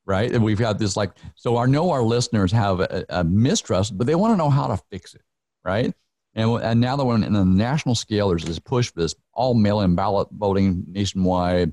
right? 0.06 0.32
And 0.32 0.44
we've 0.44 0.58
had 0.58 0.78
this 0.78 0.96
like, 0.96 1.12
so 1.34 1.56
I 1.56 1.66
know 1.66 1.90
our 1.90 2.02
listeners 2.02 2.52
have 2.52 2.80
a, 2.80 3.04
a, 3.08 3.24
mistrust, 3.24 3.96
but 3.96 4.06
they 4.06 4.14
want 4.14 4.32
to 4.32 4.36
know 4.36 4.50
how 4.50 4.66
to 4.66 4.76
fix 4.90 5.14
it, 5.14 5.22
right? 5.64 5.94
And, 6.34 6.50
and 6.62 6.80
now 6.80 6.96
that 6.96 7.04
we're 7.04 7.14
in 7.14 7.32
the 7.32 7.44
national 7.44 7.94
scale, 7.94 8.28
there's 8.28 8.44
this 8.44 8.58
push 8.58 8.90
for 8.90 9.00
this 9.00 9.14
all 9.32 9.54
mail-in 9.54 9.94
ballot 9.94 10.28
voting 10.32 10.84
nationwide. 10.88 11.72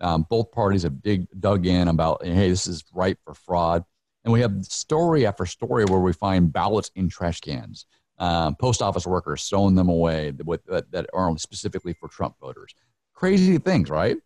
Um, 0.00 0.26
both 0.30 0.52
parties 0.52 0.84
have 0.84 1.02
dig, 1.02 1.26
dug 1.38 1.66
in 1.66 1.88
about, 1.88 2.24
hey, 2.24 2.48
this 2.48 2.66
is 2.66 2.84
ripe 2.94 3.18
for 3.24 3.34
fraud. 3.34 3.84
And 4.24 4.32
we 4.32 4.40
have 4.40 4.64
story 4.64 5.26
after 5.26 5.44
story 5.44 5.84
where 5.84 6.00
we 6.00 6.12
find 6.12 6.52
ballots 6.52 6.90
in 6.94 7.08
trash 7.08 7.40
cans, 7.40 7.86
um, 8.18 8.54
post 8.56 8.80
office 8.80 9.06
workers 9.06 9.46
throwing 9.48 9.74
them 9.74 9.88
away 9.88 10.32
with, 10.44 10.64
that, 10.66 10.90
that 10.92 11.06
are 11.12 11.36
specifically 11.38 11.94
for 11.94 12.08
Trump 12.08 12.36
voters. 12.40 12.74
Crazy 13.14 13.58
things, 13.58 13.90
right? 13.90 14.16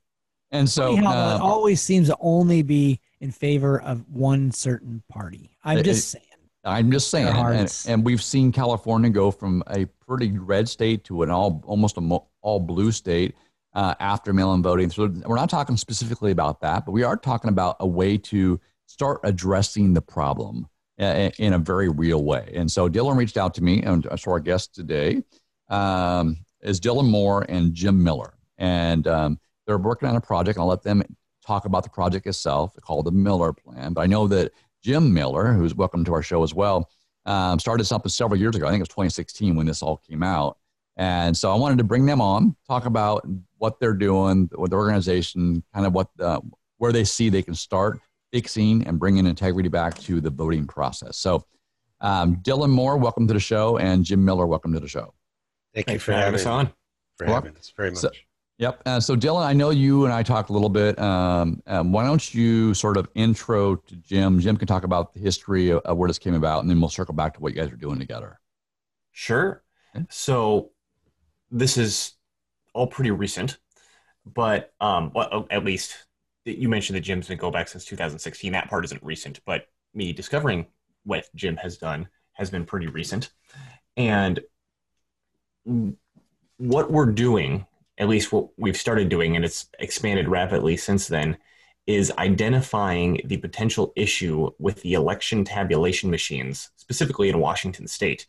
And 0.50 0.68
so 0.68 0.92
uh, 0.96 1.36
it 1.36 1.40
always 1.40 1.80
seems 1.80 2.08
to 2.08 2.16
only 2.20 2.62
be 2.62 3.00
in 3.20 3.30
favor 3.30 3.80
of 3.80 4.06
one 4.08 4.52
certain 4.52 5.02
party. 5.08 5.56
I'm 5.64 5.78
it, 5.78 5.84
just 5.84 6.10
saying. 6.10 6.24
I'm 6.64 6.92
just 6.92 7.10
saying, 7.10 7.26
and, 7.26 7.82
and, 7.88 8.04
we've 8.04 8.22
seen 8.22 8.52
California 8.52 9.10
go 9.10 9.30
from 9.32 9.64
a 9.68 9.86
pretty 10.06 10.38
red 10.38 10.68
state 10.68 11.02
to 11.04 11.22
an 11.22 11.30
all 11.30 11.60
almost 11.66 11.96
a 11.96 12.18
all 12.40 12.60
blue 12.60 12.92
state 12.92 13.34
uh, 13.74 13.94
after 13.98 14.32
mail-in 14.32 14.62
voting. 14.62 14.90
So 14.90 15.08
we're 15.26 15.36
not 15.36 15.50
talking 15.50 15.76
specifically 15.76 16.30
about 16.30 16.60
that, 16.60 16.86
but 16.86 16.92
we 16.92 17.02
are 17.02 17.16
talking 17.16 17.48
about 17.48 17.76
a 17.80 17.86
way 17.86 18.16
to 18.18 18.60
start 18.86 19.20
addressing 19.24 19.92
the 19.92 20.02
problem 20.02 20.68
uh, 21.00 21.30
in 21.38 21.54
a 21.54 21.58
very 21.58 21.88
real 21.88 22.22
way. 22.24 22.52
And 22.54 22.70
so 22.70 22.88
Dylan 22.88 23.16
reached 23.16 23.36
out 23.36 23.54
to 23.54 23.62
me, 23.62 23.82
and 23.82 24.06
so 24.16 24.30
our 24.30 24.40
guest 24.40 24.74
today 24.74 25.22
um, 25.68 26.36
is 26.60 26.80
Dylan 26.80 27.08
Moore 27.08 27.44
and 27.48 27.74
Jim 27.74 28.02
Miller, 28.02 28.34
and 28.58 29.06
um, 29.08 29.40
they're 29.66 29.78
working 29.78 30.08
on 30.08 30.16
a 30.16 30.20
project. 30.20 30.58
I'll 30.58 30.66
let 30.66 30.82
them 30.82 31.02
talk 31.44 31.64
about 31.64 31.82
the 31.82 31.90
project 31.90 32.26
itself 32.26 32.76
called 32.82 33.06
the 33.06 33.10
Miller 33.10 33.52
Plan. 33.52 33.94
But 33.94 34.02
I 34.02 34.06
know 34.06 34.28
that 34.28 34.52
Jim 34.82 35.12
Miller, 35.14 35.52
who's 35.52 35.74
welcome 35.74 36.04
to 36.04 36.12
our 36.12 36.22
show 36.22 36.42
as 36.42 36.54
well, 36.54 36.90
um, 37.24 37.58
started 37.58 37.84
something 37.84 38.10
several 38.10 38.38
years 38.38 38.56
ago. 38.56 38.66
I 38.66 38.70
think 38.70 38.80
it 38.80 38.82
was 38.82 38.88
2016 38.88 39.54
when 39.54 39.66
this 39.66 39.82
all 39.82 39.98
came 40.08 40.22
out. 40.22 40.58
And 40.96 41.36
so 41.36 41.50
I 41.50 41.54
wanted 41.54 41.78
to 41.78 41.84
bring 41.84 42.04
them 42.04 42.20
on, 42.20 42.56
talk 42.68 42.84
about 42.84 43.26
what 43.58 43.80
they're 43.80 43.94
doing 43.94 44.50
with 44.52 44.72
the 44.72 44.76
organization, 44.76 45.62
kind 45.72 45.86
of 45.86 45.92
what 45.92 46.08
the, 46.16 46.40
where 46.78 46.92
they 46.92 47.04
see 47.04 47.28
they 47.28 47.42
can 47.42 47.54
start 47.54 48.00
fixing 48.32 48.86
and 48.86 48.98
bringing 48.98 49.26
integrity 49.26 49.68
back 49.68 49.98
to 50.00 50.20
the 50.20 50.30
voting 50.30 50.66
process. 50.66 51.16
So, 51.16 51.44
um, 52.00 52.36
Dylan 52.36 52.70
Moore, 52.70 52.96
welcome 52.96 53.28
to 53.28 53.34
the 53.34 53.40
show, 53.40 53.78
and 53.78 54.04
Jim 54.04 54.24
Miller, 54.24 54.46
welcome 54.46 54.72
to 54.72 54.80
the 54.80 54.88
show. 54.88 55.14
Thank 55.72 55.86
Thanks 55.86 56.06
you 56.06 56.12
for, 56.12 56.18
having 56.18 56.34
us 56.34 56.46
on. 56.46 56.72
For 57.16 57.26
having 57.26 57.56
us 57.56 57.72
very 57.76 57.90
much. 57.90 58.00
So, 58.00 58.10
Yep. 58.62 58.82
Uh, 58.86 59.00
so, 59.00 59.16
Dylan, 59.16 59.44
I 59.44 59.54
know 59.54 59.70
you 59.70 60.04
and 60.04 60.14
I 60.14 60.22
talked 60.22 60.48
a 60.48 60.52
little 60.52 60.68
bit. 60.68 60.96
Um, 60.96 61.60
um, 61.66 61.90
why 61.90 62.04
don't 62.04 62.32
you 62.32 62.74
sort 62.74 62.96
of 62.96 63.08
intro 63.16 63.74
to 63.74 63.96
Jim? 63.96 64.38
Jim 64.38 64.56
can 64.56 64.68
talk 64.68 64.84
about 64.84 65.12
the 65.12 65.18
history 65.18 65.70
of, 65.70 65.80
of, 65.80 65.96
where 65.96 66.08
this 66.08 66.20
came 66.20 66.34
about, 66.34 66.60
and 66.60 66.70
then 66.70 66.80
we'll 66.80 66.88
circle 66.88 67.12
back 67.12 67.34
to 67.34 67.40
what 67.40 67.52
you 67.52 67.60
guys 67.60 67.72
are 67.72 67.76
doing 67.76 67.98
together. 67.98 68.38
Sure. 69.10 69.64
Okay. 69.96 70.06
So, 70.10 70.70
this 71.50 71.76
is 71.76 72.12
all 72.72 72.86
pretty 72.86 73.10
recent, 73.10 73.58
but 74.24 74.72
um, 74.80 75.10
well, 75.12 75.28
oh, 75.32 75.46
at 75.50 75.64
least 75.64 75.96
you 76.44 76.68
mentioned 76.68 76.96
that 76.96 77.00
Jim's 77.00 77.26
been 77.26 77.38
go 77.38 77.50
back 77.50 77.66
since 77.66 77.84
2016. 77.84 78.52
That 78.52 78.70
part 78.70 78.84
isn't 78.84 79.02
recent, 79.02 79.40
but 79.44 79.66
me 79.92 80.12
discovering 80.12 80.66
what 81.02 81.28
Jim 81.34 81.56
has 81.56 81.78
done 81.78 82.08
has 82.34 82.48
been 82.48 82.64
pretty 82.64 82.86
recent. 82.86 83.32
And 83.96 84.38
what 86.58 86.92
we're 86.92 87.10
doing 87.10 87.66
at 87.98 88.08
least 88.08 88.32
what 88.32 88.48
we've 88.56 88.76
started 88.76 89.08
doing, 89.08 89.36
and 89.36 89.44
it's 89.44 89.68
expanded 89.78 90.28
rapidly 90.28 90.76
since 90.76 91.08
then, 91.08 91.36
is 91.86 92.12
identifying 92.18 93.20
the 93.24 93.36
potential 93.38 93.92
issue 93.96 94.50
with 94.58 94.80
the 94.82 94.94
election 94.94 95.44
tabulation 95.44 96.10
machines, 96.10 96.70
specifically 96.76 97.28
in 97.28 97.38
Washington 97.38 97.86
state, 97.86 98.26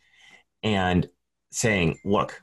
and 0.62 1.08
saying, 1.50 1.98
look, 2.04 2.42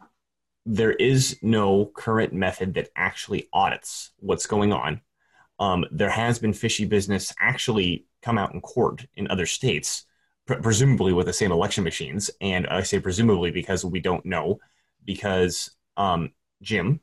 there 0.65 0.93
is 0.93 1.37
no 1.41 1.85
current 1.85 2.33
method 2.33 2.75
that 2.75 2.89
actually 2.95 3.49
audits 3.51 4.11
what's 4.19 4.45
going 4.45 4.71
on. 4.71 5.01
Um, 5.59 5.85
there 5.91 6.09
has 6.09 6.39
been 6.39 6.53
fishy 6.53 6.85
business 6.85 7.33
actually 7.39 8.05
come 8.21 8.37
out 8.37 8.53
in 8.53 8.61
court 8.61 9.05
in 9.15 9.29
other 9.29 9.45
states, 9.45 10.05
presumably 10.45 11.13
with 11.13 11.25
the 11.25 11.33
same 11.33 11.51
election 11.51 11.83
machines. 11.83 12.29
And 12.39 12.67
I 12.67 12.83
say 12.83 12.99
presumably 12.99 13.51
because 13.51 13.83
we 13.83 13.99
don't 13.99 14.25
know, 14.25 14.59
because 15.03 15.71
um, 15.97 16.31
Jim, 16.61 16.99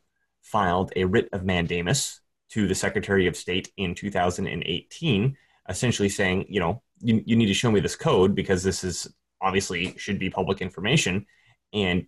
filed 0.50 0.92
a 0.96 1.04
writ 1.04 1.28
of 1.32 1.44
mandamus 1.44 2.20
to 2.50 2.66
the 2.66 2.74
Secretary 2.74 3.26
of 3.26 3.36
State 3.36 3.70
in 3.76 3.94
2018, 3.94 5.36
essentially 5.68 6.08
saying, 6.08 6.46
you 6.48 6.60
know, 6.60 6.82
you, 7.00 7.22
you 7.26 7.36
need 7.36 7.46
to 7.46 7.54
show 7.54 7.70
me 7.70 7.80
this 7.80 7.96
code 7.96 8.34
because 8.34 8.62
this 8.62 8.82
is 8.82 9.08
obviously 9.40 9.96
should 9.98 10.18
be 10.18 10.30
public 10.30 10.60
information. 10.60 11.26
And 11.72 12.06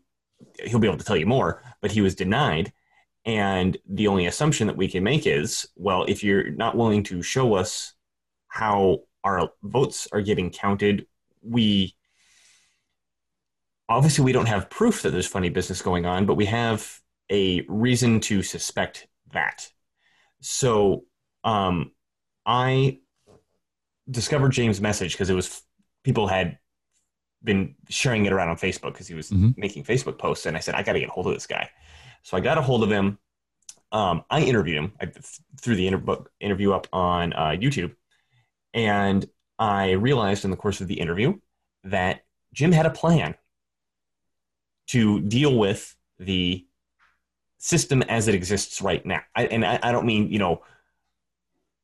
he'll 0.65 0.79
be 0.79 0.87
able 0.87 0.99
to 0.99 1.05
tell 1.05 1.17
you 1.17 1.27
more, 1.27 1.63
but 1.83 1.93
he 1.93 2.01
was 2.01 2.15
denied. 2.15 2.73
And 3.27 3.77
the 3.87 4.09
only 4.09 4.27
assumption 4.27 4.67
that 4.69 4.77
we 4.77 4.89
can 4.89 5.05
make 5.05 5.27
is, 5.27 5.69
well, 5.77 6.05
if 6.09 6.25
you're 6.25 6.51
not 6.51 6.77
willing 6.77 7.03
to 7.05 7.23
show 7.23 7.55
us 7.55 7.93
how 8.49 9.01
our 9.23 9.51
votes 9.63 10.09
are 10.13 10.23
getting 10.23 10.51
counted, 10.51 11.07
we 11.43 11.95
obviously 13.91 14.25
we 14.25 14.33
don't 14.33 14.47
have 14.47 14.71
proof 14.71 15.03
that 15.03 15.11
there's 15.11 15.27
funny 15.27 15.51
business 15.51 15.83
going 15.83 16.07
on, 16.07 16.25
but 16.25 16.37
we 16.37 16.47
have 16.47 17.00
a 17.31 17.63
reason 17.69 18.21
to 18.21 18.43
suspect 18.43 19.07
that. 19.33 19.69
So 20.41 21.05
um, 21.45 21.93
I 22.45 22.99
discovered 24.11 24.51
James' 24.51 24.81
message 24.81 25.13
because 25.13 25.31
it 25.31 25.35
was 25.35 25.63
people 26.03 26.27
had 26.27 26.59
been 27.43 27.75
sharing 27.89 28.27
it 28.27 28.33
around 28.33 28.49
on 28.49 28.57
Facebook 28.57 28.93
because 28.93 29.07
he 29.07 29.15
was 29.15 29.31
mm-hmm. 29.31 29.51
making 29.57 29.85
Facebook 29.85 30.19
posts, 30.19 30.47
and 30.47 30.57
I 30.57 30.61
said 30.61 30.75
I 30.75 30.83
got 30.83 30.95
to 30.95 31.01
get 31.01 31.09
a 31.09 31.13
hold 31.13 31.27
of 31.27 31.35
this 31.35 31.47
guy. 31.47 31.71
So 32.23 32.37
I 32.37 32.41
got 32.41 32.59
a 32.59 32.63
hold 32.63 32.83
of 32.83 32.91
him. 32.91 33.19
Um, 33.93 34.25
I 34.31 34.41
interviewed 34.43 34.77
him. 34.77 34.93
I 35.01 35.11
threw 35.61 35.75
the 35.75 35.87
inter- 35.87 36.25
interview 36.39 36.73
up 36.73 36.87
on 36.93 37.33
uh, 37.33 37.51
YouTube, 37.51 37.95
and 38.75 39.27
I 39.59 39.93
realized 39.93 40.45
in 40.45 40.51
the 40.51 40.57
course 40.57 40.81
of 40.81 40.89
the 40.89 41.01
interview 41.01 41.39
that 41.85 42.25
Jim 42.53 42.73
had 42.73 42.87
a 42.87 42.91
plan 42.91 43.35
to 44.89 45.21
deal 45.21 45.57
with 45.57 45.95
the 46.19 46.67
system 47.61 48.01
as 48.03 48.27
it 48.27 48.35
exists 48.35 48.81
right 48.81 49.05
now. 49.05 49.21
I, 49.37 49.45
and 49.47 49.65
I, 49.65 49.79
I, 49.83 49.93
don't 49.93 50.07
mean, 50.07 50.33
you 50.33 50.39
know, 50.39 50.63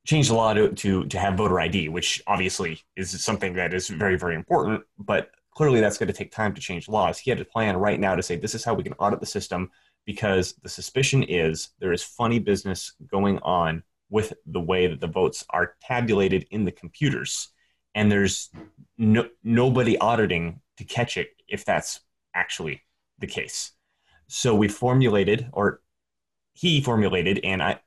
change 0.06 0.28
the 0.28 0.34
law 0.34 0.54
to, 0.54 0.72
to, 0.72 1.04
to 1.04 1.18
have 1.18 1.34
voter 1.34 1.60
ID, 1.60 1.90
which 1.90 2.22
obviously 2.26 2.80
is 2.96 3.22
something 3.22 3.52
that 3.54 3.74
is 3.74 3.88
very, 3.88 4.16
very 4.16 4.34
important, 4.34 4.82
but 4.98 5.30
clearly 5.50 5.80
that's 5.80 5.98
going 5.98 6.06
to 6.06 6.14
take 6.14 6.32
time 6.32 6.54
to 6.54 6.62
change 6.62 6.88
laws. 6.88 7.18
He 7.18 7.30
had 7.30 7.40
a 7.40 7.44
plan 7.44 7.76
right 7.76 8.00
now 8.00 8.16
to 8.16 8.22
say, 8.22 8.36
this 8.36 8.54
is 8.54 8.64
how 8.64 8.72
we 8.72 8.82
can 8.82 8.94
audit 8.94 9.20
the 9.20 9.26
system 9.26 9.70
because 10.06 10.54
the 10.62 10.68
suspicion 10.68 11.22
is 11.24 11.68
there 11.78 11.92
is 11.92 12.02
funny 12.02 12.38
business 12.38 12.94
going 13.10 13.38
on 13.40 13.82
with 14.08 14.32
the 14.46 14.60
way 14.60 14.86
that 14.86 15.00
the 15.00 15.06
votes 15.06 15.44
are 15.50 15.74
tabulated 15.82 16.46
in 16.50 16.64
the 16.64 16.72
computers. 16.72 17.48
And 17.94 18.10
there's 18.10 18.48
no, 18.96 19.28
nobody 19.44 19.98
auditing 19.98 20.60
to 20.78 20.84
catch 20.84 21.18
it 21.18 21.30
if 21.48 21.66
that's 21.66 22.00
actually 22.34 22.82
the 23.18 23.26
case. 23.26 23.72
So 24.28 24.54
we 24.54 24.68
formulated, 24.68 25.48
or 25.52 25.80
he 26.52 26.80
formulated, 26.80 27.40
and 27.44 27.62
I, 27.62 27.80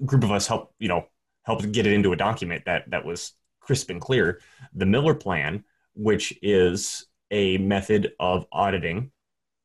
a 0.00 0.04
group 0.04 0.24
of 0.24 0.32
us 0.32 0.46
helped, 0.46 0.74
you 0.78 0.88
know, 0.88 1.06
helped 1.42 1.70
get 1.72 1.86
it 1.86 1.92
into 1.92 2.12
a 2.12 2.16
document 2.16 2.64
that 2.66 2.90
that 2.90 3.04
was 3.04 3.32
crisp 3.60 3.90
and 3.90 4.00
clear. 4.00 4.40
The 4.74 4.86
Miller 4.86 5.14
Plan, 5.14 5.64
which 5.94 6.36
is 6.42 7.06
a 7.30 7.58
method 7.58 8.12
of 8.18 8.46
auditing 8.50 9.12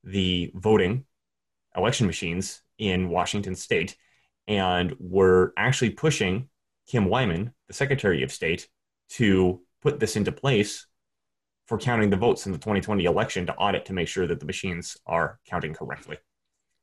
the 0.03 0.51
voting 0.53 1.05
election 1.75 2.07
machines 2.07 2.61
in 2.77 3.09
Washington 3.09 3.55
State, 3.55 3.97
and 4.47 4.95
we're 4.99 5.51
actually 5.57 5.89
pushing 5.89 6.49
Kim 6.87 7.05
Wyman, 7.05 7.53
the 7.67 7.73
Secretary 7.73 8.21
of 8.21 8.31
State, 8.31 8.67
to 9.09 9.61
put 9.81 9.99
this 9.99 10.15
into 10.15 10.31
place 10.31 10.85
for 11.65 11.77
counting 11.77 12.09
the 12.09 12.17
votes 12.17 12.45
in 12.45 12.51
the 12.51 12.57
2020 12.57 13.05
election 13.05 13.45
to 13.47 13.55
audit 13.55 13.85
to 13.85 13.93
make 13.93 14.07
sure 14.07 14.27
that 14.27 14.39
the 14.39 14.45
machines 14.45 14.97
are 15.05 15.39
counting 15.45 15.73
correctly. 15.73 16.17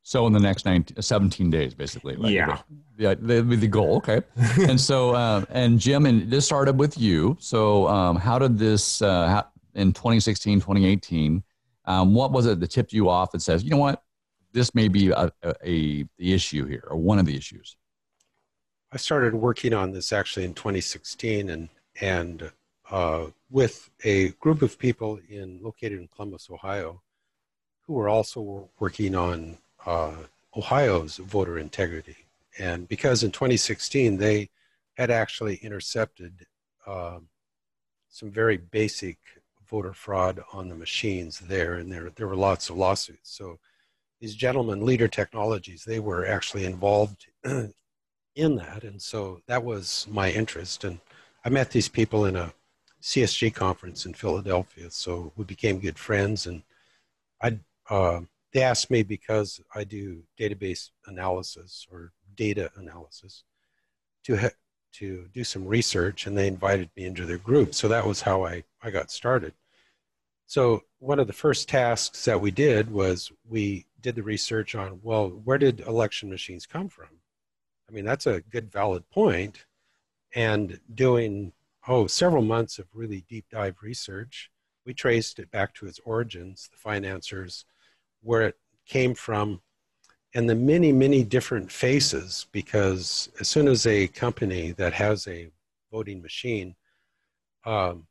So 0.05 0.27
in 0.27 0.33
the 0.33 0.39
next 0.39 0.65
19, 0.65 1.01
17 1.01 1.49
days, 1.49 1.73
basically. 1.73 2.17
Like, 2.17 2.33
yeah. 2.33 2.59
Yeah, 2.97 3.15
that'd 3.17 3.49
be 3.49 3.55
the 3.55 3.67
goal. 3.67 3.95
Okay. 3.97 4.21
and 4.67 4.79
so, 4.79 5.11
uh, 5.11 5.45
and 5.49 5.79
Jim, 5.79 6.05
and 6.05 6.29
this 6.29 6.45
started 6.45 6.77
with 6.77 6.97
you. 6.97 7.37
So 7.39 7.87
um, 7.87 8.17
how 8.17 8.37
did 8.37 8.57
this, 8.57 9.01
uh, 9.01 9.27
how, 9.27 9.47
in 9.75 9.93
2016, 9.93 10.59
2018, 10.59 11.41
um, 11.85 12.13
what 12.13 12.31
was 12.31 12.45
it 12.45 12.59
that 12.59 12.67
tipped 12.67 12.91
you 12.91 13.09
off 13.09 13.31
that 13.31 13.41
says, 13.41 13.63
you 13.63 13.69
know 13.69 13.77
what, 13.77 14.03
this 14.51 14.75
may 14.75 14.89
be 14.89 15.09
a, 15.09 15.31
a, 15.41 15.55
a, 15.63 16.03
the 16.17 16.33
issue 16.33 16.65
here 16.65 16.83
or 16.89 16.97
one 16.97 17.17
of 17.17 17.25
the 17.25 17.35
issues? 17.35 17.77
I 18.91 18.97
started 18.97 19.33
working 19.33 19.73
on 19.73 19.91
this 19.91 20.11
actually 20.11 20.45
in 20.45 20.53
2016 20.53 21.49
and, 21.49 21.69
and 22.01 22.51
uh, 22.93 23.25
with 23.49 23.89
a 24.03 24.29
group 24.33 24.61
of 24.61 24.77
people 24.77 25.19
in 25.27 25.59
located 25.63 25.93
in 25.93 26.07
Columbus, 26.07 26.47
Ohio, 26.51 27.01
who 27.81 27.93
were 27.93 28.07
also 28.07 28.69
working 28.79 29.15
on 29.15 29.57
uh, 29.87 30.13
Ohio's 30.55 31.17
voter 31.17 31.57
integrity. 31.57 32.17
And 32.59 32.87
because 32.87 33.23
in 33.23 33.31
2016 33.31 34.17
they 34.17 34.51
had 34.93 35.09
actually 35.09 35.55
intercepted 35.55 36.45
um, 36.85 37.29
some 38.09 38.29
very 38.29 38.57
basic 38.57 39.17
voter 39.67 39.93
fraud 39.93 40.43
on 40.53 40.69
the 40.69 40.75
machines 40.75 41.39
there, 41.39 41.73
and 41.73 41.91
there 41.91 42.11
there 42.15 42.27
were 42.27 42.35
lots 42.35 42.69
of 42.69 42.77
lawsuits. 42.77 43.31
So 43.31 43.57
these 44.21 44.35
gentlemen, 44.35 44.85
Leader 44.85 45.07
Technologies, 45.07 45.83
they 45.83 45.99
were 45.99 46.27
actually 46.27 46.65
involved 46.65 47.25
in 47.43 48.55
that, 48.57 48.83
and 48.83 49.01
so 49.01 49.41
that 49.47 49.63
was 49.63 50.05
my 50.11 50.29
interest. 50.29 50.83
And 50.83 50.99
I 51.43 51.49
met 51.49 51.71
these 51.71 51.89
people 51.89 52.25
in 52.25 52.35
a 52.35 52.53
CSG 53.03 53.53
conference 53.53 54.05
in 54.05 54.13
Philadelphia. 54.13 54.89
So 54.89 55.33
we 55.35 55.43
became 55.43 55.79
good 55.79 55.99
friends, 55.99 56.47
and 56.47 56.63
I 57.41 57.59
uh, 57.89 58.21
they 58.53 58.61
asked 58.61 58.89
me 58.89 59.03
because 59.03 59.61
I 59.75 59.83
do 59.83 60.23
database 60.39 60.89
analysis 61.05 61.85
or 61.91 62.13
data 62.35 62.71
analysis 62.77 63.43
to 64.23 64.37
ha- 64.37 64.57
to 64.93 65.27
do 65.33 65.43
some 65.43 65.67
research, 65.67 66.25
and 66.25 66.37
they 66.37 66.47
invited 66.47 66.89
me 66.95 67.03
into 67.03 67.25
their 67.25 67.37
group. 67.37 67.75
So 67.75 67.89
that 67.89 68.07
was 68.07 68.21
how 68.21 68.45
I 68.45 68.63
I 68.81 68.89
got 68.89 69.11
started. 69.11 69.53
So 70.45 70.83
one 70.99 71.19
of 71.19 71.27
the 71.27 71.33
first 71.33 71.67
tasks 71.67 72.23
that 72.25 72.39
we 72.39 72.51
did 72.51 72.89
was 72.89 73.31
we 73.49 73.85
did 73.99 74.15
the 74.15 74.23
research 74.23 74.75
on 74.75 75.01
well, 75.03 75.27
where 75.29 75.57
did 75.57 75.81
election 75.81 76.29
machines 76.29 76.65
come 76.65 76.87
from? 76.87 77.09
I 77.89 77.91
mean, 77.91 78.05
that's 78.05 78.27
a 78.27 78.41
good 78.41 78.71
valid 78.71 79.09
point, 79.09 79.65
and 80.33 80.79
doing 80.93 81.51
oh, 81.87 82.07
several 82.07 82.43
months 82.43 82.79
of 82.79 82.87
really 82.93 83.25
deep 83.27 83.45
dive 83.51 83.77
research. 83.81 84.49
We 84.85 84.93
traced 84.93 85.39
it 85.39 85.51
back 85.51 85.73
to 85.75 85.85
its 85.85 85.99
origins, 86.05 86.69
the 86.71 86.77
financiers, 86.77 87.65
where 88.21 88.43
it 88.43 88.55
came 88.85 89.15
from, 89.15 89.61
and 90.33 90.49
the 90.49 90.55
many, 90.55 90.91
many 90.91 91.23
different 91.23 91.71
faces. 91.71 92.47
Because 92.51 93.29
as 93.39 93.47
soon 93.47 93.67
as 93.67 93.85
a 93.85 94.07
company 94.07 94.71
that 94.71 94.93
has 94.93 95.27
a 95.27 95.49
voting 95.91 96.21
machine 96.21 96.75
um, 97.65 98.07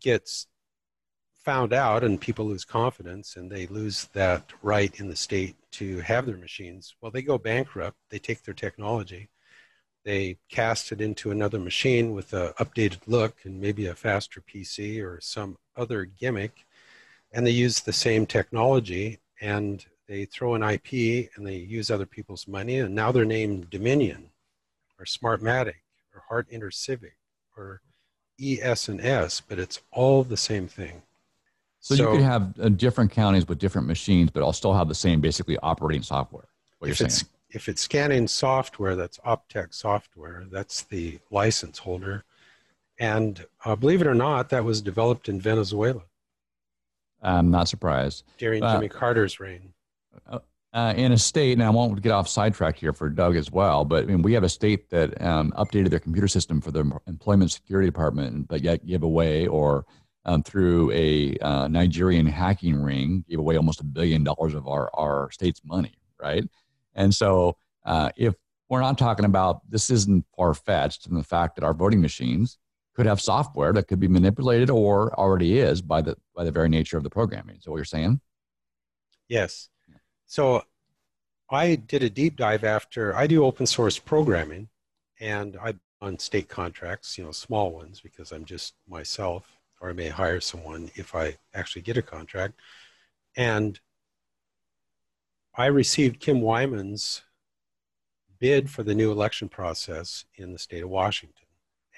gets 0.00 0.46
found 1.44 1.72
out 1.72 2.04
and 2.04 2.20
people 2.20 2.46
lose 2.46 2.64
confidence 2.66 3.36
and 3.36 3.50
they 3.50 3.66
lose 3.66 4.08
that 4.12 4.52
right 4.62 5.00
in 5.00 5.08
the 5.08 5.16
state 5.16 5.56
to 5.72 6.00
have 6.00 6.26
their 6.26 6.36
machines, 6.36 6.94
well, 7.00 7.10
they 7.10 7.22
go 7.22 7.38
bankrupt, 7.38 7.96
they 8.10 8.18
take 8.18 8.42
their 8.42 8.54
technology 8.54 9.30
they 10.04 10.38
cast 10.48 10.92
it 10.92 11.00
into 11.00 11.30
another 11.30 11.58
machine 11.58 12.12
with 12.12 12.32
an 12.32 12.52
updated 12.58 13.00
look 13.06 13.36
and 13.44 13.60
maybe 13.60 13.86
a 13.86 13.94
faster 13.94 14.40
PC 14.40 15.02
or 15.02 15.20
some 15.20 15.58
other 15.76 16.04
gimmick, 16.04 16.64
and 17.32 17.46
they 17.46 17.50
use 17.50 17.80
the 17.80 17.92
same 17.92 18.26
technology 18.26 19.18
and 19.40 19.84
they 20.08 20.24
throw 20.24 20.54
an 20.54 20.62
IP 20.62 21.30
and 21.36 21.46
they 21.46 21.56
use 21.56 21.90
other 21.90 22.06
people's 22.06 22.48
money, 22.48 22.78
and 22.78 22.94
now 22.94 23.12
they're 23.12 23.24
named 23.24 23.70
Dominion 23.70 24.30
or 24.98 25.04
Smartmatic 25.04 25.76
or 26.14 26.22
Hart 26.28 26.50
InterCivic 26.50 27.12
or 27.56 27.80
ES&S, 28.40 29.40
but 29.40 29.58
it's 29.58 29.80
all 29.92 30.24
the 30.24 30.36
same 30.36 30.66
thing. 30.66 31.02
So, 31.80 31.94
so 31.94 32.10
you 32.10 32.18
could 32.18 32.24
have 32.24 32.54
uh, 32.60 32.68
different 32.70 33.10
counties 33.10 33.46
with 33.46 33.58
different 33.58 33.86
machines, 33.86 34.30
but 34.30 34.42
I'll 34.42 34.52
still 34.52 34.74
have 34.74 34.88
the 34.88 34.94
same 34.94 35.20
basically 35.20 35.56
operating 35.58 36.02
software. 36.02 36.48
What 36.78 36.88
you're 36.88 36.96
saying 36.96 37.28
if 37.52 37.68
it's 37.68 37.82
scanning 37.82 38.28
software, 38.28 38.96
that's 38.96 39.18
Optech 39.18 39.74
software. 39.74 40.46
That's 40.50 40.82
the 40.82 41.18
license 41.30 41.78
holder. 41.78 42.24
And 42.98 43.44
uh, 43.64 43.76
believe 43.76 44.00
it 44.00 44.06
or 44.06 44.14
not, 44.14 44.50
that 44.50 44.64
was 44.64 44.82
developed 44.82 45.28
in 45.28 45.40
Venezuela. 45.40 46.02
I'm 47.22 47.50
not 47.50 47.68
surprised. 47.68 48.24
During 48.38 48.62
uh, 48.62 48.74
Jimmy 48.74 48.88
Carter's 48.88 49.40
reign. 49.40 49.72
Uh, 50.28 50.38
uh, 50.72 50.94
in 50.96 51.12
a 51.12 51.18
state, 51.18 51.54
and 51.54 51.62
I 51.62 51.70
won't 51.70 52.00
get 52.00 52.12
off 52.12 52.28
sidetrack 52.28 52.76
here 52.76 52.92
for 52.92 53.08
Doug 53.08 53.36
as 53.36 53.50
well, 53.50 53.84
but 53.84 54.04
I 54.04 54.06
mean, 54.06 54.22
we 54.22 54.32
have 54.34 54.44
a 54.44 54.48
state 54.48 54.88
that 54.90 55.20
um, 55.20 55.52
updated 55.56 55.90
their 55.90 55.98
computer 55.98 56.28
system 56.28 56.60
for 56.60 56.70
their 56.70 56.84
employment 57.08 57.50
security 57.50 57.88
department, 57.88 58.46
but 58.46 58.62
yet 58.62 58.86
give 58.86 59.02
away 59.02 59.48
or 59.48 59.84
um, 60.24 60.42
through 60.42 60.92
a 60.92 61.36
uh, 61.38 61.66
Nigerian 61.66 62.26
hacking 62.26 62.80
ring, 62.80 63.24
gave 63.28 63.38
away 63.38 63.56
almost 63.56 63.80
a 63.80 63.84
billion 63.84 64.22
dollars 64.22 64.54
of 64.54 64.68
our, 64.68 64.90
our 64.94 65.30
state's 65.32 65.62
money, 65.64 65.94
right? 66.20 66.44
And 66.94 67.14
so, 67.14 67.56
uh, 67.84 68.10
if 68.16 68.34
we're 68.68 68.80
not 68.80 68.98
talking 68.98 69.24
about 69.24 69.60
this, 69.68 69.90
isn't 69.90 70.24
far 70.36 70.54
fetched 70.54 71.06
in 71.06 71.14
the 71.14 71.24
fact 71.24 71.56
that 71.56 71.64
our 71.64 71.74
voting 71.74 72.00
machines 72.00 72.58
could 72.94 73.06
have 73.06 73.20
software 73.20 73.72
that 73.72 73.88
could 73.88 74.00
be 74.00 74.08
manipulated 74.08 74.70
or 74.70 75.18
already 75.18 75.58
is 75.58 75.82
by 75.82 76.00
the 76.02 76.16
by 76.34 76.44
the 76.44 76.50
very 76.50 76.68
nature 76.68 76.96
of 76.96 77.02
the 77.02 77.10
programming. 77.10 77.58
So, 77.60 77.70
what 77.70 77.78
you're 77.78 77.84
saying? 77.84 78.20
Yes. 79.28 79.68
So, 80.26 80.62
I 81.50 81.74
did 81.74 82.02
a 82.02 82.10
deep 82.10 82.36
dive 82.36 82.64
after 82.64 83.16
I 83.16 83.26
do 83.26 83.44
open 83.44 83.66
source 83.66 83.98
programming, 83.98 84.68
and 85.20 85.56
I 85.62 85.74
on 86.02 86.18
state 86.18 86.48
contracts, 86.48 87.18
you 87.18 87.24
know, 87.24 87.32
small 87.32 87.70
ones 87.72 88.00
because 88.00 88.32
I'm 88.32 88.44
just 88.44 88.74
myself, 88.88 89.58
or 89.80 89.90
I 89.90 89.92
may 89.92 90.08
hire 90.08 90.40
someone 90.40 90.90
if 90.94 91.14
I 91.14 91.36
actually 91.54 91.82
get 91.82 91.96
a 91.96 92.02
contract. 92.02 92.54
And 93.36 93.78
I 95.60 95.66
received 95.66 96.20
Kim 96.20 96.40
Wyman's 96.40 97.20
bid 98.38 98.70
for 98.70 98.82
the 98.82 98.94
new 98.94 99.12
election 99.12 99.50
process 99.50 100.24
in 100.36 100.54
the 100.54 100.58
state 100.58 100.82
of 100.82 100.88
Washington. 100.88 101.48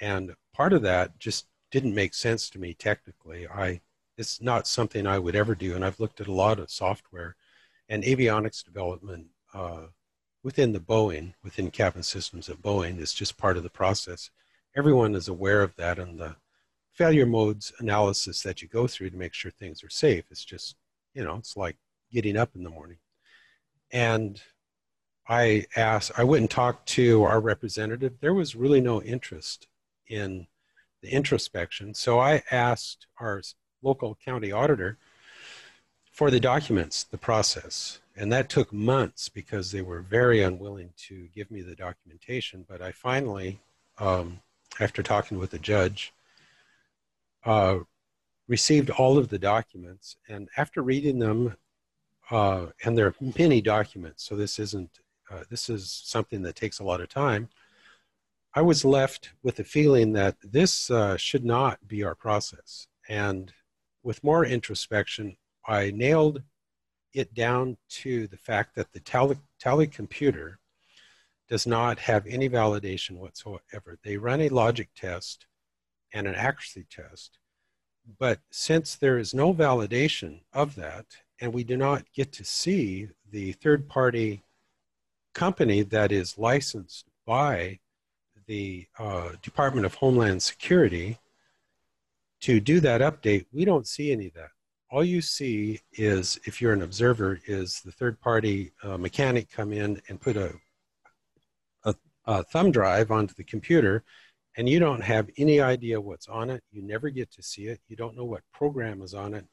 And 0.00 0.34
part 0.52 0.72
of 0.72 0.82
that 0.82 1.20
just 1.20 1.46
didn't 1.70 1.94
make 1.94 2.12
sense 2.12 2.50
to 2.50 2.58
me 2.58 2.74
technically. 2.74 3.46
I 3.46 3.82
It's 4.18 4.40
not 4.40 4.66
something 4.66 5.06
I 5.06 5.20
would 5.20 5.36
ever 5.36 5.54
do. 5.54 5.76
And 5.76 5.84
I've 5.84 6.00
looked 6.00 6.20
at 6.20 6.26
a 6.26 6.32
lot 6.32 6.58
of 6.58 6.72
software 6.72 7.36
and 7.88 8.02
avionics 8.02 8.64
development 8.64 9.28
uh, 9.54 9.82
within 10.42 10.72
the 10.72 10.80
Boeing, 10.80 11.34
within 11.44 11.70
cabin 11.70 12.02
systems 12.02 12.48
at 12.48 12.62
Boeing, 12.62 12.98
is 12.98 13.14
just 13.14 13.38
part 13.38 13.56
of 13.56 13.62
the 13.62 13.70
process. 13.70 14.30
Everyone 14.76 15.14
is 15.14 15.28
aware 15.28 15.62
of 15.62 15.76
that 15.76 16.00
and 16.00 16.18
the 16.18 16.34
failure 16.90 17.26
modes 17.26 17.72
analysis 17.78 18.42
that 18.42 18.60
you 18.60 18.66
go 18.66 18.88
through 18.88 19.10
to 19.10 19.16
make 19.16 19.34
sure 19.34 19.52
things 19.52 19.84
are 19.84 19.88
safe. 19.88 20.24
It's 20.32 20.44
just, 20.44 20.74
you 21.14 21.22
know, 21.22 21.36
it's 21.36 21.56
like 21.56 21.76
getting 22.10 22.36
up 22.36 22.56
in 22.56 22.64
the 22.64 22.70
morning. 22.70 22.98
And 23.92 24.40
I 25.28 25.66
asked, 25.76 26.12
I 26.16 26.24
went 26.24 26.40
and 26.40 26.50
talked 26.50 26.88
to 26.90 27.22
our 27.22 27.40
representative. 27.40 28.14
There 28.20 28.34
was 28.34 28.56
really 28.56 28.80
no 28.80 29.02
interest 29.02 29.68
in 30.08 30.46
the 31.02 31.10
introspection. 31.10 31.94
So 31.94 32.18
I 32.18 32.42
asked 32.50 33.06
our 33.20 33.42
local 33.82 34.16
county 34.24 34.50
auditor 34.50 34.98
for 36.10 36.30
the 36.30 36.40
documents, 36.40 37.04
the 37.04 37.18
process. 37.18 38.00
And 38.16 38.30
that 38.32 38.48
took 38.48 38.72
months 38.72 39.28
because 39.28 39.72
they 39.72 39.82
were 39.82 40.00
very 40.00 40.42
unwilling 40.42 40.90
to 41.08 41.28
give 41.34 41.50
me 41.50 41.62
the 41.62 41.74
documentation. 41.74 42.64
But 42.68 42.82
I 42.82 42.92
finally, 42.92 43.60
um, 43.98 44.40
after 44.80 45.02
talking 45.02 45.38
with 45.38 45.50
the 45.50 45.58
judge, 45.58 46.12
uh, 47.44 47.78
received 48.48 48.90
all 48.90 49.18
of 49.18 49.28
the 49.28 49.38
documents. 49.38 50.16
And 50.28 50.48
after 50.56 50.82
reading 50.82 51.18
them, 51.18 51.56
uh, 52.32 52.66
and 52.84 52.96
there 52.96 53.06
are 53.06 53.14
many 53.38 53.60
documents, 53.60 54.24
so 54.24 54.34
this 54.34 54.58
isn't, 54.58 55.00
uh, 55.30 55.44
this 55.50 55.68
is 55.68 55.90
something 56.04 56.40
that 56.42 56.56
takes 56.56 56.78
a 56.78 56.84
lot 56.84 57.02
of 57.02 57.08
time. 57.08 57.48
I 58.54 58.62
was 58.62 58.84
left 58.84 59.30
with 59.42 59.56
the 59.56 59.64
feeling 59.64 60.14
that 60.14 60.36
this 60.42 60.90
uh, 60.90 61.18
should 61.18 61.44
not 61.44 61.86
be 61.86 62.02
our 62.02 62.14
process. 62.14 62.86
And 63.08 63.52
with 64.02 64.24
more 64.24 64.46
introspection, 64.46 65.36
I 65.66 65.90
nailed 65.90 66.42
it 67.12 67.34
down 67.34 67.76
to 68.02 68.26
the 68.28 68.36
fact 68.38 68.74
that 68.76 68.92
the 68.92 69.00
tally, 69.00 69.36
tally 69.60 69.86
computer 69.86 70.58
does 71.48 71.66
not 71.66 71.98
have 71.98 72.26
any 72.26 72.48
validation 72.48 73.18
whatsoever. 73.18 73.98
They 74.02 74.16
run 74.16 74.40
a 74.40 74.48
logic 74.48 74.88
test 74.96 75.46
and 76.14 76.26
an 76.26 76.34
accuracy 76.34 76.86
test. 76.90 77.38
But 78.18 78.40
since 78.50 78.96
there 78.96 79.18
is 79.18 79.34
no 79.34 79.52
validation 79.52 80.40
of 80.52 80.74
that, 80.76 81.04
and 81.42 81.52
we 81.52 81.64
do 81.64 81.76
not 81.76 82.04
get 82.14 82.32
to 82.32 82.44
see 82.44 83.08
the 83.32 83.50
third 83.54 83.88
party 83.88 84.44
company 85.34 85.82
that 85.82 86.12
is 86.12 86.38
licensed 86.38 87.06
by 87.26 87.80
the 88.46 88.86
uh, 88.96 89.30
Department 89.42 89.84
of 89.84 89.94
Homeland 89.94 90.40
Security 90.40 91.18
to 92.42 92.60
do 92.60 92.78
that 92.80 93.00
update, 93.00 93.46
we 93.52 93.64
don't 93.64 93.88
see 93.88 94.12
any 94.12 94.28
of 94.28 94.34
that. 94.34 94.50
All 94.88 95.02
you 95.02 95.20
see 95.20 95.80
is, 95.94 96.38
if 96.44 96.60
you're 96.60 96.72
an 96.72 96.82
observer, 96.82 97.40
is 97.46 97.80
the 97.80 97.92
third 97.92 98.20
party 98.20 98.70
uh, 98.84 98.96
mechanic 98.96 99.50
come 99.50 99.72
in 99.72 100.00
and 100.08 100.20
put 100.20 100.36
a, 100.36 100.54
a, 101.84 101.94
a 102.26 102.44
thumb 102.44 102.70
drive 102.70 103.10
onto 103.10 103.34
the 103.34 103.44
computer 103.44 104.04
and 104.56 104.68
you 104.68 104.78
don't 104.78 105.02
have 105.02 105.28
any 105.38 105.60
idea 105.60 106.00
what's 106.00 106.28
on 106.28 106.50
it. 106.50 106.62
You 106.70 106.82
never 106.82 107.10
get 107.10 107.32
to 107.32 107.42
see 107.42 107.66
it. 107.66 107.80
You 107.88 107.96
don't 107.96 108.16
know 108.16 108.24
what 108.24 108.42
program 108.52 109.02
is 109.02 109.14
on 109.14 109.34
it. 109.34 109.46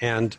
And 0.00 0.38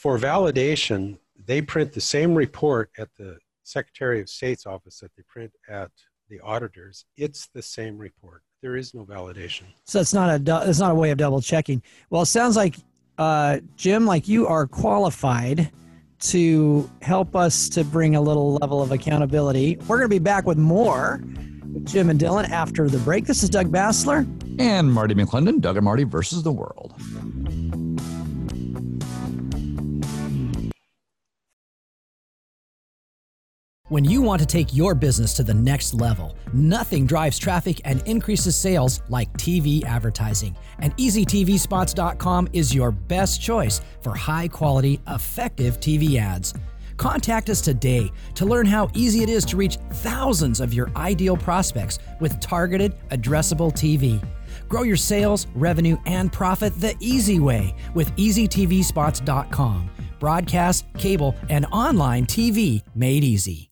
for 0.00 0.18
validation, 0.18 1.18
they 1.46 1.60
print 1.60 1.92
the 1.92 2.00
same 2.00 2.34
report 2.34 2.90
at 2.98 3.08
the 3.18 3.36
Secretary 3.64 4.20
of 4.20 4.30
State's 4.30 4.64
office 4.64 4.98
that 5.00 5.10
they 5.14 5.22
print 5.28 5.52
at 5.68 5.90
the 6.30 6.40
auditors. 6.40 7.04
It's 7.18 7.48
the 7.48 7.60
same 7.60 7.98
report. 7.98 8.42
There 8.62 8.76
is 8.76 8.94
no 8.94 9.04
validation. 9.04 9.64
So 9.84 10.00
it's 10.00 10.14
not 10.14 10.30
a 10.30 10.68
it's 10.68 10.78
not 10.78 10.92
a 10.92 10.94
way 10.94 11.10
of 11.10 11.18
double 11.18 11.42
checking. 11.42 11.82
Well, 12.08 12.22
it 12.22 12.26
sounds 12.26 12.56
like 12.56 12.76
uh, 13.18 13.60
Jim, 13.76 14.06
like 14.06 14.26
you 14.26 14.46
are 14.46 14.66
qualified 14.66 15.70
to 16.20 16.90
help 17.02 17.36
us 17.36 17.68
to 17.70 17.84
bring 17.84 18.16
a 18.16 18.20
little 18.20 18.54
level 18.54 18.82
of 18.82 18.92
accountability. 18.92 19.76
We're 19.86 19.98
going 19.98 20.08
to 20.08 20.14
be 20.14 20.18
back 20.18 20.46
with 20.46 20.58
more 20.58 21.22
with 21.72 21.86
Jim 21.86 22.10
and 22.10 22.18
Dylan 22.18 22.48
after 22.48 22.88
the 22.88 22.98
break. 22.98 23.26
This 23.26 23.42
is 23.42 23.50
Doug 23.50 23.70
Basler 23.70 24.26
And 24.58 24.92
Marty 24.92 25.14
McClendon, 25.14 25.60
Doug 25.60 25.76
and 25.76 25.84
Marty 25.84 26.04
versus 26.04 26.42
the 26.42 26.52
world. 26.52 26.94
When 33.90 34.04
you 34.04 34.22
want 34.22 34.38
to 34.38 34.46
take 34.46 34.72
your 34.72 34.94
business 34.94 35.34
to 35.34 35.42
the 35.42 35.52
next 35.52 35.94
level, 35.94 36.36
nothing 36.52 37.06
drives 37.06 37.40
traffic 37.40 37.80
and 37.84 38.00
increases 38.06 38.54
sales 38.54 39.02
like 39.08 39.32
TV 39.32 39.84
advertising. 39.84 40.56
And 40.78 40.96
EasyTVSpots.com 40.96 42.50
is 42.52 42.72
your 42.72 42.92
best 42.92 43.42
choice 43.42 43.80
for 44.00 44.14
high 44.14 44.46
quality, 44.46 45.00
effective 45.08 45.80
TV 45.80 46.20
ads. 46.20 46.54
Contact 46.98 47.50
us 47.50 47.60
today 47.60 48.12
to 48.36 48.46
learn 48.46 48.64
how 48.64 48.88
easy 48.94 49.24
it 49.24 49.28
is 49.28 49.44
to 49.46 49.56
reach 49.56 49.76
thousands 49.94 50.60
of 50.60 50.72
your 50.72 50.92
ideal 50.94 51.36
prospects 51.36 51.98
with 52.20 52.38
targeted, 52.38 52.94
addressable 53.08 53.72
TV. 53.72 54.24
Grow 54.68 54.84
your 54.84 54.96
sales, 54.96 55.48
revenue, 55.56 55.96
and 56.06 56.32
profit 56.32 56.80
the 56.80 56.94
easy 57.00 57.40
way 57.40 57.74
with 57.96 58.14
EasyTVSpots.com. 58.14 59.90
Broadcast, 60.20 60.84
cable, 60.96 61.34
and 61.48 61.66
online 61.72 62.24
TV 62.24 62.84
made 62.94 63.24
easy. 63.24 63.69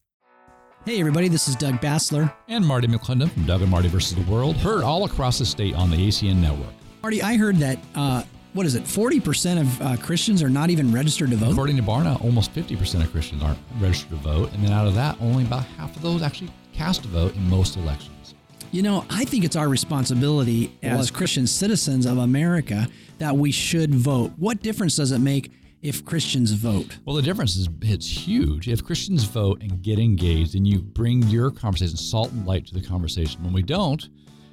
Hey, 0.85 0.99
everybody, 1.01 1.27
this 1.27 1.49
is 1.49 1.55
Doug 1.55 1.75
Basler. 1.81 2.33
And 2.47 2.65
Marty 2.65 2.87
McClendon 2.87 3.29
from 3.31 3.45
Doug 3.45 3.61
and 3.61 3.69
Marty 3.69 3.89
versus 3.89 4.15
the 4.15 4.31
World, 4.31 4.55
heard 4.55 4.81
all 4.81 5.03
across 5.03 5.37
the 5.37 5.45
state 5.45 5.75
on 5.75 5.91
the 5.91 5.97
ACN 5.97 6.37
network. 6.37 6.73
Marty, 7.03 7.21
I 7.21 7.35
heard 7.35 7.57
that 7.57 7.79
uh, 7.95 8.23
what 8.53 8.65
is 8.65 8.75
it? 8.75 8.87
Forty 8.87 9.19
percent 9.19 9.59
of 9.59 9.81
uh, 9.81 9.97
Christians 9.97 10.41
are 10.41 10.49
not 10.49 10.69
even 10.69 10.91
registered 10.93 11.31
to 11.31 11.35
vote. 11.35 11.51
According 11.51 11.75
to 11.77 11.83
Barna, 11.83 12.19
almost 12.23 12.51
fifty 12.51 12.75
percent 12.77 13.03
of 13.03 13.11
Christians 13.11 13.43
aren't 13.43 13.59
registered 13.77 14.11
to 14.11 14.15
vote, 14.15 14.53
and 14.53 14.63
then 14.63 14.71
out 14.71 14.87
of 14.87 14.95
that, 14.95 15.17
only 15.21 15.43
about 15.43 15.65
half 15.77 15.95
of 15.95 16.01
those 16.01 16.21
actually 16.21 16.49
cast 16.73 17.03
a 17.05 17.09
vote 17.09 17.35
in 17.35 17.49
most 17.49 17.75
elections. 17.75 18.33
You 18.71 18.81
know, 18.81 19.05
I 19.09 19.25
think 19.25 19.43
it's 19.43 19.55
our 19.57 19.67
responsibility 19.67 20.77
as 20.81 21.11
Christian 21.11 21.45
citizens 21.45 22.05
of 22.05 22.17
America 22.19 22.87
that 23.17 23.35
we 23.35 23.51
should 23.51 23.93
vote. 23.93 24.31
What 24.37 24.61
difference 24.61 24.95
does 24.95 25.11
it 25.11 25.19
make 25.19 25.51
if 25.81 26.03
Christians 26.03 26.51
vote? 26.51 26.97
Well, 27.05 27.15
the 27.15 27.21
difference 27.21 27.55
is 27.55 27.69
it's 27.81 28.07
huge. 28.07 28.67
If 28.67 28.83
Christians 28.83 29.23
vote 29.23 29.61
and 29.61 29.81
get 29.81 29.99
engaged, 29.99 30.55
and 30.55 30.67
you 30.67 30.79
bring 30.79 31.23
your 31.23 31.51
conversation, 31.51 31.97
salt 31.97 32.31
and 32.31 32.45
light 32.45 32.65
to 32.67 32.73
the 32.73 32.81
conversation. 32.81 33.43
When 33.43 33.53
we 33.53 33.61
don't, 33.61 34.09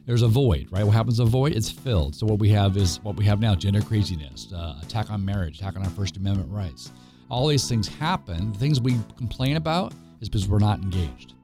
there's 0.06 0.22
a 0.22 0.28
void, 0.28 0.68
right? 0.70 0.84
What 0.84 0.94
happens? 0.94 1.18
A 1.18 1.24
void, 1.24 1.52
it's 1.52 1.70
filled. 1.70 2.14
So 2.14 2.26
what 2.26 2.38
we 2.38 2.48
have 2.50 2.76
is 2.76 3.00
what 3.02 3.16
we 3.16 3.24
have 3.24 3.40
now: 3.40 3.54
gender 3.54 3.82
craziness, 3.82 4.52
uh, 4.52 4.78
attack 4.82 5.10
on 5.10 5.24
marriage, 5.24 5.58
attack 5.58 5.76
on 5.76 5.82
our 5.82 5.90
First 5.90 6.16
Amendment 6.16 6.50
rights. 6.50 6.92
All 7.28 7.48
these 7.48 7.68
things 7.68 7.88
happen. 7.88 8.52
The 8.52 8.58
things 8.58 8.80
we 8.80 8.96
complain 9.16 9.56
about 9.56 9.92
is 10.20 10.28
because 10.28 10.48
we're 10.48 10.60
not 10.60 10.80
engaged. 10.80 11.34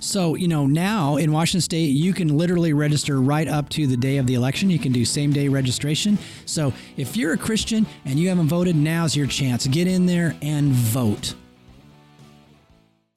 So, 0.00 0.34
you 0.34 0.48
know, 0.48 0.66
now 0.66 1.16
in 1.16 1.32
Washington 1.32 1.60
State, 1.60 1.90
you 1.90 2.12
can 2.12 2.36
literally 2.36 2.72
register 2.72 3.20
right 3.20 3.46
up 3.46 3.68
to 3.70 3.86
the 3.86 3.96
day 3.96 4.16
of 4.16 4.26
the 4.26 4.34
election. 4.34 4.70
You 4.70 4.78
can 4.78 4.92
do 4.92 5.04
same 5.04 5.32
day 5.32 5.48
registration. 5.48 6.18
So, 6.46 6.72
if 6.96 7.16
you're 7.16 7.34
a 7.34 7.38
Christian 7.38 7.86
and 8.04 8.18
you 8.18 8.28
haven't 8.28 8.48
voted, 8.48 8.76
now's 8.76 9.14
your 9.14 9.26
chance. 9.26 9.66
Get 9.66 9.86
in 9.86 10.06
there 10.06 10.36
and 10.42 10.72
vote. 10.72 11.34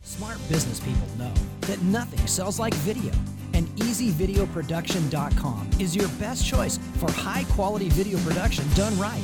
Smart 0.02 0.38
business 0.50 0.80
people 0.80 1.08
know 1.18 1.34
that 1.62 1.82
nothing 1.84 2.28
sells 2.28 2.60
like 2.60 2.74
video, 2.76 3.14
and 3.54 3.68
EasyVideoProduction.com 3.78 5.70
is 5.80 5.96
your 5.96 6.10
best 6.20 6.46
choice 6.46 6.78
for 6.98 7.10
high 7.12 7.46
quality 7.52 7.88
video 7.90 8.20
production 8.20 8.66
done 8.76 8.98
right. 9.00 9.24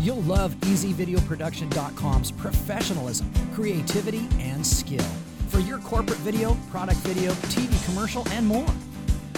You'll 0.00 0.22
love 0.22 0.54
EasyVideoProduction.com's 0.60 2.30
professionalism, 2.30 3.30
creativity, 3.52 4.28
and 4.38 4.64
skill 4.64 5.04
for 5.50 5.58
your 5.60 5.78
corporate 5.78 6.18
video, 6.20 6.56
product 6.70 6.98
video, 7.00 7.32
TV 7.50 7.84
commercial, 7.84 8.26
and 8.30 8.46
more. 8.46 8.68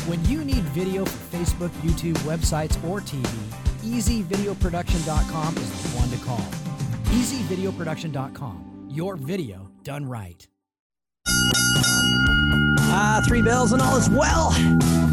When 0.06 0.22
you 0.26 0.44
need 0.44 0.62
video 0.74 1.04
for 1.04 1.36
Facebook, 1.36 1.70
YouTube, 1.80 2.16
websites, 2.18 2.76
or 2.88 3.00
TV, 3.00 3.26
EasyVideoProduction.com 3.82 5.56
is 5.56 5.82
the 5.82 5.98
one 5.98 6.10
to 6.10 6.16
call. 6.24 6.44
EasyVideoProduction.com, 7.16 8.88
your 8.90 9.16
video 9.16 9.70
done 9.82 10.06
right. 10.06 10.46
Ah, 12.94 13.22
three 13.26 13.42
bells 13.42 13.72
and 13.72 13.80
all 13.80 13.96
is 13.96 14.10
well. 14.10 14.50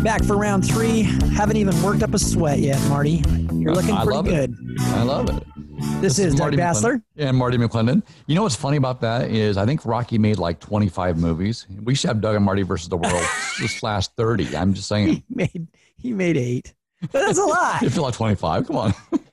Back 0.03 0.23
for 0.23 0.37
round 0.37 0.67
three. 0.67 1.03
Haven't 1.33 1.57
even 1.57 1.81
worked 1.81 2.03
up 2.03 2.13
a 2.13 2.19
sweat 2.19 2.59
yet, 2.59 2.81
Marty. 2.89 3.23
You're 3.53 3.73
looking 3.73 3.95
I 3.95 4.03
pretty 4.03 4.15
love 4.17 4.25
good. 4.25 4.51
It. 4.51 4.81
I 4.81 5.03
love 5.03 5.29
it. 5.29 5.43
This, 6.01 6.19
is, 6.19 6.33
Doug 6.33 6.39
Marty 6.39 6.57
Basler. 6.57 6.95
McClendon. 6.95 7.01
and 7.17 7.37
Marty 7.37 7.57
McClendon. 7.57 8.03
You 8.27 8.35
know 8.35 8.43
what's 8.43 8.55
funny 8.55 8.77
about 8.77 9.01
that 9.01 9.31
is 9.31 9.57
I 9.57 9.65
think 9.65 9.85
Rocky 9.85 10.17
made 10.17 10.37
like 10.37 10.59
25 10.59 11.17
movies. 11.17 11.67
We 11.83 11.95
should 11.95 12.09
have 12.09 12.21
Doug 12.21 12.35
and 12.35 12.43
Marty 12.45 12.63
versus 12.63 12.89
the 12.89 12.97
world 12.97 13.23
this 13.59 13.81
last 13.83 14.15
30. 14.15 14.55
I'm 14.55 14.73
just 14.73 14.87
saying. 14.87 15.07
He 15.07 15.23
made 15.29 15.67
he 15.97 16.13
made 16.13 16.37
eight. 16.37 16.73
But 17.01 17.25
that's 17.25 17.39
a 17.39 17.43
lot. 17.45 17.81
You 17.81 17.89
feel 17.89 18.03
like 18.03 18.13
25. 18.13 18.67
Come 18.67 18.77
on. 18.77 18.93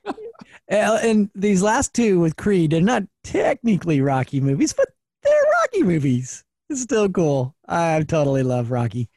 And 0.69 1.29
these 1.33 1.63
last 1.63 1.93
two 1.93 2.19
with 2.19 2.35
Creed 2.35 2.73
are 2.73 2.81
not 2.81 3.03
technically 3.23 4.01
Rocky 4.01 4.41
movies, 4.41 4.73
but 4.73 4.89
they're 5.23 5.33
Rocky 5.61 5.83
movies. 5.83 6.43
It's 6.69 6.81
still 6.81 7.07
cool. 7.07 7.55
I 7.69 8.03
totally 8.05 8.43
love 8.43 8.69
Rocky. 8.69 9.09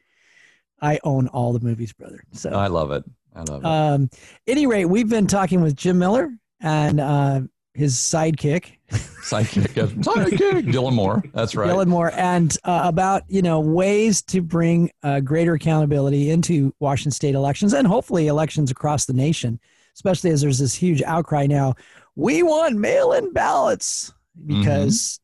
I 0.80 1.00
own 1.02 1.26
all 1.26 1.52
the 1.52 1.58
movies, 1.58 1.92
brother. 1.92 2.22
So 2.30 2.50
I 2.50 2.68
love 2.68 2.92
it. 2.92 3.02
I 3.34 3.42
love 3.42 3.62
it. 3.62 3.66
Um, 3.66 4.10
any 4.46 4.68
rate, 4.68 4.84
we've 4.84 5.08
been 5.08 5.26
talking 5.26 5.60
with 5.60 5.74
Jim 5.74 5.98
Miller 5.98 6.30
and 6.60 7.00
uh, 7.00 7.40
his 7.74 7.94
sidekick, 7.96 8.76
Sidekick, 8.90 9.68
sidekick, 10.02 10.72
Dylan 10.72 10.94
Moore. 10.94 11.22
That's 11.32 11.54
right. 11.54 11.70
Dylan 11.70 11.86
Moore, 11.86 12.12
and 12.14 12.56
uh, 12.64 12.82
about 12.84 13.22
you 13.28 13.42
know 13.42 13.60
ways 13.60 14.22
to 14.22 14.42
bring 14.42 14.90
uh, 15.02 15.20
greater 15.20 15.54
accountability 15.54 16.30
into 16.30 16.74
Washington 16.80 17.12
state 17.12 17.34
elections 17.34 17.72
and 17.72 17.86
hopefully 17.86 18.26
elections 18.26 18.70
across 18.70 19.04
the 19.04 19.12
nation, 19.12 19.60
especially 19.94 20.30
as 20.30 20.40
there's 20.40 20.58
this 20.58 20.74
huge 20.74 21.02
outcry 21.02 21.46
now. 21.46 21.74
We 22.16 22.42
want 22.42 22.76
mail-in 22.76 23.32
ballots 23.32 24.12
because, 24.46 25.20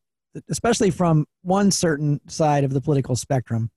especially 0.48 0.90
from 0.90 1.26
one 1.42 1.70
certain 1.70 2.20
side 2.28 2.64
of 2.64 2.72
the 2.72 2.80
political 2.80 3.16
spectrum. 3.16 3.70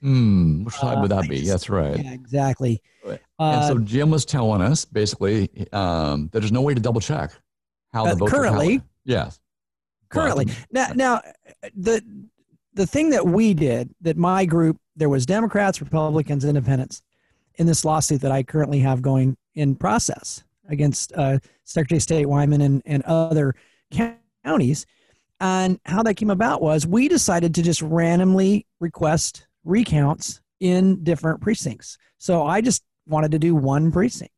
Hmm, 0.00 0.64
which 0.64 0.74
side 0.74 0.98
Uh, 0.98 1.00
would 1.02 1.10
that 1.10 1.28
be? 1.28 1.38
just- 1.40 1.50
That's 1.50 1.68
right. 1.70 2.02
Yeah, 2.02 2.12
exactly. 2.12 2.80
Right. 3.04 3.20
Uh, 3.38 3.42
and 3.42 3.64
so 3.66 3.78
Jim 3.78 4.10
was 4.10 4.24
telling 4.24 4.62
us 4.62 4.84
basically 4.84 5.48
um, 5.72 6.28
that 6.32 6.40
there's 6.40 6.52
no 6.52 6.62
way 6.62 6.74
to 6.74 6.80
double 6.80 7.00
check 7.00 7.32
how 7.92 8.04
the 8.04 8.12
Uh, 8.12 8.14
votes 8.16 8.32
are 8.32 8.36
currently-. 8.36 8.82
Yes. 9.04 9.40
currently 10.10 10.46
now 10.72 10.88
now 10.94 11.20
the 11.76 12.02
the 12.74 12.86
thing 12.86 13.10
that 13.10 13.24
we 13.26 13.54
did 13.54 13.94
that 14.00 14.16
my 14.16 14.44
group 14.44 14.76
there 14.96 15.08
was 15.08 15.24
democrats 15.24 15.80
republicans 15.80 16.44
independents 16.44 17.00
in 17.54 17.66
this 17.66 17.84
lawsuit 17.84 18.20
that 18.20 18.32
i 18.32 18.42
currently 18.42 18.80
have 18.80 19.00
going 19.02 19.36
in 19.54 19.74
process 19.76 20.42
against 20.68 21.12
uh, 21.14 21.38
secretary 21.64 21.96
of 21.98 22.02
state 22.02 22.26
wyman 22.26 22.60
and, 22.60 22.82
and 22.86 23.02
other 23.04 23.54
counties 24.44 24.84
and 25.40 25.78
how 25.86 26.02
that 26.02 26.14
came 26.14 26.30
about 26.30 26.60
was 26.60 26.86
we 26.86 27.06
decided 27.08 27.54
to 27.54 27.62
just 27.62 27.80
randomly 27.82 28.66
request 28.80 29.46
recounts 29.64 30.40
in 30.60 31.02
different 31.02 31.40
precincts 31.40 31.96
so 32.18 32.46
i 32.46 32.60
just 32.60 32.82
wanted 33.06 33.30
to 33.30 33.38
do 33.38 33.54
one 33.54 33.90
precinct 33.90 34.32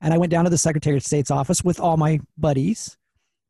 and 0.00 0.12
i 0.12 0.18
went 0.18 0.30
down 0.30 0.44
to 0.44 0.50
the 0.50 0.58
secretary 0.58 0.96
of 0.96 1.02
state's 1.02 1.30
office 1.30 1.62
with 1.62 1.78
all 1.80 1.96
my 1.96 2.18
buddies 2.38 2.96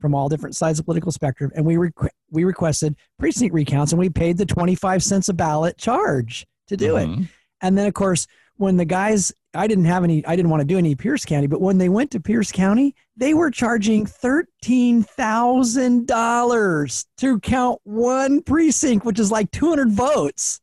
from 0.01 0.15
all 0.15 0.29
different 0.31 0.57
sides 0.57 0.79
of 0.79 0.85
the 0.85 0.87
political 0.87 1.13
spectrum, 1.13 1.53
and 1.55 1.67
we 1.67 1.75
requ- 1.75 2.09
we 2.31 2.45
requested 2.45 2.97
precinct 3.19 3.53
recounts, 3.53 3.93
and 3.93 3.99
we 3.99 4.09
paid 4.09 4.39
the 4.39 4.47
twenty 4.47 4.75
five 4.75 5.03
cents 5.03 5.29
a 5.29 5.35
ballot 5.35 5.77
charge 5.77 6.47
to 6.69 6.77
do 6.77 6.97
it. 6.97 7.07
mhm. 7.07 7.29
And 7.61 7.77
then, 7.77 7.87
of 7.87 7.93
course, 7.93 8.27
when 8.57 8.79
the 8.79 8.87
guys, 8.87 9.31
I 9.53 9.67
didn't 9.67 9.85
have 9.85 10.03
any, 10.03 10.25
I 10.25 10.37
didn't 10.37 10.51
want 10.51 10.63
to 10.63 10.67
do 10.67 10.79
any 10.79 10.95
Pierce 10.95 11.27
County, 11.27 11.49
but 11.49 11.61
when 11.61 11.77
they 11.77 11.91
went 11.91 12.11
to 12.13 12.21
Pierce 12.21 12.51
County, 12.51 12.95
they 13.15 13.35
were 13.35 13.51
charging 13.51 14.07
thirteen 14.07 15.03
thousand 15.03 16.07
dollars 16.07 17.05
to 17.19 17.39
count 17.41 17.79
one 17.85 18.43
precinct, 18.43 19.05
which 19.05 19.19
is 19.19 19.31
like 19.31 19.51
two 19.51 19.69
hundred 19.69 19.91
votes. 19.91 20.63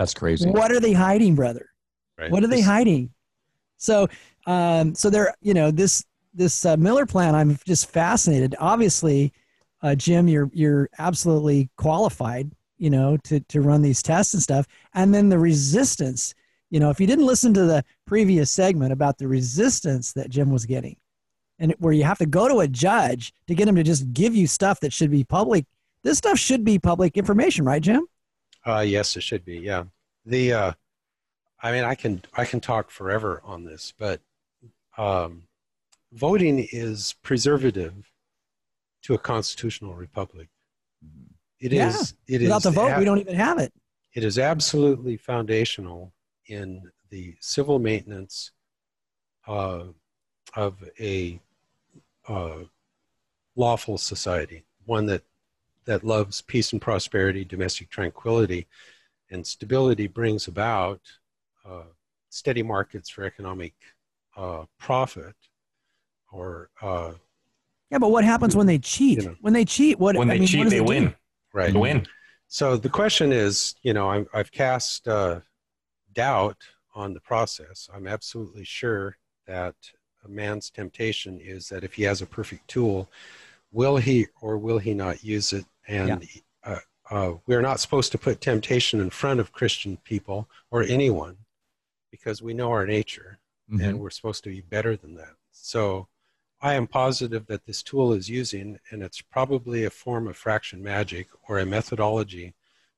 That's 0.00 0.14
crazy. 0.14 0.48
What 0.48 0.72
are 0.72 0.80
they 0.80 0.94
hiding, 0.94 1.34
brother? 1.34 1.68
Right. 2.18 2.30
What 2.30 2.42
are 2.42 2.46
they 2.46 2.62
hiding? 2.62 3.10
So, 3.76 4.08
um, 4.46 4.94
so 4.94 5.10
they're, 5.10 5.34
you 5.42 5.52
know, 5.52 5.70
this 5.70 6.02
this 6.32 6.64
uh, 6.64 6.78
Miller 6.78 7.04
plan. 7.04 7.34
I'm 7.34 7.58
just 7.66 7.90
fascinated. 7.90 8.56
Obviously, 8.58 9.30
uh, 9.82 9.94
Jim, 9.94 10.26
you're 10.26 10.50
you're 10.54 10.88
absolutely 10.98 11.68
qualified, 11.76 12.50
you 12.78 12.88
know, 12.88 13.18
to 13.24 13.40
to 13.40 13.60
run 13.60 13.82
these 13.82 14.02
tests 14.02 14.32
and 14.32 14.42
stuff. 14.42 14.66
And 14.94 15.12
then 15.12 15.28
the 15.28 15.38
resistance. 15.38 16.34
You 16.70 16.80
know, 16.80 16.88
if 16.88 16.98
you 16.98 17.06
didn't 17.06 17.26
listen 17.26 17.52
to 17.52 17.66
the 17.66 17.84
previous 18.06 18.50
segment 18.50 18.94
about 18.94 19.18
the 19.18 19.28
resistance 19.28 20.14
that 20.14 20.30
Jim 20.30 20.50
was 20.50 20.64
getting, 20.64 20.96
and 21.58 21.74
where 21.78 21.92
you 21.92 22.04
have 22.04 22.18
to 22.18 22.26
go 22.26 22.48
to 22.48 22.60
a 22.60 22.68
judge 22.68 23.34
to 23.48 23.54
get 23.54 23.68
him 23.68 23.76
to 23.76 23.82
just 23.82 24.10
give 24.14 24.34
you 24.34 24.46
stuff 24.46 24.80
that 24.80 24.94
should 24.94 25.10
be 25.10 25.24
public. 25.24 25.66
This 26.04 26.16
stuff 26.16 26.38
should 26.38 26.64
be 26.64 26.78
public 26.78 27.18
information, 27.18 27.66
right, 27.66 27.82
Jim? 27.82 28.06
Uh, 28.66 28.80
yes, 28.80 29.16
it 29.16 29.22
should 29.22 29.44
be. 29.44 29.58
Yeah. 29.58 29.84
The, 30.26 30.52
uh, 30.52 30.72
I 31.62 31.72
mean, 31.72 31.84
I 31.84 31.94
can 31.94 32.22
I 32.34 32.44
can 32.44 32.60
talk 32.60 32.90
forever 32.90 33.42
on 33.44 33.64
this, 33.64 33.92
but 33.98 34.20
um, 34.96 35.44
voting 36.12 36.66
is 36.72 37.14
preservative 37.22 38.10
to 39.02 39.14
a 39.14 39.18
constitutional 39.18 39.94
republic. 39.94 40.48
It 41.58 41.72
is. 41.72 42.14
Yeah. 42.26 42.36
It 42.36 42.42
Without 42.42 42.56
is 42.58 42.62
the 42.64 42.70
vote, 42.70 42.90
ab- 42.90 42.98
we 42.98 43.04
don't 43.04 43.18
even 43.18 43.34
have 43.34 43.58
it. 43.58 43.72
It 44.14 44.24
is 44.24 44.38
absolutely 44.38 45.16
foundational 45.16 46.12
in 46.46 46.90
the 47.10 47.34
civil 47.40 47.78
maintenance 47.78 48.52
uh, 49.46 49.84
of 50.56 50.82
a 50.98 51.40
uh, 52.28 52.58
lawful 53.56 53.98
society, 53.98 54.64
one 54.84 55.06
that 55.06 55.22
that 55.86 56.04
loves 56.04 56.42
peace 56.42 56.72
and 56.72 56.80
prosperity, 56.82 57.44
domestic 57.44 57.90
tranquility, 57.90 58.66
and 59.30 59.46
stability 59.46 60.06
brings 60.06 60.48
about 60.48 61.00
uh, 61.68 61.84
steady 62.30 62.62
markets 62.62 63.08
for 63.10 63.24
economic 63.24 63.74
uh, 64.36 64.64
profit. 64.78 65.34
Or 66.32 66.70
uh, 66.80 67.12
Yeah, 67.90 67.98
but 67.98 68.10
what 68.10 68.24
happens 68.24 68.54
when 68.56 68.66
they 68.66 68.78
cheat? 68.78 69.18
You 69.18 69.28
know. 69.30 69.36
when 69.40 69.52
they 69.52 69.64
cheat, 69.64 69.98
what 69.98 70.16
When 70.16 70.28
I 70.28 70.32
they 70.32 70.38
mean, 70.38 70.48
cheat, 70.48 70.68
they 70.68 70.76
it 70.76 70.84
do? 70.84 70.86
win. 70.86 71.14
right, 71.52 71.72
They 71.72 71.78
win. 71.78 72.06
So 72.48 72.76
the 72.76 72.88
question 72.88 73.32
is, 73.32 73.74
you 73.82 73.92
know, 73.94 74.10
I'm, 74.10 74.26
I've 74.34 74.50
cast 74.52 75.06
uh, 75.08 75.40
doubt 76.12 76.56
on 76.94 77.14
the 77.14 77.20
process. 77.20 77.88
I'm 77.94 78.06
absolutely 78.06 78.64
sure 78.64 79.16
that 79.46 79.74
a 80.24 80.28
man's 80.28 80.70
temptation 80.70 81.38
is 81.40 81.68
that 81.68 81.84
if 81.84 81.94
he 81.94 82.02
has 82.04 82.22
a 82.22 82.26
perfect 82.26 82.68
tool, 82.68 83.08
will 83.72 83.96
he 83.98 84.26
or 84.40 84.58
will 84.58 84.78
he 84.78 84.94
not 84.94 85.24
use 85.24 85.52
it? 85.52 85.64
And 85.90 86.28
uh, 86.64 86.76
uh, 87.10 87.32
we're 87.46 87.60
not 87.62 87.80
supposed 87.80 88.12
to 88.12 88.18
put 88.18 88.40
temptation 88.40 89.00
in 89.00 89.10
front 89.10 89.40
of 89.40 89.52
Christian 89.52 89.96
people 90.04 90.48
or 90.70 90.82
anyone 90.82 91.36
because 92.10 92.40
we 92.42 92.54
know 92.54 92.70
our 92.70 92.86
nature 92.86 93.38
Mhm. 93.70 93.82
and 93.84 94.00
we're 94.00 94.10
supposed 94.10 94.42
to 94.44 94.50
be 94.50 94.60
better 94.62 94.96
than 94.96 95.14
that. 95.14 95.34
So 95.52 96.08
I 96.60 96.74
am 96.74 96.86
positive 96.86 97.46
that 97.46 97.64
this 97.66 97.82
tool 97.82 98.12
is 98.12 98.28
using, 98.28 98.78
and 98.90 99.02
it's 99.02 99.20
probably 99.20 99.84
a 99.84 99.90
form 99.90 100.26
of 100.28 100.36
fraction 100.36 100.82
magic 100.82 101.28
or 101.48 101.58
a 101.58 101.66
methodology 101.66 102.54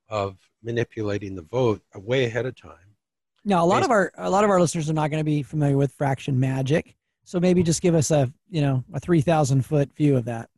of 0.09 0.37
manipulating 0.63 1.35
the 1.35 1.43
vote 1.43 1.83
way 1.95 2.25
ahead 2.25 2.47
of 2.47 2.57
time. 2.57 2.97
Now, 3.45 3.65
a 3.65 3.67
lot 3.67 3.83
of 3.83 3.91
our 3.91 4.13
a 4.17 4.31
lot 4.31 4.45
of 4.45 4.51
our 4.51 4.61
listeners 4.61 4.89
are 4.89 4.93
not 4.95 5.11
going 5.11 5.21
to 5.21 5.25
be 5.25 5.43
familiar 5.43 5.77
with 5.77 5.93
fraction 5.93 6.39
magic, 6.39 6.97
so 7.25 7.39
maybe 7.41 7.63
just 7.63 7.83
give 7.83 7.95
us 7.95 8.11
a 8.11 8.33
you 8.51 8.61
know 8.63 8.85
a 8.93 9.01
three 9.01 9.21
thousand 9.21 9.65
foot 9.67 9.95
view 9.97 10.17
of 10.17 10.25
that. 10.27 10.49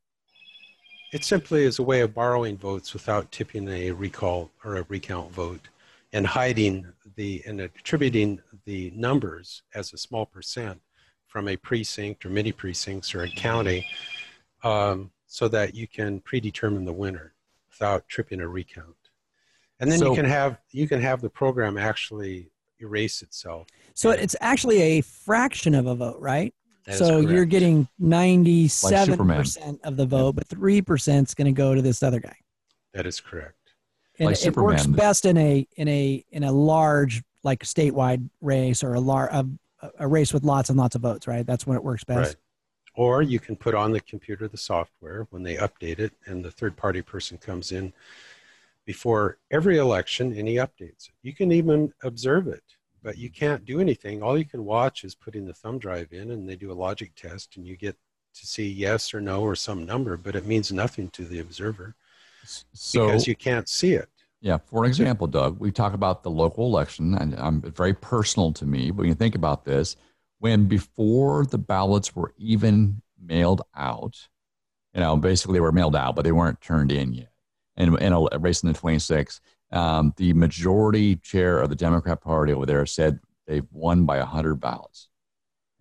It 1.15 1.23
simply 1.23 1.63
is 1.63 1.79
a 1.79 1.83
way 1.85 2.01
of 2.01 2.13
borrowing 2.13 2.57
votes 2.59 2.93
without 2.93 3.31
tipping 3.31 3.69
a 3.69 3.93
recall 3.93 4.51
or 4.65 4.79
a 4.79 4.87
recount 4.89 5.31
vote 5.31 5.69
and 6.13 6.27
hiding 6.27 6.89
the 7.15 7.41
and 7.47 7.61
attributing 7.61 8.41
the 8.65 8.93
numbers 8.97 9.63
as 9.77 9.93
a 9.93 9.97
small 9.97 10.27
percent 10.27 10.81
from 11.29 11.47
a 11.47 11.57
precinct 11.57 12.27
or 12.27 12.31
many 12.31 12.51
precincts 12.51 13.15
or 13.15 13.23
a 13.23 13.31
county 13.31 13.87
um, 14.65 15.13
so 15.29 15.47
that 15.47 15.73
you 15.73 15.87
can 15.87 16.19
predetermine 16.19 16.85
the 16.85 16.93
winner 16.93 17.33
without 17.71 18.09
tripping 18.09 18.41
a 18.41 18.49
recount. 18.49 18.97
And 19.79 19.93
then 19.93 20.01
So- 20.01 20.11
you 20.11 20.17
can 20.17 20.25
have 20.25 20.59
you 20.73 20.89
can 20.89 21.01
have 21.01 21.21
the 21.21 21.31
program 21.31 21.79
actually 21.79 22.51
erase 22.81 23.23
itself. 23.23 23.69
So 23.95 24.11
it's 24.11 24.35
actually 24.41 24.83
a 24.83 25.01
fraction 25.03 25.77
of 25.77 25.87
a 25.87 25.95
vote, 25.95 26.19
right? 26.19 26.53
That 26.87 26.93
is 26.93 26.99
so 26.99 27.19
you're 27.21 27.45
getting 27.47 27.89
ninety 27.99 28.69
seven 28.69 29.15
Superman. 29.15 29.39
percent 29.39 29.81
of 29.85 29.97
the 29.97 30.07
vote, 30.07 30.37
but 30.37 30.47
three 30.47 30.83
percent 30.83 31.29
is 31.29 31.35
going 31.35 31.47
to 31.47 31.57
go 31.57 31.75
to 31.75 31.81
this 31.83 32.03
other 32.03 32.21
guy. 32.21 32.37
that 32.93 33.07
is 33.07 33.21
correct. 33.21 33.57
And 34.19 34.27
Like 34.29 34.47
it 34.47 34.57
works 34.57 34.87
best 34.87 35.25
in 35.25 35.37
a 35.37 35.67
in 35.77 35.89
a 35.89 36.25
in 36.31 36.45
a 36.45 36.53
large 36.53 37.23
like 37.43 37.65
statewide 37.65 38.29
race 38.41 38.85
or 38.85 38.95
a 38.95 39.01
lar 39.01 39.29
a, 39.33 39.47
a 39.99 40.07
race 40.07 40.33
with 40.33 40.45
lots 40.45 40.69
and 40.71 40.79
lots 40.79 40.95
of 40.95 41.03
votes, 41.03 41.27
right? 41.27 41.47
That's 41.47 41.67
when 41.67 41.77
it 41.77 41.83
works 41.83 42.05
best. 42.05 42.35
Right. 42.35 42.37
Or 42.97 43.23
you 43.23 43.41
can 43.41 43.57
put 43.57 43.75
on 43.75 43.91
the 43.91 44.01
computer 44.01 44.47
the 44.47 44.57
software 44.57 45.27
when 45.31 45.43
they 45.43 45.57
update 45.57 45.99
it, 45.99 46.13
and 46.27 46.45
the 46.45 46.51
third 46.51 46.77
party 46.77 47.03
person 47.03 47.39
comes 47.39 47.73
in 47.73 47.93
before 48.85 49.39
every 49.51 49.79
election 49.79 50.33
and 50.39 50.47
he 50.47 50.57
updates 50.57 51.09
it. 51.09 51.15
You 51.23 51.33
can 51.35 51.51
even 51.51 51.93
observe 52.05 52.47
it, 52.47 52.63
but 53.05 53.19
you 53.19 53.31
can't 53.31 53.67
do 53.67 53.81
anything. 53.81 54.23
All 54.23 54.37
you 54.37 54.47
can 54.47 54.65
watch 54.65 55.05
is 55.05 55.15
putting 55.15 55.45
the 55.45 55.53
thumb 55.53 55.79
drive 55.79 56.13
in, 56.13 56.31
and 56.31 56.49
they 56.49 56.57
do 56.57 56.73
a 56.73 56.75
logic 56.75 57.13
test, 57.15 57.57
and 57.57 57.67
you 57.67 57.77
get 57.77 57.97
to 58.35 58.47
see 58.47 58.67
yes 58.67 59.13
or 59.15 59.21
no 59.21 59.43
or 59.43 59.55
some 59.55 59.85
number, 59.85 60.17
but 60.17 60.35
it 60.35 60.47
means 60.47 60.73
nothing 60.73 61.09
to 61.11 61.25
the 61.25 61.39
observer 61.39 61.95
So, 62.43 63.07
because 63.07 63.27
you 63.29 63.37
can't 63.37 63.69
see 63.69 63.93
it. 63.93 64.09
yeah, 64.41 64.59
for 64.59 64.87
example, 64.87 65.27
Doug, 65.27 65.61
we 65.61 65.71
talk 65.71 65.93
about 65.93 66.23
the 66.23 66.31
local 66.31 66.67
election, 66.67 67.15
and 67.15 67.39
um, 67.39 67.63
it's 67.65 67.77
very 67.77 67.95
personal 67.95 68.53
to 68.55 68.67
me. 68.67 68.91
But 68.91 69.01
when 69.01 69.09
you 69.09 69.15
think 69.15 69.35
about 69.35 69.65
this, 69.65 69.97
when 70.39 70.67
before 70.67 71.47
the 71.47 71.59
ballots 71.59 72.17
were 72.17 72.33
even 72.39 73.03
mailed 73.23 73.63
out, 73.77 74.29
you 74.95 75.01
know, 75.01 75.17
basically 75.17 75.55
they 75.55 75.61
were 75.61 75.73
mailed 75.73 75.95
out, 75.95 76.17
but 76.17 76.23
they 76.23 76.33
weren't 76.33 76.61
turned 76.61 76.91
in 76.91 77.13
yet. 77.13 77.31
And 77.77 77.99
in 77.99 78.13
a 78.13 78.39
race 78.39 78.63
in 78.63 78.73
the 78.73 78.79
26, 78.79 79.41
um, 79.75 80.15
the 80.17 80.33
majority 80.33 81.17
chair 81.17 81.59
of 81.59 81.69
the 81.69 81.77
Democrat 81.77 82.21
Party 82.21 82.53
over 82.53 82.67
there 82.67 82.87
said 82.87 83.19
they've 83.47 83.67
won 83.73 84.05
by 84.05 84.19
100 84.19 84.57
ballots. 84.57 85.09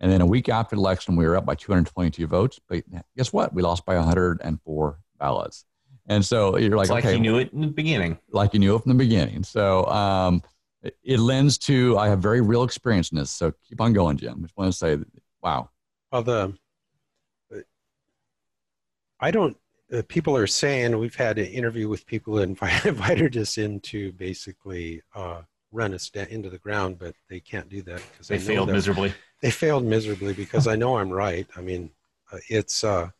And 0.00 0.10
then 0.10 0.20
a 0.20 0.26
week 0.26 0.48
after 0.48 0.76
the 0.76 0.80
election, 0.80 1.16
we 1.16 1.24
were 1.26 1.36
up 1.36 1.46
by 1.46 1.54
222 1.54 2.26
votes. 2.26 2.60
But 2.68 2.84
guess 3.16 3.32
what? 3.32 3.54
We 3.54 3.62
lost 3.62 3.86
by 3.86 3.94
104 3.96 4.98
ballots. 5.18 5.64
And 6.06 6.24
so 6.24 6.58
you're 6.58 6.76
like, 6.76 6.84
It's 6.84 6.90
like 6.90 7.04
okay, 7.04 7.14
you 7.14 7.20
knew 7.20 7.38
it 7.38 7.52
in 7.52 7.62
the 7.62 7.68
beginning. 7.68 8.18
like 8.30 8.52
you 8.52 8.60
knew 8.60 8.74
it 8.74 8.82
from 8.82 8.92
the 8.92 8.98
beginning. 8.98 9.42
So, 9.44 9.86
um, 9.86 10.42
it, 10.82 10.98
it 11.02 11.18
lends 11.18 11.56
to 11.58 11.96
I 11.96 12.08
have 12.08 12.18
very 12.18 12.42
real 12.42 12.62
experience 12.62 13.10
in 13.10 13.16
this. 13.16 13.30
So 13.30 13.54
keep 13.66 13.80
on 13.80 13.94
going, 13.94 14.18
Jim. 14.18 14.36
I 14.38 14.42
just 14.42 14.56
want 14.56 14.70
to 14.70 14.76
say, 14.76 14.98
wow. 15.42 15.70
Well, 16.12 16.22
the 16.22 16.52
I 19.20 19.30
don't. 19.30 19.56
Uh, 19.94 20.02
people 20.08 20.36
are 20.36 20.46
saying 20.46 20.96
we've 20.98 21.14
had 21.14 21.38
an 21.38 21.46
interview 21.46 21.88
with 21.88 22.06
people 22.06 22.34
that 22.34 22.48
invited 22.84 23.36
us 23.36 23.58
in 23.58 23.78
to 23.80 24.12
basically 24.12 25.00
uh, 25.14 25.42
run 25.72 25.94
us 25.94 26.08
down 26.10 26.26
into 26.28 26.50
the 26.50 26.58
ground, 26.58 26.98
but 26.98 27.14
they 27.28 27.38
can't 27.38 27.68
do 27.68 27.82
that 27.82 28.02
because 28.10 28.28
they 28.28 28.38
failed 28.38 28.70
miserably. 28.70 29.12
They 29.40 29.50
failed 29.50 29.84
miserably 29.84 30.32
because 30.32 30.66
I 30.66 30.74
know 30.74 30.96
I'm 30.96 31.10
right. 31.10 31.46
I 31.56 31.60
mean, 31.60 31.90
uh, 32.32 32.38
it's. 32.48 32.82
Uh, 32.82 33.10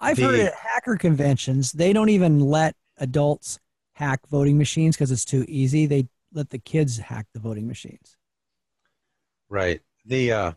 I've 0.00 0.16
the, 0.16 0.22
heard 0.22 0.40
at 0.40 0.54
hacker 0.54 0.96
conventions 0.96 1.72
they 1.72 1.92
don't 1.92 2.08
even 2.08 2.40
let 2.40 2.74
adults 2.98 3.58
hack 3.94 4.20
voting 4.28 4.58
machines 4.58 4.96
because 4.96 5.10
it's 5.10 5.24
too 5.24 5.44
easy. 5.48 5.86
They 5.86 6.08
let 6.32 6.50
the 6.50 6.58
kids 6.58 6.98
hack 6.98 7.26
the 7.34 7.40
voting 7.40 7.66
machines. 7.66 8.16
Right. 9.48 9.80
The 10.06 10.32
uh, 10.32 10.52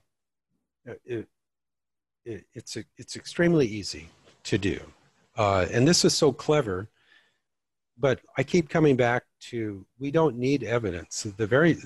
it, 1.05 1.27
it, 2.25 2.45
it's 2.53 2.77
it's 2.97 3.15
extremely 3.15 3.65
easy 3.65 4.09
to 4.43 4.57
do, 4.57 4.79
uh, 5.37 5.65
and 5.71 5.87
this 5.87 6.05
is 6.05 6.13
so 6.13 6.31
clever. 6.31 6.89
But 7.97 8.19
I 8.37 8.43
keep 8.43 8.69
coming 8.69 8.95
back 8.95 9.23
to 9.51 9.85
we 9.99 10.09
don't 10.09 10.37
need 10.37 10.63
evidence. 10.63 11.23
The 11.23 11.47
very 11.47 11.77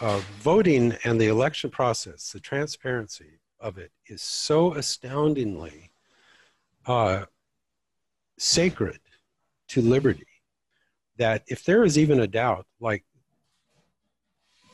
uh, 0.00 0.20
voting 0.40 0.96
and 1.04 1.20
the 1.20 1.28
election 1.28 1.70
process, 1.70 2.32
the 2.32 2.40
transparency 2.40 3.38
of 3.60 3.78
it 3.78 3.92
is 4.06 4.22
so 4.22 4.74
astoundingly 4.74 5.92
uh, 6.86 7.24
sacred 8.38 8.98
to 9.68 9.80
liberty 9.80 10.26
that 11.16 11.44
if 11.46 11.64
there 11.64 11.84
is 11.84 11.96
even 11.96 12.20
a 12.20 12.26
doubt, 12.26 12.66
like 12.80 13.04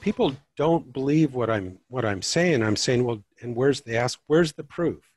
people 0.00 0.34
don't 0.56 0.92
believe 0.92 1.34
what 1.34 1.50
I'm 1.50 1.78
what 1.88 2.04
I'm 2.04 2.22
saying, 2.22 2.62
I'm 2.62 2.76
saying, 2.76 3.04
well, 3.04 3.22
and 3.42 3.54
where's 3.54 3.82
they 3.82 3.96
ask, 3.96 4.18
where's 4.26 4.52
the 4.54 4.64
proof? 4.64 5.10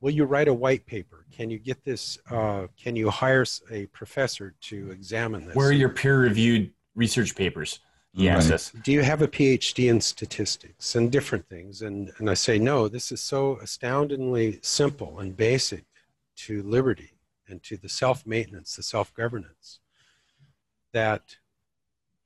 Will 0.00 0.10
you 0.10 0.24
write 0.24 0.48
a 0.48 0.54
white 0.54 0.86
paper? 0.86 1.26
Can 1.30 1.50
you 1.50 1.58
get 1.58 1.84
this? 1.84 2.18
Uh, 2.30 2.68
can 2.80 2.96
you 2.96 3.10
hire 3.10 3.44
a 3.70 3.86
professor 3.86 4.54
to 4.62 4.90
examine 4.90 5.46
this? 5.46 5.56
Where 5.56 5.68
are 5.68 5.72
your 5.72 5.88
peer-reviewed 5.88 6.72
research 6.94 7.34
papers? 7.34 7.80
Yes. 8.12 8.50
Right. 8.74 8.84
Do 8.84 8.92
you 8.92 9.02
have 9.02 9.22
a 9.22 9.28
PhD 9.28 9.90
in 9.90 10.00
statistics 10.00 10.94
and 10.94 11.10
different 11.10 11.48
things? 11.48 11.82
And 11.82 12.12
and 12.18 12.30
I 12.30 12.34
say 12.34 12.58
no. 12.58 12.88
This 12.88 13.12
is 13.12 13.20
so 13.20 13.58
astoundingly 13.60 14.58
simple 14.62 15.18
and 15.20 15.36
basic 15.36 15.84
to 16.36 16.62
liberty 16.62 17.12
and 17.48 17.62
to 17.64 17.76
the 17.76 17.88
self-maintenance, 17.88 18.76
the 18.76 18.82
self-governance 18.82 19.80
that 20.92 21.36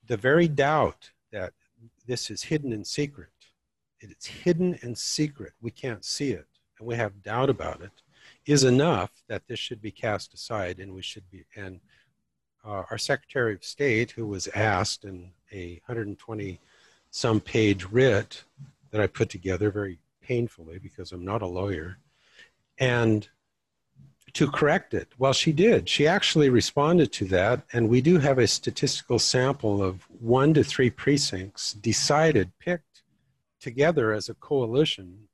the 0.06 0.16
very 0.16 0.48
doubt 0.48 1.10
that 1.32 1.52
this 2.06 2.30
is 2.30 2.44
hidden 2.44 2.72
in 2.72 2.84
secret, 2.84 3.30
it's 4.00 4.26
hidden 4.26 4.78
in 4.82 4.94
secret, 4.94 5.52
we 5.60 5.70
can't 5.70 6.04
see 6.04 6.30
it, 6.30 6.46
and 6.82 6.88
we 6.88 6.96
have 6.96 7.22
doubt 7.22 7.48
about 7.48 7.80
it, 7.80 7.92
is 8.44 8.64
enough 8.64 9.10
that 9.28 9.46
this 9.46 9.58
should 9.58 9.80
be 9.80 9.92
cast 9.92 10.34
aside 10.34 10.80
and 10.80 10.92
we 10.92 11.02
should 11.02 11.30
be, 11.30 11.44
and 11.54 11.78
uh, 12.64 12.82
our 12.90 12.98
Secretary 12.98 13.54
of 13.54 13.64
State, 13.64 14.10
who 14.10 14.26
was 14.26 14.48
asked 14.48 15.04
in 15.04 15.30
a 15.52 15.80
120 15.86 16.60
some 17.10 17.40
page 17.40 17.84
writ 17.84 18.42
that 18.90 19.00
I 19.00 19.06
put 19.06 19.28
together 19.30 19.70
very 19.70 19.98
painfully 20.20 20.78
because 20.78 21.12
I'm 21.12 21.24
not 21.24 21.42
a 21.42 21.46
lawyer, 21.46 21.98
and 22.78 23.28
to 24.32 24.50
correct 24.50 24.92
it. 24.94 25.08
Well, 25.18 25.34
she 25.34 25.52
did. 25.52 25.88
She 25.88 26.08
actually 26.08 26.48
responded 26.48 27.12
to 27.12 27.26
that, 27.26 27.62
and 27.72 27.88
we 27.88 28.00
do 28.00 28.18
have 28.18 28.38
a 28.38 28.46
statistical 28.46 29.20
sample 29.20 29.82
of 29.82 30.02
one 30.08 30.52
to 30.54 30.64
three 30.64 30.90
precincts 30.90 31.74
decided, 31.74 32.50
picked 32.58 33.02
together 33.60 34.12
as 34.12 34.28
a 34.28 34.34
coalition 34.34 35.28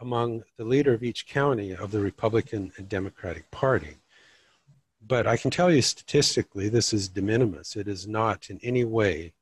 among 0.00 0.44
the 0.56 0.64
leader 0.64 0.92
of 0.92 1.02
each 1.02 1.26
county 1.26 1.72
of 1.74 1.90
the 1.90 2.00
Republican 2.00 2.72
and 2.76 2.88
Democratic 2.88 3.50
Party. 3.50 3.96
But 5.06 5.26
I 5.26 5.36
can 5.36 5.50
tell 5.50 5.72
you 5.72 5.82
statistically, 5.82 6.68
this 6.68 6.92
is 6.92 7.08
de 7.08 7.22
minimis. 7.22 7.76
It 7.76 7.88
is 7.88 8.06
not 8.06 8.50
in 8.50 8.58
any 8.62 8.84
way 8.84 9.32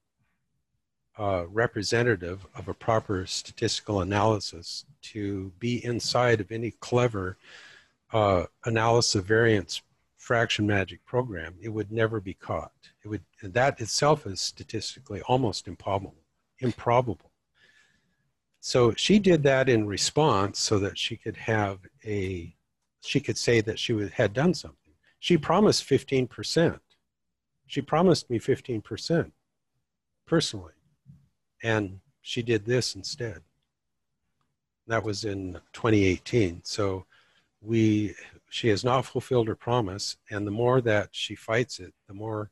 uh, 1.19 1.45
representative 1.49 2.47
of 2.55 2.69
a 2.69 2.75
proper 2.75 3.25
statistical 3.27 4.01
analysis 4.01 4.85
to 5.01 5.53
be 5.59 5.85
inside 5.85 6.41
of 6.41 6.51
any 6.51 6.73
clever 6.73 7.39
uh, 8.13 8.45
analysis 8.65 9.15
of 9.15 9.25
variance 9.25 9.83
fraction 10.25 10.67
magic 10.67 11.05
program, 11.05 11.55
it 11.61 11.69
would 11.69 11.93
never 11.93 12.19
be 12.19 12.33
caught. 12.33 12.73
It 13.05 13.09
would 13.09 13.23
that 13.43 13.81
itself 13.81 14.27
is 14.27 14.41
statistically 14.41 15.21
almost 15.23 15.69
improbable. 15.69 16.15
Improbable. 16.61 17.31
So 18.67 18.95
she 18.95 19.19
did 19.19 19.43
that 19.43 19.69
in 19.69 19.87
response 19.87 20.59
so 20.59 20.79
that 20.79 20.97
she 20.97 21.19
could 21.19 21.37
have 21.37 21.81
a 22.03 22.57
she 23.03 23.21
could 23.21 23.37
say 23.37 23.61
that 23.61 23.79
she 23.79 23.93
would, 23.93 24.13
had 24.13 24.33
done 24.33 24.55
something. 24.55 24.95
She 25.19 25.37
promised 25.37 25.87
15%. 25.87 26.81
She 27.67 27.83
promised 27.83 28.31
me 28.31 28.39
15% 28.39 29.33
personally. 30.25 30.73
And 31.63 32.01
she 32.23 32.41
did 32.41 32.65
this 32.65 32.95
instead. 32.95 33.43
That 34.87 35.05
was 35.05 35.27
in 35.27 35.61
2018. 35.75 36.63
So 36.65 37.05
we 37.61 38.15
she 38.49 38.69
has 38.69 38.83
not 38.83 39.05
fulfilled 39.05 39.49
her 39.49 39.55
promise 39.55 40.17
and 40.31 40.47
the 40.47 40.51
more 40.63 40.81
that 40.81 41.11
she 41.13 41.35
fights 41.35 41.81
it 41.81 41.93
the 42.09 42.15
more 42.15 42.51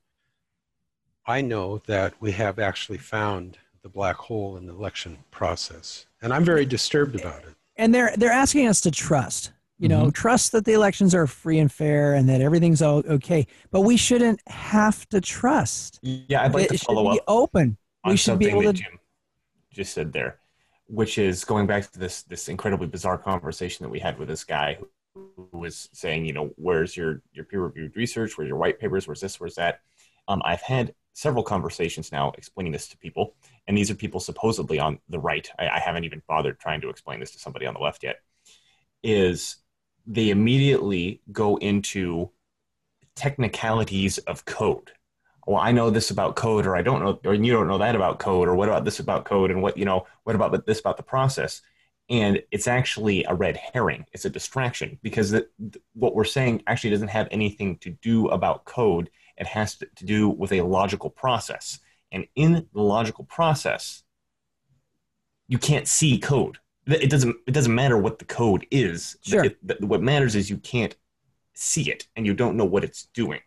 i 1.26 1.40
know 1.40 1.82
that 1.86 2.14
we 2.18 2.32
have 2.32 2.58
actually 2.58 2.98
found 2.98 3.58
the 3.82 3.88
black 3.88 4.16
hole 4.16 4.56
in 4.56 4.66
the 4.66 4.72
election 4.72 5.18
process 5.30 6.06
and 6.22 6.32
i'm 6.32 6.44
very 6.44 6.64
disturbed 6.64 7.18
about 7.18 7.42
it 7.42 7.54
and 7.76 7.94
they're 7.94 8.12
they're 8.16 8.32
asking 8.32 8.66
us 8.66 8.80
to 8.80 8.90
trust 8.90 9.52
you 9.78 9.88
know 9.88 10.02
mm-hmm. 10.02 10.10
trust 10.10 10.52
that 10.52 10.64
the 10.64 10.72
elections 10.72 11.14
are 11.14 11.26
free 11.26 11.58
and 11.58 11.72
fair 11.72 12.14
and 12.14 12.28
that 12.28 12.40
everything's 12.40 12.82
okay 12.82 13.46
but 13.70 13.80
we 13.82 13.96
shouldn't 13.96 14.40
have 14.46 15.08
to 15.08 15.20
trust 15.20 15.98
yeah 16.02 16.42
i'd 16.42 16.54
like 16.54 16.70
it 16.70 16.78
to 16.78 16.84
follow 16.84 17.08
up 17.08 17.18
open 17.26 17.76
we 18.06 18.16
should 18.16 18.38
be 18.38 18.48
able 18.48 18.62
to 18.62 18.72
Jim 18.72 18.98
just 19.72 19.94
said 19.94 20.12
there 20.12 20.38
which 20.86 21.16
is 21.16 21.44
going 21.44 21.66
back 21.66 21.90
to 21.90 21.98
this 21.98 22.22
this 22.24 22.48
incredibly 22.48 22.86
bizarre 22.86 23.18
conversation 23.18 23.82
that 23.82 23.88
we 23.88 23.98
had 23.98 24.18
with 24.18 24.28
this 24.28 24.44
guy 24.44 24.78
who 25.14 25.48
was 25.52 25.88
saying, 25.92 26.24
you 26.24 26.32
know, 26.32 26.50
where's 26.56 26.96
your 26.96 27.22
your 27.32 27.44
peer 27.44 27.62
reviewed 27.62 27.96
research? 27.96 28.36
Where's 28.36 28.48
your 28.48 28.58
white 28.58 28.78
papers? 28.78 29.06
Where's 29.06 29.20
this? 29.20 29.40
Where's 29.40 29.54
that? 29.56 29.80
Um, 30.28 30.42
I've 30.44 30.62
had 30.62 30.94
several 31.14 31.42
conversations 31.42 32.12
now 32.12 32.32
explaining 32.36 32.72
this 32.72 32.88
to 32.88 32.96
people, 32.96 33.34
and 33.66 33.76
these 33.76 33.90
are 33.90 33.94
people 33.94 34.20
supposedly 34.20 34.78
on 34.78 34.98
the 35.08 35.18
right. 35.18 35.48
I, 35.58 35.68
I 35.68 35.78
haven't 35.78 36.04
even 36.04 36.22
bothered 36.28 36.58
trying 36.58 36.80
to 36.82 36.88
explain 36.88 37.20
this 37.20 37.32
to 37.32 37.38
somebody 37.38 37.66
on 37.66 37.74
the 37.74 37.80
left 37.80 38.02
yet. 38.02 38.16
Is 39.02 39.56
they 40.06 40.30
immediately 40.30 41.22
go 41.30 41.56
into 41.56 42.30
technicalities 43.14 44.18
of 44.18 44.44
code. 44.44 44.92
Well, 45.46 45.58
I 45.58 45.72
know 45.72 45.90
this 45.90 46.10
about 46.10 46.36
code, 46.36 46.66
or 46.66 46.76
I 46.76 46.82
don't 46.82 47.02
know, 47.02 47.18
or 47.24 47.34
you 47.34 47.52
don't 47.52 47.66
know 47.66 47.78
that 47.78 47.96
about 47.96 48.18
code, 48.18 48.48
or 48.48 48.54
what 48.54 48.68
about 48.68 48.84
this 48.84 49.00
about 49.00 49.24
code, 49.24 49.50
and 49.50 49.60
what 49.60 49.76
you 49.76 49.84
know, 49.84 50.06
what 50.24 50.36
about 50.36 50.66
this 50.66 50.80
about 50.80 50.96
the 50.96 51.02
process? 51.02 51.62
and 52.12 52.42
it's 52.50 52.66
actually 52.66 53.24
a 53.24 53.34
red 53.34 53.56
herring 53.56 54.04
it's 54.12 54.24
a 54.24 54.30
distraction 54.30 54.98
because 55.02 55.34
what 55.94 56.14
we're 56.14 56.24
saying 56.24 56.62
actually 56.66 56.90
doesn't 56.90 57.08
have 57.08 57.28
anything 57.30 57.76
to 57.78 57.90
do 58.02 58.28
about 58.28 58.64
code 58.64 59.10
it 59.38 59.46
has 59.46 59.76
to, 59.76 59.86
to 59.96 60.04
do 60.04 60.28
with 60.28 60.52
a 60.52 60.60
logical 60.62 61.10
process 61.10 61.80
and 62.12 62.26
in 62.36 62.68
the 62.72 62.82
logical 62.82 63.24
process 63.24 64.04
you 65.48 65.58
can't 65.58 65.86
see 65.86 66.18
code. 66.18 66.58
It 66.86 67.10
doesn't 67.10 67.36
it 67.46 67.52
doesn't 67.52 67.74
matter 67.74 67.98
what 67.98 68.18
the 68.18 68.24
code 68.24 68.66
is. 68.70 69.16
Sure. 69.22 69.44
It, 69.44 69.58
what 69.80 70.02
matters 70.02 70.34
is 70.34 70.48
you 70.48 70.56
can't 70.56 70.96
see 71.52 71.90
it 71.90 72.06
and 72.16 72.24
you 72.26 72.32
don't 72.32 72.56
know 72.56 72.64
what 72.64 72.84
it's 72.84 73.08
doing. 73.14 73.40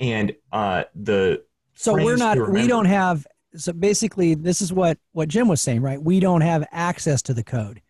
And 0.00 0.34
uh, 0.50 0.84
the 0.94 1.44
so 1.74 1.94
we're 1.94 2.16
not 2.16 2.50
we 2.50 2.66
don't 2.66 2.86
have 2.86 3.26
so 3.54 3.72
basically 3.72 4.34
this 4.34 4.60
is 4.60 4.72
what 4.72 4.98
what 5.12 5.28
jim 5.28 5.46
was 5.46 5.60
saying 5.60 5.82
right? 5.82 6.02
We 6.02 6.18
don't 6.18 6.40
have 6.40 6.66
access 6.72 7.22
to 7.22 7.34
the 7.34 7.44
code. 7.44 7.80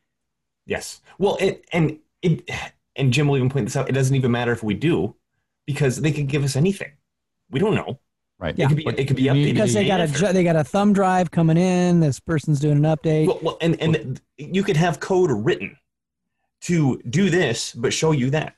Yes. 0.66 1.00
Well 1.18 1.38
it, 1.40 1.64
and 1.72 1.98
it 2.22 2.48
and 2.94 3.12
jim 3.12 3.26
will 3.26 3.38
even 3.38 3.48
point 3.48 3.66
this 3.66 3.76
out. 3.76 3.88
It 3.88 3.92
doesn't 3.92 4.14
even 4.14 4.30
matter 4.30 4.52
if 4.52 4.62
we 4.62 4.74
do 4.74 5.16
because 5.66 6.00
they 6.00 6.12
could 6.12 6.28
give 6.28 6.44
us 6.44 6.56
anything. 6.56 6.92
We 7.50 7.58
don't 7.58 7.74
know 7.74 7.98
right. 8.40 8.58
Yeah. 8.58 8.66
It 8.66 8.68
could 8.68 8.76
be, 8.76 8.88
it 8.88 9.06
could 9.06 9.16
be 9.16 9.24
updated 9.24 9.52
because 9.52 9.72
they 9.74 9.86
got 9.86 10.00
a 10.00 10.32
they 10.32 10.42
got 10.42 10.56
a 10.56 10.64
thumb 10.64 10.92
drive 10.92 11.30
coming 11.30 11.56
in. 11.56 12.00
This 12.00 12.18
person's 12.18 12.58
doing 12.58 12.84
an 12.84 12.96
update. 12.96 13.26
Well, 13.26 13.38
well 13.42 13.58
and 13.60 13.80
and 13.80 14.20
you 14.36 14.62
could 14.62 14.76
have 14.76 14.98
code 14.98 15.30
written 15.30 15.76
to 16.62 17.00
do 17.08 17.30
this 17.30 17.72
but 17.72 17.92
show 17.92 18.12
you 18.12 18.30
that. 18.30 18.56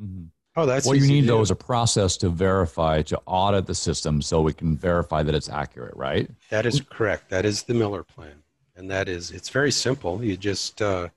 Mm-hmm. 0.00 0.24
Oh, 0.54 0.66
that's 0.66 0.86
what 0.86 0.98
you 0.98 1.06
need 1.06 1.26
though 1.26 1.40
is 1.40 1.50
a 1.50 1.56
process 1.56 2.16
to 2.18 2.28
verify 2.28 3.00
to 3.02 3.18
audit 3.24 3.66
the 3.66 3.74
system 3.74 4.20
so 4.20 4.42
we 4.42 4.52
can 4.52 4.76
verify 4.76 5.22
that 5.22 5.34
it's 5.34 5.48
accurate, 5.48 5.96
right? 5.96 6.28
That 6.50 6.66
is 6.66 6.80
correct. 6.80 7.30
That 7.30 7.46
is 7.46 7.62
the 7.62 7.72
Miller 7.72 8.02
plan, 8.02 8.42
and 8.76 8.90
that 8.90 9.08
is 9.08 9.30
it's 9.30 9.48
very 9.48 9.70
simple. 9.72 10.22
You 10.22 10.36
just 10.36 10.82
uh, 10.82 11.08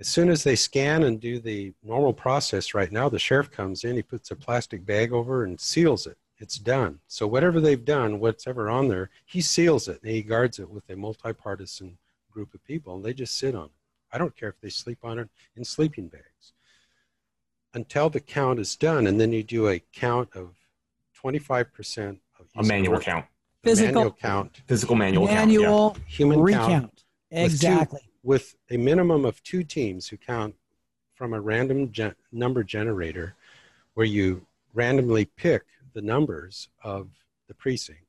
as 0.00 0.08
soon 0.08 0.30
as 0.30 0.42
they 0.42 0.56
scan 0.56 1.02
and 1.02 1.20
do 1.20 1.38
the 1.38 1.74
normal 1.82 2.14
process 2.14 2.74
right 2.74 2.90
now, 2.90 3.08
the 3.08 3.18
sheriff 3.18 3.50
comes 3.50 3.84
in, 3.84 3.96
he 3.96 4.02
puts 4.02 4.30
a 4.30 4.36
plastic 4.36 4.86
bag 4.86 5.12
over 5.12 5.44
and 5.44 5.60
seals 5.60 6.06
it, 6.06 6.16
it's 6.38 6.58
done. 6.58 7.00
So 7.06 7.26
whatever 7.26 7.60
they've 7.60 7.84
done, 7.84 8.20
whatever 8.20 8.68
on 8.68 8.88
there, 8.88 9.10
he 9.24 9.40
seals 9.40 9.88
it 9.88 10.00
and 10.02 10.10
he 10.12 10.22
guards 10.22 10.58
it 10.58 10.70
with 10.70 10.88
a 10.90 10.96
multi-partisan 10.96 11.98
group 12.30 12.52
of 12.54 12.62
people, 12.64 12.94
and 12.96 13.04
they 13.04 13.14
just 13.14 13.38
sit 13.38 13.54
on 13.54 13.66
it. 13.66 13.70
I 14.12 14.18
don't 14.18 14.36
care 14.36 14.48
if 14.50 14.60
they 14.60 14.68
sleep 14.68 14.98
on 15.02 15.18
it 15.18 15.28
in 15.56 15.64
sleeping 15.64 16.08
bags 16.08 16.52
until 17.74 18.08
the 18.10 18.20
count 18.20 18.58
is 18.58 18.76
done, 18.76 19.06
and 19.06 19.20
then 19.20 19.32
you 19.32 19.42
do 19.42 19.68
a 19.68 19.80
count 19.92 20.30
of 20.34 20.54
25% 21.22 22.18
of 22.38 22.46
A 22.56 22.62
manual 22.62 23.00
count. 23.00 23.26
Physical- 23.62 23.94
manual 23.94 24.12
count, 24.12 24.62
Physical 24.68 24.94
manual, 24.96 25.26
count. 25.26 25.38
Manual 25.48 25.96
human 26.06 26.40
recount. 26.40 26.70
count 26.72 26.96
two- 27.30 27.36
Exactly. 27.38 28.00
with 28.22 28.56
a 28.70 28.76
minimum 28.76 29.24
of 29.24 29.42
two 29.42 29.64
teams 29.64 30.08
who 30.08 30.16
count 30.16 30.54
from 31.14 31.32
a 31.32 31.40
random 31.40 31.90
gen- 31.90 32.14
number 32.30 32.62
generator 32.62 33.34
where 33.94 34.06
you 34.06 34.46
randomly 34.72 35.24
pick 35.24 35.64
the 35.96 36.02
numbers 36.02 36.68
of 36.84 37.08
the 37.48 37.54
precinct. 37.54 38.02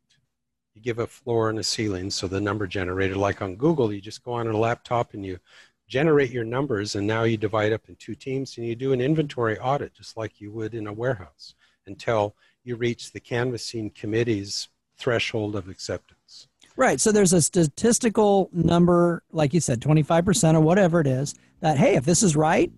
You 0.73 0.81
give 0.81 0.99
a 0.99 1.07
floor 1.07 1.49
and 1.49 1.57
a 1.57 1.63
ceiling, 1.63 2.11
so 2.11 2.27
the 2.27 2.41
number 2.41 2.67
generator, 2.67 3.15
like 3.15 3.41
on 3.41 3.55
Google, 3.55 3.93
you 3.93 4.01
just 4.01 4.23
go 4.23 4.33
on 4.33 4.45
a 4.45 4.57
laptop 4.57 5.13
and 5.13 5.25
you 5.25 5.39
generate 5.87 6.29
your 6.29 6.43
numbers, 6.43 6.95
and 6.95 7.07
now 7.07 7.23
you 7.23 7.37
divide 7.37 7.71
up 7.71 7.87
in 7.87 7.95
two 7.95 8.13
teams 8.13 8.57
and 8.57 8.67
you 8.67 8.75
do 8.75 8.91
an 8.91 8.99
inventory 8.99 9.57
audit 9.57 9.93
just 9.93 10.17
like 10.17 10.41
you 10.41 10.51
would 10.51 10.75
in 10.75 10.85
a 10.85 10.91
warehouse 10.91 11.55
until 11.87 12.35
you 12.65 12.75
reach 12.75 13.13
the 13.13 13.21
canvassing 13.21 13.89
committee's 13.89 14.67
threshold 14.97 15.55
of 15.55 15.69
acceptance. 15.69 16.49
Right. 16.75 16.99
So 16.99 17.13
there's 17.13 17.31
a 17.31 17.41
statistical 17.41 18.49
number, 18.51 19.23
like 19.31 19.53
you 19.53 19.61
said, 19.61 19.79
25% 19.79 20.55
or 20.55 20.59
whatever 20.59 20.99
it 20.99 21.07
is, 21.07 21.35
that, 21.61 21.77
hey, 21.77 21.95
if 21.95 22.03
this 22.03 22.21
is 22.21 22.35
right 22.35 22.69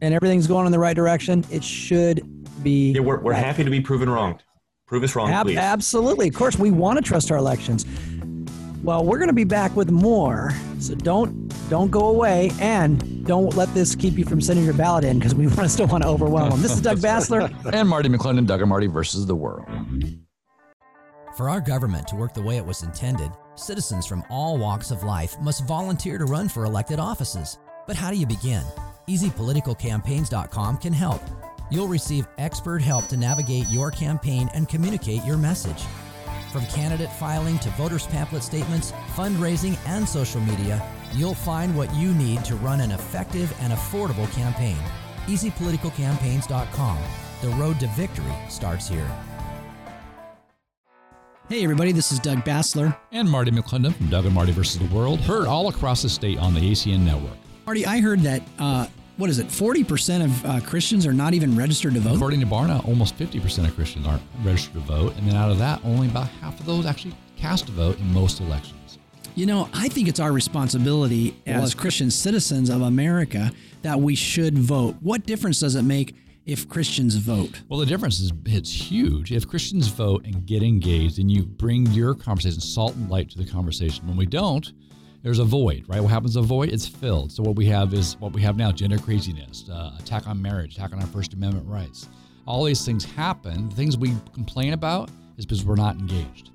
and 0.00 0.14
everything's 0.14 0.46
going 0.46 0.66
in 0.66 0.72
the 0.72 0.78
right 0.78 0.96
direction, 0.96 1.44
it 1.50 1.64
should 1.64 2.22
be. 2.62 2.92
Yeah, 2.92 3.00
we're, 3.00 3.20
we're 3.20 3.32
right. 3.32 3.44
happy 3.44 3.64
to 3.64 3.70
be 3.70 3.80
proven 3.80 4.08
wrong. 4.08 4.38
Prove 4.86 5.02
us 5.02 5.16
wrong, 5.16 5.30
Ab- 5.30 5.46
please. 5.46 5.56
absolutely. 5.58 6.28
Of 6.28 6.34
course, 6.34 6.56
we 6.58 6.70
want 6.70 6.96
to 6.98 7.02
trust 7.02 7.30
our 7.32 7.36
elections. 7.38 7.84
Well, 8.84 9.04
we're 9.04 9.18
going 9.18 9.28
to 9.28 9.34
be 9.34 9.44
back 9.44 9.74
with 9.74 9.90
more, 9.90 10.52
so 10.78 10.94
don't 10.94 11.52
don't 11.68 11.90
go 11.90 12.06
away, 12.06 12.52
and 12.60 13.26
don't 13.26 13.56
let 13.56 13.72
this 13.74 13.96
keep 13.96 14.16
you 14.16 14.24
from 14.24 14.40
sending 14.40 14.64
your 14.64 14.74
ballot 14.74 15.02
in 15.02 15.18
because 15.18 15.34
we 15.34 15.46
want 15.56 15.70
still 15.70 15.88
want 15.88 16.04
to 16.04 16.08
overwhelm 16.08 16.50
them. 16.50 16.62
This 16.62 16.72
is 16.72 16.80
Doug 16.82 16.98
Basler. 17.00 17.52
And 17.72 17.88
Marty 17.88 18.08
McClendon, 18.08 18.46
Doug 18.46 18.60
and 18.60 18.68
Marty 18.68 18.86
versus 18.86 19.26
the 19.26 19.34
world. 19.34 19.66
For 21.36 21.50
our 21.50 21.60
government 21.60 22.06
to 22.08 22.16
work 22.16 22.32
the 22.32 22.42
way 22.42 22.56
it 22.56 22.64
was 22.64 22.82
intended, 22.84 23.30
citizens 23.56 24.06
from 24.06 24.22
all 24.30 24.56
walks 24.56 24.90
of 24.92 25.02
life 25.02 25.36
must 25.40 25.66
volunteer 25.66 26.16
to 26.16 26.24
run 26.24 26.48
for 26.48 26.64
elected 26.64 27.00
offices. 27.00 27.58
But 27.88 27.96
how 27.96 28.10
do 28.10 28.16
you 28.16 28.26
begin? 28.26 28.62
EasyPoliticalCampaigns.com 29.08 30.78
can 30.78 30.92
help. 30.92 31.22
You'll 31.70 31.88
receive 31.88 32.26
expert 32.38 32.82
help 32.82 33.06
to 33.08 33.16
navigate 33.16 33.66
your 33.68 33.90
campaign 33.90 34.48
and 34.54 34.68
communicate 34.68 35.24
your 35.24 35.36
message. 35.36 35.82
From 36.52 36.64
candidate 36.66 37.12
filing 37.12 37.58
to 37.60 37.70
voters 37.70 38.06
pamphlet 38.06 38.42
statements, 38.42 38.92
fundraising, 39.14 39.76
and 39.86 40.08
social 40.08 40.40
media, 40.40 40.82
you'll 41.12 41.34
find 41.34 41.76
what 41.76 41.92
you 41.94 42.14
need 42.14 42.44
to 42.44 42.54
run 42.56 42.80
an 42.80 42.92
effective 42.92 43.54
and 43.60 43.72
affordable 43.72 44.32
campaign. 44.32 44.78
EasyPoliticalCampaigns.com. 45.26 46.98
The 47.42 47.48
road 47.50 47.80
to 47.80 47.88
victory 47.88 48.32
starts 48.48 48.88
here. 48.88 49.10
Hey, 51.48 51.62
everybody, 51.62 51.92
this 51.92 52.10
is 52.10 52.18
Doug 52.18 52.38
Basler. 52.38 52.96
And 53.12 53.30
Marty 53.30 53.52
McClendon 53.52 53.94
from 53.94 54.08
Doug 54.08 54.24
and 54.24 54.34
Marty 54.34 54.50
versus 54.50 54.80
the 54.80 54.92
World, 54.92 55.20
heard 55.20 55.46
all 55.46 55.68
across 55.68 56.02
the 56.02 56.08
state 56.08 56.38
on 56.38 56.54
the 56.54 56.60
ACN 56.60 57.00
network. 57.00 57.36
Marty, 57.66 57.86
I 57.86 58.00
heard 58.00 58.20
that, 58.20 58.42
uh, 58.58 58.86
what 59.16 59.30
is 59.30 59.38
it, 59.38 59.48
40% 59.48 60.24
of 60.24 60.44
uh, 60.44 60.60
Christians 60.60 61.06
are 61.06 61.12
not 61.12 61.32
even 61.32 61.56
registered 61.56 61.94
to 61.94 62.00
vote? 62.00 62.16
According 62.16 62.40
to 62.40 62.46
Barna, 62.46 62.86
almost 62.86 63.16
50% 63.18 63.66
of 63.66 63.74
Christians 63.74 64.06
aren't 64.06 64.22
registered 64.42 64.74
to 64.74 64.80
vote. 64.80 65.16
And 65.16 65.26
then 65.26 65.36
out 65.36 65.50
of 65.50 65.58
that, 65.58 65.80
only 65.84 66.08
about 66.08 66.28
half 66.40 66.58
of 66.60 66.66
those 66.66 66.84
actually 66.84 67.14
cast 67.36 67.68
a 67.68 67.72
vote 67.72 67.98
in 67.98 68.12
most 68.12 68.40
elections. 68.40 68.98
You 69.34 69.46
know, 69.46 69.68
I 69.74 69.88
think 69.88 70.08
it's 70.08 70.20
our 70.20 70.32
responsibility 70.32 71.36
as 71.46 71.74
Christian 71.74 72.10
citizens 72.10 72.70
of 72.70 72.82
America 72.82 73.52
that 73.82 74.00
we 74.00 74.14
should 74.14 74.58
vote. 74.58 74.96
What 75.00 75.26
difference 75.26 75.60
does 75.60 75.74
it 75.74 75.82
make 75.82 76.14
if 76.46 76.68
Christians 76.68 77.16
vote? 77.16 77.62
Well, 77.68 77.80
the 77.80 77.86
difference 77.86 78.20
is 78.20 78.32
it's 78.46 78.72
huge. 78.72 79.32
If 79.32 79.48
Christians 79.48 79.88
vote 79.88 80.24
and 80.24 80.46
get 80.46 80.62
engaged 80.62 81.18
and 81.18 81.30
you 81.30 81.42
bring 81.42 81.86
your 81.88 82.14
conversation, 82.14 82.60
salt 82.60 82.94
and 82.94 83.10
light 83.10 83.30
to 83.30 83.38
the 83.38 83.46
conversation, 83.46 84.06
when 84.06 84.16
we 84.16 84.26
don't, 84.26 84.72
there's 85.26 85.40
a 85.40 85.44
void, 85.44 85.82
right? 85.88 86.00
What 86.00 86.12
happens 86.12 86.34
to 86.34 86.38
a 86.38 86.42
void? 86.42 86.68
It's 86.68 86.86
filled. 86.86 87.32
So 87.32 87.42
what 87.42 87.56
we 87.56 87.66
have 87.66 87.92
is 87.92 88.16
what 88.20 88.32
we 88.32 88.40
have 88.42 88.56
now: 88.56 88.70
gender 88.70 88.96
craziness, 88.96 89.68
uh, 89.68 89.90
attack 89.98 90.28
on 90.28 90.40
marriage, 90.40 90.76
attack 90.76 90.92
on 90.92 91.00
our 91.00 91.06
First 91.08 91.34
Amendment 91.34 91.66
rights. 91.66 92.08
All 92.46 92.62
these 92.62 92.84
things 92.84 93.04
happen. 93.04 93.68
The 93.68 93.74
things 93.74 93.96
we 93.96 94.14
complain 94.32 94.72
about 94.72 95.10
is 95.36 95.44
because 95.44 95.64
we're 95.64 95.74
not 95.74 95.96
engaged. 95.96 96.50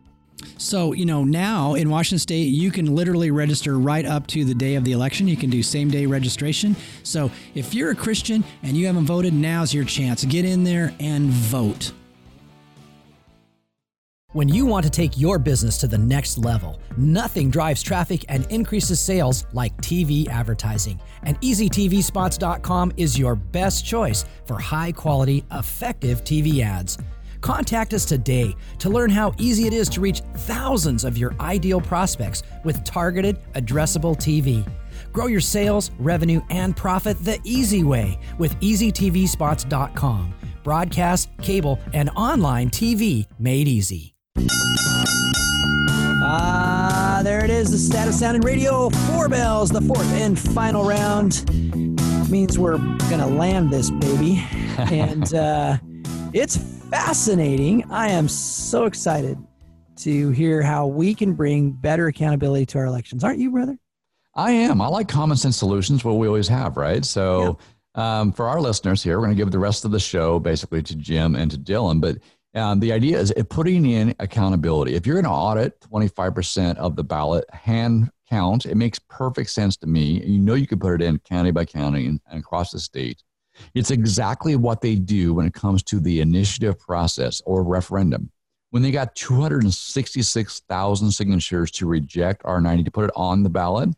So, 0.57 0.93
you 0.93 1.05
know, 1.05 1.25
now 1.25 1.73
in 1.73 1.89
Washington 1.89 2.19
State, 2.19 2.47
you 2.47 2.71
can 2.71 2.95
literally 2.95 3.29
register 3.29 3.77
right 3.77 4.05
up 4.05 4.25
to 4.27 4.45
the 4.45 4.55
day 4.55 4.75
of 4.75 4.85
the 4.85 4.93
election. 4.93 5.27
You 5.27 5.35
can 5.35 5.49
do 5.49 5.61
same 5.61 5.89
day 5.89 6.05
registration. 6.05 6.77
So, 7.03 7.29
if 7.53 7.73
you're 7.73 7.91
a 7.91 7.95
Christian 7.95 8.41
and 8.63 8.77
you 8.77 8.87
haven't 8.87 9.05
voted, 9.05 9.33
now's 9.33 9.73
your 9.73 9.83
chance. 9.83 10.23
Get 10.23 10.45
in 10.45 10.63
there 10.63 10.95
and 10.97 11.29
vote. 11.29 11.91
When 14.33 14.47
you 14.47 14.65
want 14.65 14.85
to 14.85 14.89
take 14.89 15.19
your 15.19 15.37
business 15.37 15.77
to 15.79 15.87
the 15.87 15.97
next 15.97 16.37
level, 16.37 16.79
nothing 16.95 17.49
drives 17.49 17.83
traffic 17.83 18.23
and 18.29 18.49
increases 18.49 19.01
sales 19.01 19.45
like 19.51 19.75
TV 19.81 20.29
advertising. 20.29 21.01
And 21.23 21.39
EasyTVSpots.com 21.41 22.93
is 22.95 23.19
your 23.19 23.35
best 23.35 23.85
choice 23.85 24.23
for 24.45 24.57
high 24.57 24.93
quality, 24.93 25.43
effective 25.51 26.23
TV 26.23 26.63
ads. 26.63 26.97
Contact 27.41 27.93
us 27.93 28.05
today 28.05 28.55
to 28.79 28.89
learn 28.89 29.09
how 29.09 29.33
easy 29.37 29.67
it 29.67 29.73
is 29.73 29.89
to 29.89 29.99
reach 29.99 30.21
thousands 30.37 31.03
of 31.03 31.17
your 31.17 31.35
ideal 31.41 31.81
prospects 31.81 32.43
with 32.63 32.85
targeted, 32.85 33.37
addressable 33.55 34.15
TV. 34.15 34.65
Grow 35.11 35.27
your 35.27 35.41
sales, 35.41 35.91
revenue, 35.99 36.39
and 36.49 36.77
profit 36.77 37.19
the 37.25 37.37
easy 37.43 37.83
way 37.83 38.17
with 38.37 38.57
EasyTVSpots.com. 38.61 40.33
Broadcast, 40.63 41.29
cable, 41.41 41.79
and 41.91 42.09
online 42.11 42.69
TV 42.69 43.27
made 43.37 43.67
easy. 43.67 44.11
Ah, 46.23 47.21
there 47.23 47.43
it 47.43 47.49
is. 47.49 47.71
The 47.71 47.77
status 47.77 48.19
sound 48.19 48.37
in 48.37 48.41
radio. 48.41 48.89
Four 48.89 49.29
bells. 49.29 49.69
The 49.69 49.81
fourth 49.81 50.11
and 50.13 50.39
final 50.39 50.83
round 50.83 51.49
means 52.29 52.57
we're 52.57 52.77
gonna 53.09 53.27
land 53.27 53.69
this 53.71 53.91
baby, 53.91 54.43
and 54.77 55.33
uh, 55.33 55.77
it's 56.33 56.57
fascinating. 56.89 57.89
I 57.91 58.09
am 58.09 58.27
so 58.27 58.85
excited 58.85 59.37
to 59.97 60.29
hear 60.31 60.61
how 60.61 60.87
we 60.87 61.13
can 61.13 61.33
bring 61.33 61.71
better 61.71 62.07
accountability 62.07 62.65
to 62.67 62.79
our 62.79 62.85
elections. 62.85 63.23
Aren't 63.23 63.39
you, 63.39 63.51
brother? 63.51 63.77
I 64.35 64.51
am. 64.51 64.81
I 64.81 64.87
like 64.87 65.07
common 65.07 65.37
sense 65.37 65.57
solutions, 65.57 66.03
what 66.03 66.17
we 66.17 66.27
always 66.27 66.47
have, 66.47 66.77
right? 66.77 67.03
So, 67.03 67.57
um, 67.95 68.31
for 68.31 68.47
our 68.47 68.61
listeners 68.61 69.03
here, 69.03 69.17
we're 69.17 69.25
going 69.25 69.35
to 69.35 69.41
give 69.41 69.51
the 69.51 69.59
rest 69.59 69.83
of 69.83 69.91
the 69.91 69.99
show 69.99 70.39
basically 70.39 70.81
to 70.83 70.95
Jim 70.95 71.35
and 71.35 71.51
to 71.51 71.57
Dylan. 71.57 71.99
But 71.99 72.17
um, 72.53 72.79
the 72.79 72.91
idea 72.91 73.17
is 73.19 73.31
it 73.31 73.49
putting 73.49 73.85
in 73.85 74.13
accountability. 74.19 74.95
If 74.95 75.05
you're 75.05 75.15
going 75.15 75.25
to 75.25 75.31
audit 75.31 75.79
25% 75.81 76.77
of 76.77 76.95
the 76.95 77.03
ballot 77.03 77.45
hand 77.51 78.11
count, 78.29 78.65
it 78.65 78.75
makes 78.75 78.99
perfect 78.99 79.49
sense 79.49 79.77
to 79.77 79.87
me. 79.87 80.21
You 80.25 80.39
know, 80.39 80.55
you 80.55 80.67
can 80.67 80.79
put 80.79 81.01
it 81.01 81.05
in 81.05 81.19
county 81.19 81.51
by 81.51 81.65
county 81.65 82.07
and, 82.07 82.19
and 82.29 82.39
across 82.39 82.71
the 82.71 82.79
state. 82.79 83.23
It's 83.73 83.91
exactly 83.91 84.55
what 84.55 84.81
they 84.81 84.95
do 84.95 85.33
when 85.33 85.45
it 85.45 85.53
comes 85.53 85.83
to 85.83 85.99
the 85.99 86.21
initiative 86.21 86.79
process 86.79 87.41
or 87.45 87.63
referendum. 87.63 88.31
When 88.71 88.81
they 88.81 88.91
got 88.91 89.15
266,000 89.15 91.11
signatures 91.11 91.71
to 91.71 91.85
reject 91.85 92.43
R90 92.43 92.85
to 92.85 92.91
put 92.91 93.05
it 93.05 93.11
on 93.15 93.43
the 93.43 93.49
ballot, 93.49 93.89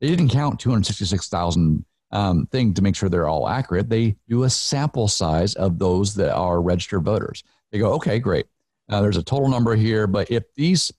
they 0.00 0.08
didn't 0.08 0.30
count 0.30 0.58
266,000 0.60 1.84
um, 2.10 2.46
thing 2.46 2.72
to 2.74 2.82
make 2.82 2.96
sure 2.96 3.08
they're 3.08 3.28
all 3.28 3.48
accurate. 3.48 3.90
They 3.90 4.16
do 4.28 4.44
a 4.44 4.50
sample 4.50 5.08
size 5.08 5.54
of 5.54 5.78
those 5.78 6.14
that 6.14 6.32
are 6.34 6.62
registered 6.62 7.04
voters. 7.04 7.42
They 7.74 7.80
go, 7.80 7.92
okay, 7.94 8.20
great. 8.20 8.46
Uh, 8.88 9.00
there's 9.00 9.16
a 9.16 9.22
total 9.24 9.48
number 9.48 9.74
here, 9.74 10.06
but 10.06 10.30
if 10.30 10.44
these 10.54 10.92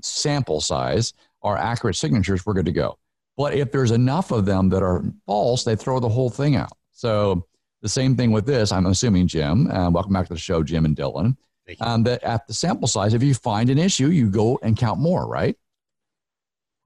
sample 0.00 0.60
size 0.60 1.12
are 1.42 1.58
accurate 1.58 1.96
signatures, 1.96 2.46
we're 2.46 2.54
good 2.54 2.66
to 2.66 2.72
go. 2.72 2.98
But 3.36 3.54
if 3.54 3.72
there's 3.72 3.90
enough 3.90 4.30
of 4.30 4.46
them 4.46 4.68
that 4.68 4.80
are 4.80 5.02
false, 5.26 5.64
they 5.64 5.74
throw 5.74 5.98
the 5.98 6.08
whole 6.08 6.30
thing 6.30 6.54
out. 6.54 6.70
So 6.92 7.48
the 7.82 7.88
same 7.88 8.14
thing 8.14 8.30
with 8.30 8.46
this. 8.46 8.70
I'm 8.70 8.86
assuming 8.86 9.26
Jim. 9.26 9.68
Uh, 9.72 9.90
welcome 9.90 10.12
back 10.12 10.28
to 10.28 10.34
the 10.34 10.38
show, 10.38 10.62
Jim 10.62 10.84
and 10.84 10.94
Dylan. 10.94 11.36
Um, 11.80 12.04
that 12.04 12.22
at 12.22 12.46
the 12.46 12.54
sample 12.54 12.86
size, 12.86 13.12
if 13.12 13.24
you 13.24 13.34
find 13.34 13.68
an 13.68 13.78
issue, 13.78 14.06
you 14.10 14.30
go 14.30 14.56
and 14.62 14.76
count 14.76 15.00
more, 15.00 15.26
right? 15.26 15.56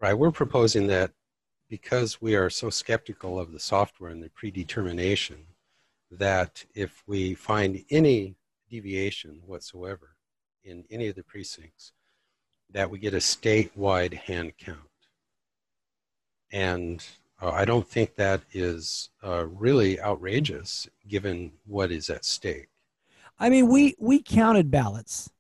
Right. 0.01 0.15
We're 0.15 0.31
proposing 0.31 0.87
that 0.87 1.11
because 1.69 2.19
we 2.19 2.35
are 2.35 2.49
so 2.49 2.71
skeptical 2.71 3.39
of 3.39 3.53
the 3.53 3.61
software 3.61 4.11
and 4.11 4.23
the 4.23 4.31
predetermination, 4.31 5.45
that 6.11 6.65
if 6.75 7.03
we 7.07 7.35
find 7.35 7.85
any 7.91 8.37
deviation 8.75 9.41
whatsoever 9.47 10.17
in 10.65 10.85
any 10.91 11.07
of 11.07 11.15
the 11.15 11.23
precincts, 11.23 11.93
that 12.73 12.91
we 12.91 12.99
get 12.99 13.15
a 13.15 13.19
statewide 13.19 14.15
hand 14.15 14.53
count. 14.59 14.79
And 16.51 17.05
uh, 17.41 17.51
I 17.51 17.65
don't 17.65 17.89
think 17.89 18.17
that 18.17 18.41
is 18.53 19.11
uh, 19.23 19.47
really 19.47 20.01
outrageous 20.01 20.89
given 21.07 21.53
what 21.67 21.93
is 21.93 22.11
at 22.11 22.25
stake. 22.25 22.69
I 23.39 23.49
mean, 23.49 23.69
we 23.69 23.95
we 23.99 24.23
counted 24.23 24.71
ballots 24.71 25.31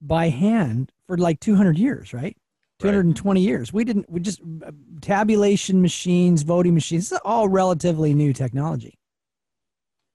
by 0.00 0.28
hand 0.28 0.92
for 1.06 1.16
like 1.16 1.40
200 1.40 1.78
years, 1.78 2.12
right? 2.14 2.36
220 2.78 3.40
right. 3.40 3.44
years. 3.44 3.72
We 3.72 3.84
didn't. 3.84 4.08
We 4.08 4.20
just 4.20 4.40
uh, 4.40 4.70
tabulation 5.00 5.82
machines, 5.82 6.42
voting 6.42 6.74
machines. 6.74 7.10
This 7.10 7.18
is 7.18 7.22
all 7.24 7.48
relatively 7.48 8.14
new 8.14 8.32
technology. 8.32 8.98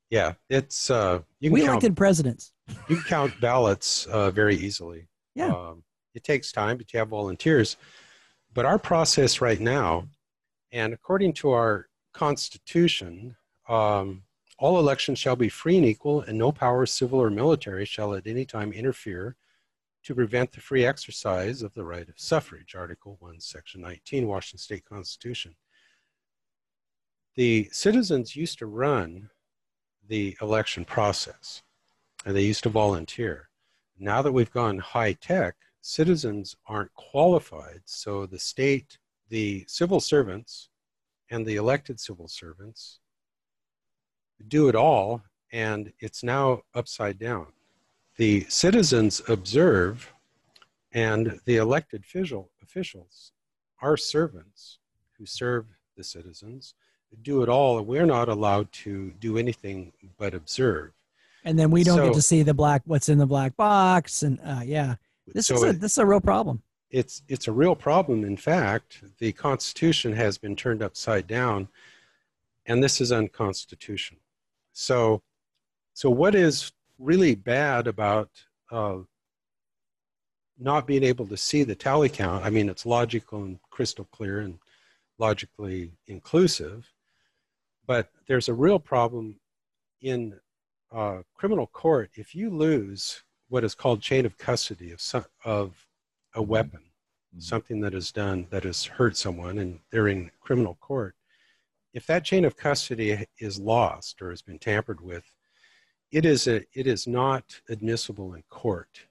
Yeah, 0.10 0.34
it's 0.50 0.90
uh, 0.90 1.20
you 1.40 1.52
we 1.52 1.62
count, 1.62 1.70
elected 1.70 1.98
presidents. 1.98 2.54
You 2.68 2.96
can 2.98 3.04
count 3.04 3.42
ballots 3.42 4.06
uh, 4.08 4.32
very 4.32 4.56
easily. 4.56 5.08
Yeah, 5.36 5.54
um, 5.54 5.84
it 6.14 6.24
takes 6.24 6.52
time, 6.52 6.78
but 6.78 6.92
you 6.94 7.00
have 7.00 7.10
volunteers. 7.10 7.78
But 8.54 8.66
our 8.66 8.80
process 8.80 9.42
right 9.42 9.60
now, 9.60 10.08
and 10.72 10.94
according 10.94 11.34
to 11.34 11.52
our 11.52 11.88
Constitution, 12.14 13.36
um, 13.68 14.24
all 14.58 14.80
elections 14.80 15.20
shall 15.20 15.36
be 15.36 15.50
free 15.50 15.78
and 15.78 15.86
equal, 15.86 16.22
and 16.22 16.38
no 16.38 16.52
power, 16.52 16.86
civil 16.86 17.22
or 17.22 17.30
military, 17.30 17.86
shall 17.86 18.14
at 18.14 18.26
any 18.26 18.46
time 18.46 18.72
interfere 18.72 19.36
to 20.04 20.16
prevent 20.16 20.52
the 20.52 20.62
free 20.62 20.86
exercise 20.86 21.62
of 21.62 21.74
the 21.74 21.84
right 21.84 22.08
of 22.08 22.20
suffrage, 22.20 22.76
Article 22.76 23.18
1, 23.20 23.40
Section 23.40 23.82
19, 23.82 24.28
Washington 24.28 24.60
State 24.60 24.86
Constitution. 24.86 25.56
The 27.36 27.68
citizens 27.72 28.36
used 28.36 28.60
to 28.60 28.68
run 28.68 29.30
the 30.08 30.38
election 30.42 30.86
process, 30.86 31.64
and 32.26 32.36
they 32.36 32.42
used 32.42 32.64
to 32.64 32.70
volunteer. 32.70 33.50
Now 33.98 34.22
that 34.22 34.32
we've 34.32 34.52
gone 34.52 34.80
high 34.80 35.14
tech, 35.14 35.56
citizens 35.82 36.56
aren't 36.68 36.94
qualified, 36.96 37.82
so 37.86 38.26
the 38.26 38.40
state, 38.40 38.98
the 39.30 39.64
civil 39.68 40.00
servants, 40.00 40.70
and 41.30 41.46
the 41.46 41.56
elected 41.56 42.00
civil 42.00 42.28
servants 42.28 43.00
do 44.48 44.68
it 44.68 44.76
all, 44.76 45.22
and 45.52 45.94
it's 46.00 46.24
now 46.24 46.64
upside 46.74 47.20
down. 47.20 47.48
The 48.18 48.46
citizens 48.50 49.22
observe, 49.28 50.12
and 50.92 51.40
the 51.46 51.58
elected 51.58 52.02
official, 52.02 52.50
officials 52.62 53.32
are 53.82 53.98
servants 53.98 54.80
who 55.18 55.26
serve 55.26 55.68
the 55.96 56.04
citizens, 56.04 56.74
do 57.22 57.42
it 57.42 57.50
all, 57.50 57.82
we're 57.82 58.06
not 58.06 58.28
allowed 58.28 58.72
to 58.72 59.12
do 59.20 59.38
anything 59.38 59.94
but 60.18 60.34
observe. 60.34 60.92
And 61.46 61.58
then 61.58 61.70
we 61.70 61.84
don't 61.84 61.98
so, 61.98 62.08
get 62.08 62.16
to 62.16 62.22
see 62.24 62.42
the 62.42 62.56
black 62.56 62.82
what's 62.86 63.08
in 63.08 63.20
the 63.20 63.28
black 63.28 63.56
box, 63.56 64.24
and 64.24 64.40
uh, 64.44 64.62
yeah, 64.66 64.96
this 65.28 65.48
so 65.48 65.56
is 65.56 65.64
a, 65.64 65.74
this 65.74 65.92
is 65.94 65.98
a 66.00 66.06
real 66.06 66.20
problem. 66.20 66.64
It's 66.90 67.22
it's 67.28 67.48
a 67.48 67.52
real 67.52 67.76
problem. 67.76 68.24
In 68.24 68.36
fact, 68.36 69.04
the 69.20 69.32
Constitution 69.32 70.12
has 70.14 70.40
been 70.40 70.56
turned 70.56 70.82
upside 70.82 71.28
down, 71.28 71.68
and 72.66 72.84
this 72.84 73.00
is 73.00 73.12
unconstitutional. 73.12 74.22
So, 74.74 75.22
so 75.94 76.10
what 76.10 76.34
is 76.34 76.72
really 76.98 77.36
bad 77.36 77.86
about 77.88 78.30
uh, 78.72 78.98
not 80.58 80.88
being 80.88 81.04
able 81.04 81.28
to 81.28 81.38
see 81.38 81.64
the 81.64 81.76
tally 81.76 82.10
count? 82.10 82.44
I 82.44 82.50
mean, 82.50 82.70
it's 82.70 82.88
logical 82.88 83.44
and 83.44 83.60
crystal 83.70 84.08
clear 84.12 84.40
and 84.40 84.58
logically 85.20 85.92
inclusive, 86.08 86.92
but 87.86 88.10
there's 88.28 88.50
a 88.50 88.54
real 88.54 88.80
problem 88.80 89.40
in 90.02 90.40
uh, 90.92 91.22
criminal 91.34 91.68
court 91.68 92.12
if 92.16 92.36
you 92.36 92.50
lose 92.50 93.24
what 93.50 93.64
is 93.64 93.76
called 93.76 94.02
chain 94.02 94.26
of 94.26 94.38
custody 94.38 94.92
of 94.92 95.02
some, 95.02 95.26
of 95.44 95.88
a 96.34 96.40
mm-hmm. 96.40 96.50
weapon, 96.50 96.80
mm-hmm. 96.80 97.40
something 97.40 97.82
that 97.82 97.94
is 97.94 98.12
done 98.12 98.48
that 98.50 98.64
has 98.64 98.86
hurt 98.86 99.18
someone, 99.18 99.58
and 99.60 99.80
they're 99.92 100.08
in 100.08 100.32
criminal 100.42 100.78
court 100.82 101.16
if 101.96 102.06
that 102.08 102.26
chain 102.26 102.44
of 102.44 102.58
custody 102.58 103.26
is 103.40 103.58
lost 103.58 104.22
or 104.22 104.30
has 104.30 104.42
been 104.42 104.60
tampered 104.60 105.00
with, 105.00 105.24
it 106.12 106.26
is, 106.26 106.46
a, 106.46 106.58
it 106.74 106.88
is 106.88 107.08
not 107.08 107.62
admissible 107.70 108.34
in 108.34 108.44
court. 108.50 109.08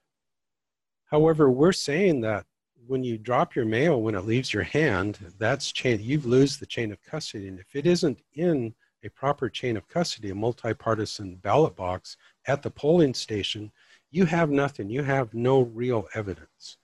However, 1.05 1.49
we're 1.49 1.71
saying 1.71 2.21
that 2.21 2.45
when 2.85 3.03
you 3.03 3.17
drop 3.17 3.55
your 3.55 3.65
mail, 3.65 3.99
when 3.99 4.13
it 4.13 4.25
leaves 4.25 4.53
your 4.53 4.63
hand, 4.63 5.17
that's 5.39 5.71
chain, 5.71 5.99
you've 5.99 6.27
lose 6.27 6.57
the 6.57 6.67
chain 6.67 6.91
of 6.91 7.03
custody. 7.03 7.47
And 7.47 7.59
if 7.59 7.75
it 7.75 7.87
isn't 7.87 8.19
in 8.35 8.75
a 9.05 9.09
proper 9.09 9.49
chain 9.49 9.77
of 9.77 9.87
custody, 9.87 10.31
a 10.31 10.35
multi-partisan 10.35 11.35
ballot 11.35 11.75
box 11.75 12.17
at 12.47 12.63
the 12.63 12.71
polling 12.71 13.13
station, 13.13 13.71
you 14.11 14.25
have 14.25 14.49
nothing. 14.49 14.89
You 14.89 15.03
have 15.03 15.33
no 15.33 15.61
real 15.61 16.07
evidence. 16.15 16.77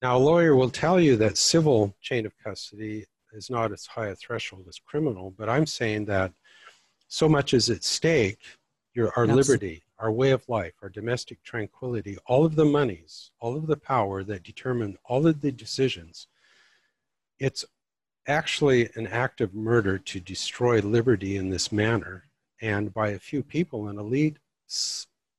Now, 0.00 0.16
a 0.16 0.18
lawyer 0.18 0.56
will 0.56 0.70
tell 0.70 0.98
you 0.98 1.16
that 1.16 1.36
civil 1.36 1.94
chain 2.00 2.26
of 2.26 2.32
custody 2.38 3.06
is 3.32 3.50
not 3.50 3.72
as 3.72 3.86
high 3.86 4.08
a 4.08 4.16
threshold 4.16 4.66
as 4.68 4.78
criminal, 4.78 5.34
but 5.36 5.48
I'm 5.48 5.66
saying 5.66 6.06
that 6.06 6.32
so 7.08 7.28
much 7.28 7.54
is 7.54 7.68
at 7.70 7.84
stake 7.84 8.40
your, 8.94 9.12
our 9.16 9.26
liberty, 9.26 9.82
our 9.98 10.10
way 10.10 10.30
of 10.32 10.48
life, 10.48 10.74
our 10.82 10.88
domestic 10.88 11.42
tranquility, 11.42 12.16
all 12.26 12.44
of 12.44 12.56
the 12.56 12.64
monies, 12.64 13.30
all 13.40 13.56
of 13.56 13.66
the 13.66 13.76
power 13.76 14.24
that 14.24 14.42
determine 14.42 14.96
all 15.04 15.26
of 15.26 15.40
the 15.40 15.52
decisions. 15.52 16.26
It's 17.38 17.64
actually 18.26 18.88
an 18.94 19.06
act 19.06 19.40
of 19.40 19.54
murder 19.54 19.98
to 19.98 20.20
destroy 20.20 20.80
liberty 20.80 21.36
in 21.36 21.48
this 21.48 21.72
manner 21.72 22.24
and 22.60 22.94
by 22.94 23.08
a 23.10 23.18
few 23.18 23.42
people, 23.42 23.88
an 23.88 23.98
elite 23.98 24.38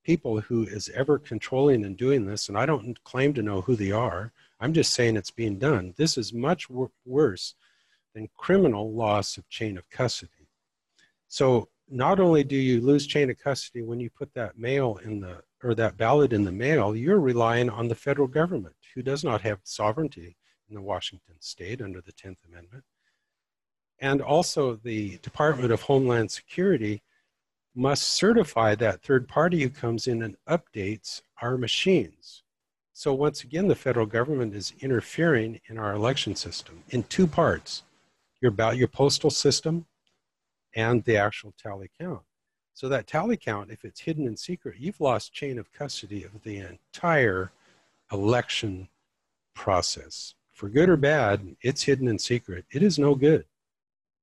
people 0.04 0.42
who 0.42 0.64
is 0.64 0.90
ever 0.90 1.18
controlling 1.18 1.86
and 1.86 1.96
doing 1.96 2.26
this. 2.26 2.50
And 2.50 2.58
I 2.58 2.66
don't 2.66 3.02
claim 3.04 3.34
to 3.36 3.42
know 3.42 3.62
who 3.62 3.76
they 3.76 3.92
are. 3.92 4.34
I'm 4.60 4.74
just 4.74 4.94
saying 4.94 5.16
it's 5.16 5.32
being 5.32 5.58
done. 5.58 5.94
This 5.98 6.18
is 6.18 6.34
much 6.34 6.70
wor- 6.70 6.92
worse 7.06 7.56
than 8.14 8.30
criminal 8.38 8.92
loss 8.92 9.38
of 9.38 9.48
chain 9.50 9.78
of 9.78 9.90
custody. 9.90 10.50
So 11.30 11.70
not 11.90 12.20
only 12.20 12.44
do 12.44 12.56
you 12.56 12.82
lose 12.82 13.08
chain 13.08 13.30
of 13.30 13.40
custody 13.40 13.82
when 13.82 14.00
you 14.00 14.10
put 14.10 14.34
that 14.34 14.58
mail 14.58 15.00
in 15.04 15.22
the 15.22 15.42
or 15.64 15.74
that 15.76 15.96
ballot 15.96 16.34
in 16.34 16.44
the 16.44 16.52
mail, 16.52 16.94
you're 16.94 17.22
relying 17.22 17.70
on 17.70 17.88
the 17.88 17.96
federal 17.96 18.28
government, 18.28 18.76
who 18.94 19.02
does 19.02 19.24
not 19.24 19.40
have 19.42 19.60
sovereignty 19.64 20.36
in 20.74 20.82
the 20.82 20.88
Washington 20.88 21.36
state 21.40 21.82
under 21.82 22.02
the 22.02 22.12
10th 22.12 22.38
Amendment. 22.50 22.84
And 24.00 24.22
also, 24.22 24.76
the 24.76 25.18
Department 25.20 25.72
of 25.72 25.84
Homeland 25.84 26.32
Security 26.32 27.04
must 27.76 28.04
certify 28.04 28.76
that 28.76 29.02
third 29.02 29.28
party 29.28 29.62
who 29.62 29.70
comes 29.70 30.08
in 30.08 30.24
and 30.24 30.36
updates 30.50 31.22
our 31.42 31.58
machines. 31.58 32.44
So, 32.92 33.14
once 33.14 33.44
again, 33.44 33.68
the 33.68 33.76
federal 33.76 34.06
government 34.06 34.56
is 34.56 34.74
interfering 34.82 35.62
in 35.68 35.78
our 35.78 35.94
election 35.94 36.36
system 36.36 36.84
in 36.90 37.04
two 37.04 37.28
parts 37.28 37.84
your, 38.42 38.50
about 38.50 38.78
your 38.78 38.88
postal 38.88 39.30
system 39.30 39.86
and 40.76 41.04
the 41.04 41.18
actual 41.18 41.54
tally 41.58 41.90
count. 42.00 42.24
So 42.74 42.90
that 42.90 43.08
tally 43.08 43.38
count, 43.38 43.70
if 43.70 43.86
it's 43.86 44.02
hidden 44.02 44.26
in 44.28 44.36
secret, 44.36 44.80
you've 44.80 45.00
lost 45.00 45.34
chain 45.34 45.60
of 45.60 45.72
custody 45.72 46.24
of 46.24 46.42
the 46.42 46.58
entire 46.58 47.52
election 48.12 48.90
process. 49.54 50.34
For 50.54 50.70
good 50.70 50.90
or 50.90 50.98
bad, 50.98 51.56
it's 51.62 51.82
hidden 51.84 52.08
in 52.08 52.20
secret. 52.20 52.66
It 52.72 52.84
is 52.84 53.00
no 53.00 53.16
good. 53.16 53.46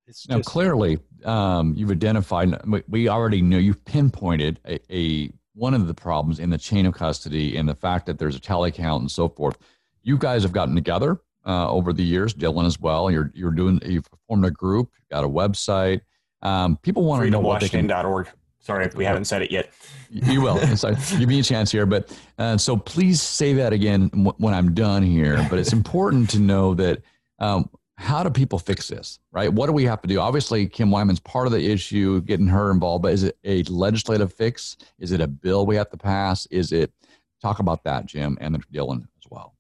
It's 0.07 0.29
now, 0.29 0.39
just, 0.39 0.49
clearly, 0.49 0.99
um, 1.25 1.75
you've 1.77 1.91
identified, 1.91 2.55
we 2.89 3.09
already 3.09 3.43
know, 3.43 3.59
you've 3.59 3.85
pinpointed 3.85 4.59
a, 4.67 4.81
a, 4.93 5.31
one 5.55 5.75
of 5.75 5.87
the 5.87 5.95
problems 5.95 6.39
in 6.39 6.51
the 6.51 6.59
chain 6.59 6.87
of 6.87 6.95
custody 6.95 7.57
and 7.57 7.69
the 7.69 7.75
fact 7.75 8.07
that 8.07 8.19
there's 8.19 8.37
a 8.37 8.41
tally 8.41 8.73
count 8.73 9.03
and 9.03 9.11
so 9.11 9.29
forth. 9.29 9.57
You 10.03 10.17
guys 10.17 10.43
have 10.43 10.53
gotten 10.53 10.75
together 10.75 11.21
uh, 11.47 11.71
over 11.71 11.93
the 11.93 12.03
years, 12.03 12.35
Dylan 12.35 12.67
as 12.67 12.81
well. 12.81 13.11
You're 13.11 13.31
you're 13.35 13.51
doing 13.51 13.81
you've 13.85 14.07
formed 14.27 14.45
a 14.45 14.51
group, 14.51 14.91
got 15.11 15.25
a 15.25 15.29
website. 15.29 16.01
Um, 16.43 16.79
people 16.79 17.05
want 17.05 17.23
to 17.23 17.31
know 17.31 17.41
what 17.41 17.61
they 17.61 17.69
can. 17.69 17.91
Org. 17.91 18.29
Sorry 18.61 18.85
if 18.85 18.95
we 18.95 19.05
haven't 19.05 19.25
said 19.25 19.43
it 19.43 19.51
yet. 19.51 19.71
You 20.11 20.43
will. 20.43 20.59
so 20.77 20.95
give 21.19 21.29
me 21.29 21.41
a 21.41 21.43
chance 21.43 21.73
here, 21.73 21.87
but 21.87 22.17
uh, 22.39 22.59
so 22.59 22.77
please 22.77 23.23
say 23.23 23.55
that 23.55 23.73
again 23.73 24.09
when 24.39 24.55
I'm 24.55 24.75
done 24.75 25.03
here. 25.03 25.47
But 25.49 25.59
it's 25.59 25.73
important 25.73 26.29
to 26.31 26.39
know 26.39 26.75
that 26.75 27.03
um, 27.39 27.71
how 27.97 28.23
do 28.23 28.31
people 28.31 28.59
fix 28.59 28.89
this, 28.89 29.19
right? 29.33 29.53
What 29.53 29.67
do 29.67 29.73
we 29.73 29.85
have 29.85 30.01
to 30.03 30.09
do? 30.09 30.21
Obviously, 30.21 30.67
Kim 30.67 30.91
Wyman's 30.91 31.21
part 31.21 31.47
of 31.47 31.53
the 31.53 31.71
issue, 31.71 32.21
getting 32.23 32.47
her 32.49 32.71
involved, 32.71 33.03
but 33.03 33.13
is 33.13 33.25
it 33.25 33.39
a 33.45 33.63
legislative 33.65 34.33
fix? 34.33 34.77
Is 34.99 35.13
it 35.13 35.21
a 35.21 35.27
bill 35.27 35.67
we 35.67 35.77
have 35.77 35.91
to 35.91 35.97
pass? 35.97 36.47
Is 36.47 36.73
it 36.73 36.93
talk 37.41 37.59
about 37.59 37.85
that, 37.85 38.07
Jim 38.07 38.37
and 38.41 38.57
Dylan 38.71 39.03
as 39.19 39.31
well? 39.31 39.55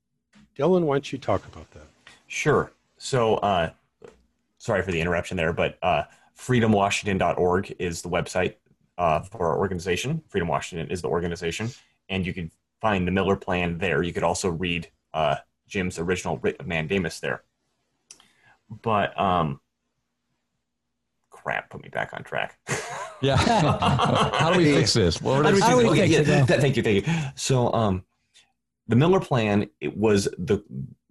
Dylan, 0.59 0.83
why 0.83 0.97
don't 0.97 1.13
you 1.13 1.19
talk 1.19 1.47
about 1.47 1.71
that? 1.73 1.87
Sure. 2.27 2.73
So, 2.99 3.37
uh, 3.37 3.71
sorry 4.59 4.83
for 4.83 4.93
the 4.93 5.01
interruption 5.01 5.37
there, 5.37 5.53
but 5.53 5.79
uh, 5.83 6.05
freedomwashington.org 6.37 7.77
is 7.79 8.03
the 8.03 8.09
website 8.09 8.55
uh, 9.01 9.23
for 9.23 9.49
our 9.49 9.59
organization. 9.59 10.23
Freedom 10.29 10.47
Washington 10.47 10.91
is 10.91 11.01
the 11.01 11.09
organization, 11.09 11.71
and 12.11 12.27
you 12.27 12.35
can 12.35 12.51
find 12.83 13.07
the 13.07 13.11
Miller 13.11 13.35
Plan 13.35 13.79
there. 13.79 14.03
You 14.03 14.13
could 14.13 14.23
also 14.23 14.51
read 14.51 14.91
uh, 15.15 15.37
Jim's 15.67 15.99
original 15.99 16.37
writ 16.39 16.61
of 16.61 16.67
mandamus 16.67 17.19
there. 17.19 17.43
But 18.69 19.19
um, 19.19 19.61
crap, 21.31 21.71
put 21.71 21.83
me 21.83 21.89
back 21.89 22.11
on 22.13 22.23
track. 22.25 22.59
yeah. 23.23 23.37
How 23.37 24.53
do 24.53 24.59
we 24.59 24.73
fix 24.75 24.93
this? 24.93 25.21
What 25.23 25.47
How 25.47 25.51
do 25.51 25.89
we 25.89 25.99
fix, 25.99 26.19
okay, 26.19 26.31
yeah, 26.31 26.45
thank 26.45 26.77
you, 26.77 26.83
thank 26.83 27.07
you. 27.07 27.15
So, 27.35 27.73
um, 27.73 28.05
the 28.87 28.97
Miller 28.97 29.21
plan 29.21 29.71
it 29.81 29.97
was 29.97 30.25
the 30.37 30.63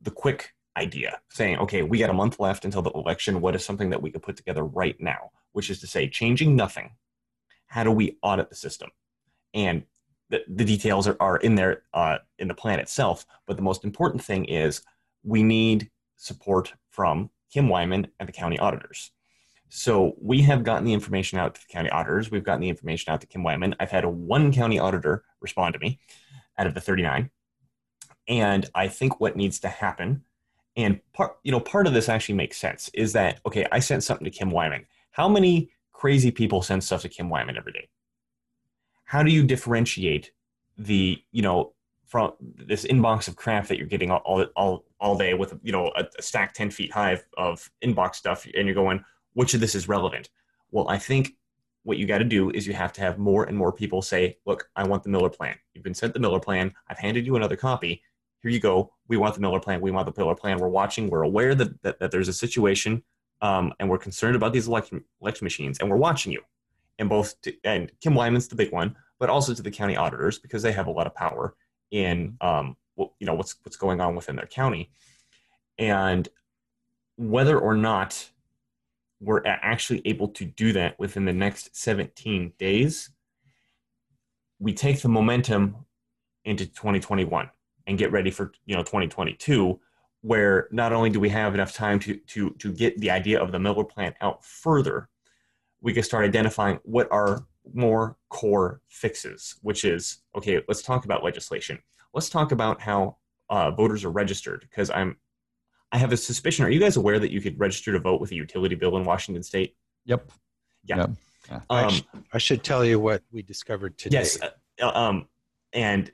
the 0.04 0.12
quick 0.12 0.54
idea 0.78 1.20
saying, 1.30 1.58
okay, 1.58 1.82
we 1.82 1.98
got 1.98 2.12
a 2.12 2.14
month 2.14 2.40
left 2.40 2.66
until 2.66 2.84
the 2.84 2.92
election. 2.92 3.42
What 3.42 3.56
is 3.56 3.66
something 3.66 3.90
that 3.90 4.02
we 4.02 4.12
could 4.12 4.22
put 4.22 4.38
together 4.38 4.64
right 4.64 5.00
now? 5.02 5.32
Which 5.54 5.72
is 5.72 5.80
to 5.80 5.88
say, 5.88 6.08
changing 6.08 6.56
nothing. 6.56 6.92
How 7.70 7.84
do 7.84 7.92
we 7.92 8.18
audit 8.22 8.50
the 8.50 8.56
system? 8.56 8.90
And 9.54 9.84
the, 10.30 10.44
the 10.48 10.66
details 10.66 11.08
are, 11.08 11.18
are 11.20 11.38
in 11.38 11.56
there 11.56 11.84
uh, 11.94 12.18
in 12.38 12.48
the 12.48 12.54
plan 12.54 12.80
itself. 12.80 13.26
But 13.48 13.56
the 13.56 13.64
most 13.64 13.84
important 13.84 14.24
thing 14.24 14.46
is 14.46 14.82
we 15.24 15.42
need 15.42 15.90
support 16.18 16.74
from 16.90 17.30
Kim 17.52 17.70
Wyman 17.70 18.08
and 18.20 18.28
the 18.28 18.34
county 18.34 18.60
auditors. 18.60 19.12
So 19.70 20.16
we 20.20 20.42
have 20.42 20.64
gotten 20.64 20.84
the 20.84 20.94
information 20.94 21.38
out 21.38 21.56
to 21.56 21.62
the 21.62 21.72
county 21.72 21.90
auditors. 21.90 22.32
We've 22.32 22.44
gotten 22.44 22.62
the 22.62 22.70
information 22.70 23.14
out 23.14 23.22
to 23.22 23.28
Kim 23.28 23.44
Wyman. 23.44 23.76
I've 23.80 23.92
had 23.92 24.06
one 24.06 24.52
county 24.52 24.80
auditor 24.80 25.24
respond 25.42 25.74
to 25.74 25.80
me 25.80 26.00
out 26.58 26.68
of 26.68 26.74
the 26.74 26.82
39. 26.82 27.30
And 28.28 28.70
I 28.76 28.88
think 28.88 29.20
what 29.20 29.36
needs 29.36 29.60
to 29.62 29.68
happen, 29.68 30.24
and 30.76 31.00
part, 31.14 31.38
you 31.44 31.52
know, 31.52 31.60
part 31.60 31.88
of 31.88 31.94
this 31.94 32.10
actually 32.10 32.36
makes 32.36 32.58
sense, 32.58 32.90
is 32.94 33.14
that 33.14 33.40
okay, 33.46 33.66
I 33.72 33.80
sent 33.80 34.04
something 34.04 34.26
to 34.26 34.32
Kim 34.32 34.52
Wyman. 34.52 34.86
How 35.12 35.28
many 35.28 35.72
crazy 36.00 36.32
people 36.32 36.62
send 36.62 36.82
stuff 36.82 37.02
to 37.02 37.10
Kim 37.10 37.30
Wyman 37.30 37.58
every 37.58 37.74
day? 37.74 37.90
How 39.04 39.22
do 39.22 39.32
you 39.32 39.44
differentiate 39.44 40.32
the, 40.78 41.22
you 41.34 41.42
know, 41.42 41.74
from 42.06 42.32
this 42.40 42.86
inbox 42.86 43.28
of 43.28 43.36
crap 43.36 43.68
that 43.68 43.78
you're 43.78 43.86
getting 43.86 44.10
all 44.10 44.46
all 44.56 44.86
all 45.00 45.18
day 45.18 45.34
with 45.34 45.54
you 45.62 45.72
know 45.72 45.92
a, 45.96 46.06
a 46.18 46.22
stack 46.22 46.54
10 46.54 46.72
feet 46.72 46.92
high 46.92 47.12
of, 47.12 47.24
of 47.38 47.72
inbox 47.84 48.16
stuff 48.16 48.48
and 48.56 48.66
you're 48.66 48.74
going 48.74 49.04
which 49.34 49.54
of 49.54 49.60
this 49.60 49.76
is 49.76 49.88
relevant? 49.88 50.30
Well 50.72 50.90
i 50.90 50.98
think 50.98 51.36
what 51.84 51.98
you 51.98 52.08
got 52.08 52.18
to 52.18 52.24
do 52.24 52.50
is 52.50 52.66
you 52.66 52.74
have 52.74 52.94
to 52.94 53.02
have 53.02 53.20
more 53.20 53.44
and 53.46 53.56
more 53.56 53.72
people 53.72 54.02
say 54.02 54.38
look 54.46 54.70
i 54.76 54.84
want 54.88 55.04
the 55.04 55.10
miller 55.10 55.30
plan. 55.30 55.56
You've 55.74 55.84
been 55.84 55.94
sent 55.94 56.14
the 56.14 56.20
miller 56.20 56.40
plan. 56.40 56.74
I've 56.88 56.98
handed 56.98 57.28
you 57.28 57.36
another 57.36 57.56
copy. 57.56 58.02
Here 58.42 58.50
you 58.50 58.60
go. 58.60 58.92
We 59.08 59.18
want 59.18 59.36
the 59.36 59.42
miller 59.42 59.60
plan. 59.60 59.82
We 59.82 59.92
want 59.92 60.08
the 60.08 60.20
miller 60.20 60.36
plan. 60.36 60.58
We're 60.58 60.70
watching. 60.82 61.10
We're 61.10 61.24
aware 61.24 61.54
that, 61.54 61.82
that, 61.84 62.00
that 62.00 62.10
there's 62.10 62.30
a 62.30 62.34
situation 62.46 63.04
um, 63.42 63.74
and 63.80 63.90
we're 63.90 63.98
concerned 63.98 64.36
about 64.36 64.54
these 64.54 64.68
election, 64.68 65.04
election 65.22 65.46
machines 65.46 65.80
and 65.80 65.90
we're 65.90 65.98
watching 65.98 66.32
you. 66.32 66.42
And 66.98 67.08
both 67.08 67.40
to, 67.44 67.54
and 67.64 67.92
kim 68.02 68.14
wyman's 68.14 68.48
the 68.48 68.56
big 68.56 68.72
one 68.72 68.96
but 69.20 69.30
also 69.30 69.54
to 69.54 69.62
the 69.62 69.70
county 69.70 69.98
auditors 69.98 70.40
because 70.40 70.64
they 70.64 70.72
have 70.72 70.88
a 70.88 70.92
lot 70.92 71.06
of 71.06 71.14
power 71.14 71.56
in 71.92 72.38
um, 72.42 72.76
you 72.98 73.10
know 73.22 73.34
what's 73.34 73.56
what's 73.64 73.78
going 73.78 74.02
on 74.02 74.16
within 74.16 74.36
their 74.36 74.48
county, 74.48 74.90
and 75.78 76.28
whether 77.18 77.60
or 77.60 77.76
not 77.76 78.30
we're 79.22 79.46
actually 79.46 80.02
able 80.06 80.30
to 80.30 80.46
do 80.46 80.72
that 80.72 80.98
within 80.98 81.26
the 81.26 81.34
next 81.34 81.76
17 81.76 82.54
days, 82.58 83.10
we 84.60 84.74
take 84.74 85.02
the 85.02 85.10
momentum 85.10 85.76
into 86.46 86.66
2021 86.66 87.50
and 87.86 87.98
get 87.98 88.12
ready 88.14 88.32
for 88.32 88.54
you 88.66 88.76
know 88.76 88.84
2022 88.84 89.80
where 90.22 90.68
not 90.72 90.92
only 90.94 91.10
do 91.10 91.20
we 91.20 91.30
have 91.30 91.54
enough 91.54 91.74
time 91.74 92.00
to 92.00 92.16
to 92.16 92.52
to 92.60 92.72
get 92.74 92.98
the 93.00 93.12
idea 93.12 93.42
of 93.42 93.52
the 93.52 93.60
Miller 93.60 93.84
plan 93.84 94.14
out 94.22 94.44
further, 94.44 95.10
we 95.82 95.94
can 95.94 96.04
start 96.04 96.26
identifying 96.26 96.80
what 96.84 97.08
are 97.12 97.46
more 97.74 98.18
core 98.30 98.82
fixes, 98.88 99.56
which 99.62 99.86
is 99.86 100.20
okay, 100.36 100.62
let's 100.68 100.82
talk 100.82 101.06
about 101.06 101.24
legislation. 101.24 101.80
Let's 102.14 102.30
talk 102.30 102.52
about 102.52 102.82
how 102.82 103.18
uh, 103.50 103.72
voters 103.72 104.04
are 104.04 104.12
registered 104.12 104.62
because 104.62 104.90
I'm 104.90 105.18
I 105.92 105.98
have 105.98 106.12
a 106.12 106.18
suspicion. 106.18 106.66
Are 106.66 106.70
you 106.70 106.80
guys 106.80 106.98
aware 106.98 107.20
that 107.20 107.32
you 107.32 107.42
could 107.42 107.60
register 107.60 107.92
to 107.94 108.00
vote 108.00 108.22
with 108.22 108.32
a 108.32 108.36
utility 108.36 108.76
bill 108.76 108.98
in 108.98 109.04
Washington 109.06 109.44
State? 109.44 109.76
Yep. 110.06 110.32
Yeah. 110.86 110.98
Yep. 110.98 111.10
Um, 111.52 111.62
I, 111.70 111.88
sh- 111.90 112.04
I, 112.34 112.38
should 112.38 112.64
tell 112.64 112.86
you 112.86 113.00
what 113.00 113.24
we 113.32 113.42
discovered 113.42 113.98
today. 113.98 114.20
Yes. 114.20 114.40
Uh, 114.40 114.50
uh 114.82 114.92
um, 114.94 115.28
and 115.74 116.12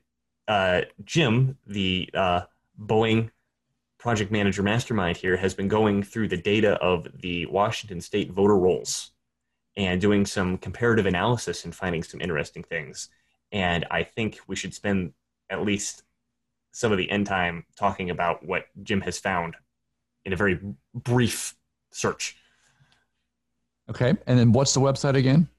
uh, 0.48 0.82
Jim, 1.04 1.58
the 1.68 2.10
uh, 2.14 2.42
Boeing 2.80 3.32
project 4.06 4.30
manager 4.30 4.62
mastermind 4.62 5.18
here, 5.18 5.36
has 5.36 5.56
been 5.56 5.68
going 5.68 6.04
through 6.04 6.28
the 6.28 6.38
data 6.38 6.74
of 6.74 7.08
the 7.22 7.48
Washington 7.48 8.00
State 8.00 8.32
voter 8.32 8.56
rolls 8.56 9.10
and 9.76 10.00
doing 10.00 10.28
some 10.28 10.60
comparative 10.60 11.08
analysis 11.08 11.66
and 11.66 11.74
finding 11.74 12.04
some 12.04 12.22
interesting 12.22 12.62
things. 12.62 13.10
And 13.52 13.84
I 13.90 14.04
think 14.04 14.38
we 14.46 14.56
should 14.56 14.76
spend 14.76 15.14
at 15.50 15.64
least 15.64 16.04
some 16.72 16.92
of 16.92 17.00
the 17.00 17.10
end 17.10 17.26
time 17.26 17.66
talking 17.76 18.12
about 18.12 18.46
what 18.46 18.66
Jim 18.84 19.02
has 19.02 19.18
found 19.18 19.56
in 20.24 20.34
a 20.34 20.36
very 20.36 20.60
brief 20.94 21.56
search. 21.92 22.38
Okay. 23.90 24.14
And 24.28 24.38
then 24.38 24.52
what's 24.52 24.76
the 24.76 24.82
website 24.82 25.16
again? 25.16 25.50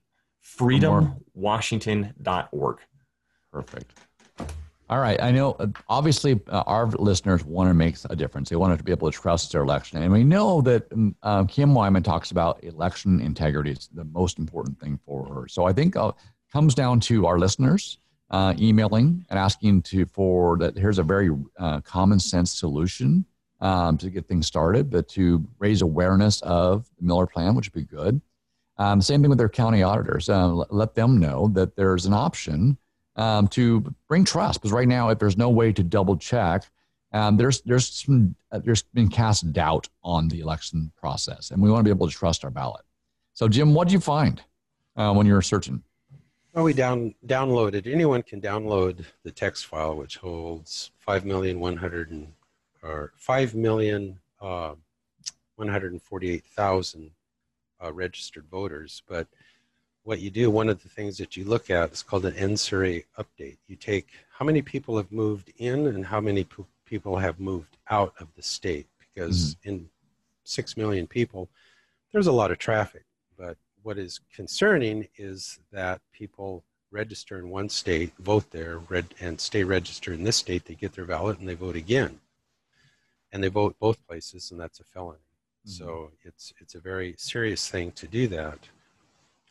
freedomwashington.org. 0.44 2.78
Perfect. 3.52 4.05
All 4.88 5.00
right. 5.00 5.20
I 5.20 5.32
know, 5.32 5.56
obviously, 5.88 6.40
uh, 6.46 6.62
our 6.66 6.86
listeners 6.86 7.44
want 7.44 7.68
to 7.68 7.74
make 7.74 7.96
a 8.08 8.14
difference. 8.14 8.50
They 8.50 8.56
want 8.56 8.78
to 8.78 8.84
be 8.84 8.92
able 8.92 9.10
to 9.10 9.18
trust 9.18 9.50
their 9.50 9.62
election. 9.62 10.00
And 10.00 10.12
we 10.12 10.22
know 10.22 10.60
that 10.60 10.92
um, 10.92 11.16
uh, 11.24 11.44
Kim 11.44 11.74
Wyman 11.74 12.04
talks 12.04 12.30
about 12.30 12.62
election 12.62 13.20
integrity 13.20 13.72
is 13.72 13.88
the 13.92 14.04
most 14.04 14.38
important 14.38 14.78
thing 14.78 15.00
for 15.04 15.26
her. 15.26 15.48
So 15.48 15.64
I 15.64 15.72
think 15.72 15.96
uh, 15.96 16.12
comes 16.52 16.72
down 16.72 17.00
to 17.00 17.26
our 17.26 17.36
listeners 17.36 17.98
uh, 18.30 18.54
emailing 18.58 19.26
and 19.28 19.40
asking 19.40 19.82
to 19.82 20.06
for 20.06 20.56
that. 20.58 20.78
Here's 20.78 21.00
a 21.00 21.02
very 21.02 21.30
uh, 21.58 21.80
common 21.80 22.20
sense 22.20 22.56
solution 22.56 23.24
um, 23.60 23.98
to 23.98 24.08
get 24.08 24.28
things 24.28 24.46
started, 24.46 24.88
but 24.88 25.08
to 25.10 25.44
raise 25.58 25.82
awareness 25.82 26.40
of 26.42 26.88
the 26.96 27.04
Miller 27.04 27.26
Plan, 27.26 27.56
which 27.56 27.72
would 27.74 27.88
be 27.88 27.96
good. 27.96 28.20
Um, 28.78 29.02
same 29.02 29.20
thing 29.20 29.30
with 29.30 29.38
their 29.38 29.48
county 29.48 29.82
auditors. 29.82 30.28
let 30.28 30.94
them 30.94 31.18
know 31.18 31.48
that 31.54 31.74
there's 31.74 32.06
an 32.06 32.12
option 32.12 32.78
um, 33.16 33.48
to 33.48 33.94
bring 34.08 34.24
trust. 34.24 34.60
Because 34.60 34.72
right 34.72 34.88
now, 34.88 35.08
if 35.08 35.18
there's 35.18 35.36
no 35.36 35.50
way 35.50 35.72
to 35.72 35.82
double 35.82 36.16
check, 36.16 36.64
um, 37.12 37.36
there's 37.36 37.62
there's 37.62 37.88
some, 37.88 38.34
uh, 38.52 38.58
there's 38.58 38.82
been 38.82 39.08
cast 39.08 39.52
doubt 39.52 39.88
on 40.02 40.28
the 40.28 40.40
election 40.40 40.92
process, 40.96 41.50
and 41.50 41.62
we 41.62 41.70
want 41.70 41.80
to 41.80 41.84
be 41.84 41.90
able 41.90 42.08
to 42.08 42.14
trust 42.14 42.44
our 42.44 42.50
ballot. 42.50 42.84
So, 43.32 43.48
Jim, 43.48 43.74
what 43.74 43.88
did 43.88 43.92
you 43.92 44.00
find 44.00 44.42
uh, 44.96 45.12
when 45.12 45.26
you 45.26 45.34
were 45.34 45.42
searching? 45.42 45.82
Well, 46.52 46.64
we 46.64 46.72
down 46.72 47.14
downloaded. 47.26 47.86
Anyone 47.86 48.22
can 48.22 48.40
download 48.40 49.04
the 49.24 49.30
text 49.30 49.66
file, 49.66 49.94
which 49.96 50.16
holds 50.16 50.90
five 50.98 51.24
million 51.24 51.60
one 51.60 51.76
hundred 51.76 52.10
and 52.10 52.32
or 52.82 53.12
five 53.16 53.54
million 53.54 54.18
uh, 54.40 54.74
one 55.56 55.68
hundred 55.68 55.92
and 55.92 56.02
forty-eight 56.02 56.44
thousand 56.44 57.10
uh, 57.82 57.92
registered 57.92 58.46
voters, 58.50 59.02
but 59.06 59.26
what 60.06 60.20
you 60.20 60.30
do, 60.30 60.48
one 60.48 60.68
of 60.68 60.80
the 60.84 60.88
things 60.88 61.18
that 61.18 61.36
you 61.36 61.44
look 61.44 61.68
at 61.68 61.92
is 61.92 62.02
called 62.02 62.24
an 62.24 62.34
NSURI 62.34 63.04
update. 63.18 63.56
You 63.66 63.74
take 63.74 64.06
how 64.38 64.46
many 64.46 64.62
people 64.62 64.96
have 64.98 65.10
moved 65.10 65.52
in 65.58 65.88
and 65.88 66.06
how 66.06 66.20
many 66.20 66.44
p- 66.44 66.64
people 66.84 67.16
have 67.16 67.40
moved 67.40 67.76
out 67.90 68.14
of 68.20 68.28
the 68.36 68.42
state, 68.42 68.86
because 69.00 69.56
mm-hmm. 69.56 69.68
in 69.68 69.88
six 70.44 70.76
million 70.76 71.08
people, 71.08 71.48
there's 72.12 72.28
a 72.28 72.32
lot 72.32 72.52
of 72.52 72.58
traffic. 72.58 73.04
But 73.36 73.56
what 73.82 73.98
is 73.98 74.20
concerning 74.32 75.08
is 75.16 75.58
that 75.72 76.00
people 76.12 76.62
register 76.92 77.36
in 77.40 77.50
one 77.50 77.68
state, 77.68 78.12
vote 78.20 78.52
there, 78.52 78.78
red, 78.78 79.06
and 79.20 79.40
stay 79.40 79.64
registered 79.64 80.16
in 80.18 80.22
this 80.22 80.36
state. 80.36 80.66
They 80.66 80.74
get 80.74 80.92
their 80.92 81.04
ballot 81.04 81.40
and 81.40 81.48
they 81.48 81.54
vote 81.54 81.74
again, 81.74 82.20
and 83.32 83.42
they 83.42 83.48
vote 83.48 83.74
both 83.80 84.06
places, 84.06 84.52
and 84.52 84.60
that's 84.60 84.78
a 84.78 84.84
felony. 84.84 85.18
Mm-hmm. 85.18 85.70
So 85.70 86.12
it's 86.22 86.52
it's 86.60 86.76
a 86.76 86.80
very 86.80 87.16
serious 87.18 87.68
thing 87.68 87.90
to 87.92 88.06
do 88.06 88.28
that. 88.28 88.60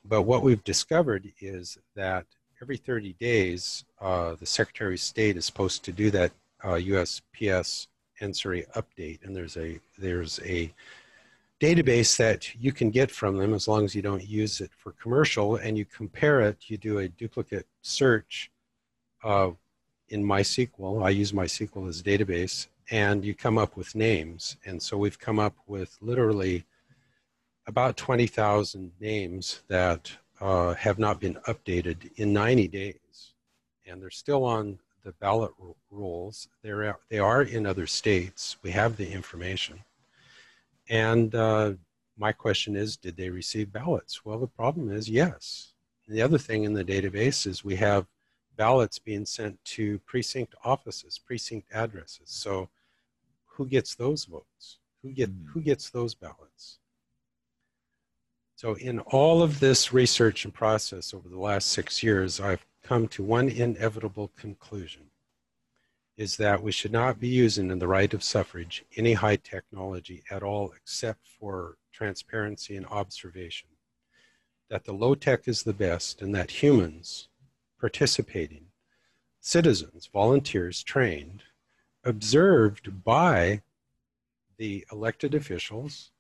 But 0.08 0.24
what 0.24 0.43
we've 0.43 0.64
discovered 0.64 1.32
is 1.39 1.78
that 1.95 2.26
every 2.62 2.78
30 2.78 3.14
days, 3.14 3.86
uh, 3.99 4.36
the 4.36 4.45
Secretary 4.45 4.95
of 4.95 4.99
State 4.99 5.38
is 5.38 5.45
supposed 5.45 5.84
to 5.86 5.91
do 5.91 6.12
that 6.12 6.32
uh, 6.64 6.74
USPS 6.74 7.88
NSURI 8.22 8.66
update, 8.74 9.24
and 9.24 9.36
there's 9.36 9.58
a 9.58 9.80
there's 9.97 10.39
a 10.45 10.74
database 11.60 12.18
that 12.18 12.53
you 12.56 12.72
can 12.72 12.89
get 12.89 13.10
from 13.12 13.38
them 13.38 13.53
as 13.53 13.68
long 13.68 13.84
as 13.84 13.95
you 13.95 14.01
don't 14.01 14.28
use 14.28 14.62
it 14.62 14.72
for 14.78 14.91
commercial, 14.93 15.56
and 15.58 15.78
you 15.78 15.86
compare 15.86 16.41
it. 16.41 16.58
You 16.68 16.78
do 16.78 16.99
a 16.99 17.08
duplicate 17.08 17.68
search 17.82 18.51
uh, 19.24 19.51
in 20.10 20.24
MySQL. 20.24 21.03
I 21.03 21.10
use 21.10 21.32
MySQL 21.32 21.89
as 21.89 21.99
a 21.99 22.03
database, 22.03 22.68
and 22.91 23.26
you 23.26 23.34
come 23.34 23.58
up 23.58 23.76
with 23.76 23.95
names. 23.95 24.58
And 24.66 24.82
so 24.82 24.97
we've 24.97 25.20
come 25.20 25.39
up 25.39 25.56
with 25.68 25.97
literally 26.01 26.66
about 27.68 27.97
20,000 27.97 28.91
names 28.99 29.63
that 29.68 30.11
uh, 30.39 30.74
have 30.76 30.99
not 30.99 31.20
been 31.20 31.36
updated 31.47 32.11
in 32.18 32.34
90 32.34 32.68
days. 32.68 33.34
And 33.88 34.01
they're 34.01 34.09
still 34.09 34.43
on 34.43 34.80
the 35.03 35.13
ballot 35.13 35.51
r- 35.61 35.76
rolls. 35.91 36.47
They're, 36.61 36.97
they 37.09 37.20
are 37.20 37.41
in 37.41 37.66
other 37.66 37.88
states. 37.88 38.57
We 38.61 38.72
have 38.72 38.97
the 38.97 39.11
information. 39.11 39.80
And 40.89 41.34
uh, 41.34 41.74
my 42.18 42.32
question 42.32 42.76
is 42.76 42.97
did 42.97 43.18
they 43.18 43.30
receive 43.30 43.72
ballots? 43.72 44.24
Well, 44.26 44.39
the 44.39 44.47
problem 44.47 44.91
is 44.91 45.09
yes. 45.09 45.74
And 46.07 46.16
the 46.16 46.22
other 46.22 46.38
thing 46.38 46.63
in 46.63 46.74
the 46.74 46.86
database 46.86 47.47
is 47.47 47.63
we 47.63 47.76
have 47.78 48.05
ballots 48.55 48.99
being 48.99 49.26
sent 49.26 49.63
to 49.66 49.99
precinct 49.99 50.55
offices, 50.63 51.20
precinct 51.20 51.68
addresses. 51.74 52.30
So 52.30 52.70
who 53.45 53.66
gets 53.68 53.95
those 53.95 54.26
votes? 54.26 54.78
Who, 55.01 55.11
get, 55.11 55.30
hmm. 55.30 55.47
who 55.47 55.61
gets 55.61 55.89
those 55.89 56.13
ballots? 56.13 56.80
So, 58.58 58.76
in 58.76 58.99
all 58.99 59.43
of 59.43 59.60
this 59.60 59.91
research 59.91 60.45
and 60.45 60.53
process 60.53 61.14
over 61.14 61.28
the 61.28 61.39
last 61.39 61.68
six 61.68 62.01
years, 62.01 62.39
I've 62.39 62.66
come 62.84 63.10
to 63.10 63.22
one 63.22 63.49
inevitable 63.49 64.32
conclusion 64.39 65.12
is 66.16 66.38
that 66.38 66.64
we 66.64 66.72
should 66.72 66.93
not 66.93 67.20
be 67.20 67.28
using 67.28 67.70
in 67.70 67.80
the 67.80 67.88
right 67.88 68.14
of 68.14 68.24
suffrage 68.24 68.86
any 68.95 69.12
high 69.12 69.36
technology 69.36 70.24
at 70.32 70.41
all 70.41 70.72
except 70.72 71.28
for 71.28 71.76
transparency 71.91 72.78
and 72.78 72.86
observation. 72.86 73.68
That 74.70 74.86
the 74.86 74.93
low 74.93 75.16
tech 75.16 75.49
is 75.49 75.64
the 75.64 75.74
best 75.74 76.22
and 76.22 76.34
that 76.34 76.64
humans 76.64 77.28
participating 77.78 78.68
citizens, 79.41 80.10
volunteers 80.12 80.82
trained, 80.82 81.43
observed 82.06 83.03
by 83.03 83.64
the 84.58 84.86
elected 84.93 85.36
officials 85.36 86.12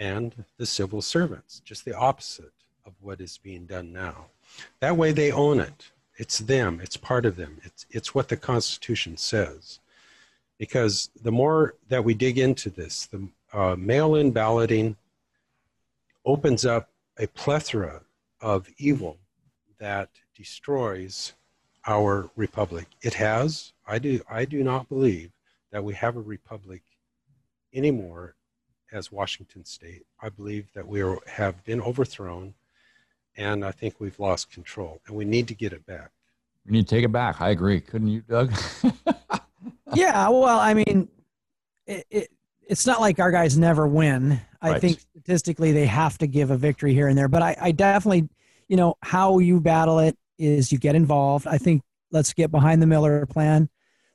and 0.00 0.44
the 0.56 0.66
civil 0.66 1.02
servants, 1.02 1.60
just 1.60 1.84
the 1.84 1.96
opposite 1.96 2.52
of 2.86 2.94
what 3.00 3.20
is 3.20 3.38
being 3.38 3.66
done 3.66 3.92
now. 3.92 4.26
That 4.80 4.96
way 4.96 5.12
they 5.12 5.30
own 5.30 5.60
it. 5.60 5.90
It's 6.16 6.38
them, 6.38 6.80
it's 6.82 6.96
part 6.96 7.24
of 7.24 7.36
them, 7.36 7.60
it's, 7.62 7.86
it's 7.90 8.14
what 8.14 8.28
the 8.28 8.36
Constitution 8.36 9.16
says. 9.16 9.78
Because 10.58 11.10
the 11.22 11.30
more 11.30 11.74
that 11.88 12.04
we 12.04 12.14
dig 12.14 12.38
into 12.38 12.70
this, 12.70 13.06
the 13.06 13.28
uh, 13.52 13.76
mail 13.78 14.14
in 14.14 14.30
balloting 14.30 14.96
opens 16.24 16.66
up 16.66 16.90
a 17.18 17.26
plethora 17.28 18.02
of 18.40 18.68
evil 18.78 19.18
that 19.78 20.08
destroys 20.36 21.32
our 21.86 22.30
republic. 22.36 22.86
It 23.02 23.14
has. 23.14 23.72
I 23.86 23.98
do. 23.98 24.20
I 24.30 24.44
do 24.44 24.62
not 24.62 24.88
believe 24.88 25.30
that 25.72 25.82
we 25.82 25.94
have 25.94 26.16
a 26.16 26.20
republic 26.20 26.82
anymore 27.72 28.34
as 28.92 29.12
Washington 29.12 29.64
State. 29.64 30.04
I 30.20 30.28
believe 30.28 30.72
that 30.74 30.86
we 30.86 31.02
are, 31.02 31.18
have 31.26 31.62
been 31.64 31.80
overthrown, 31.80 32.54
and 33.36 33.64
I 33.64 33.70
think 33.70 34.00
we've 34.00 34.18
lost 34.18 34.50
control, 34.50 35.00
and 35.06 35.16
we 35.16 35.24
need 35.24 35.48
to 35.48 35.54
get 35.54 35.72
it 35.72 35.86
back. 35.86 36.10
We 36.66 36.72
need 36.72 36.88
to 36.88 36.94
take 36.94 37.04
it 37.04 37.12
back. 37.12 37.40
I 37.40 37.50
agree. 37.50 37.80
Couldn't 37.80 38.08
you, 38.08 38.22
Doug? 38.22 38.52
yeah. 39.94 40.28
Well, 40.28 40.58
I 40.58 40.74
mean, 40.74 41.08
it, 41.86 42.06
it, 42.10 42.28
it's 42.68 42.86
not 42.86 43.00
like 43.00 43.18
our 43.18 43.30
guys 43.30 43.56
never 43.56 43.86
win. 43.86 44.40
I 44.62 44.72
right. 44.72 44.80
think 44.80 45.00
statistically 45.00 45.72
they 45.72 45.86
have 45.86 46.18
to 46.18 46.26
give 46.26 46.50
a 46.50 46.56
victory 46.56 46.92
here 46.92 47.08
and 47.08 47.16
there, 47.16 47.28
but 47.28 47.42
I, 47.42 47.56
I 47.60 47.72
definitely, 47.72 48.28
you 48.68 48.76
know, 48.76 48.96
how 49.02 49.38
you 49.38 49.60
battle 49.60 50.00
it 50.00 50.16
is 50.38 50.70
you 50.70 50.78
get 50.78 50.94
involved. 50.94 51.46
I 51.46 51.58
think 51.58 51.82
let's 52.10 52.32
get 52.32 52.50
behind 52.50 52.82
the 52.82 52.86
Miller 52.86 53.26
plan. 53.26 53.68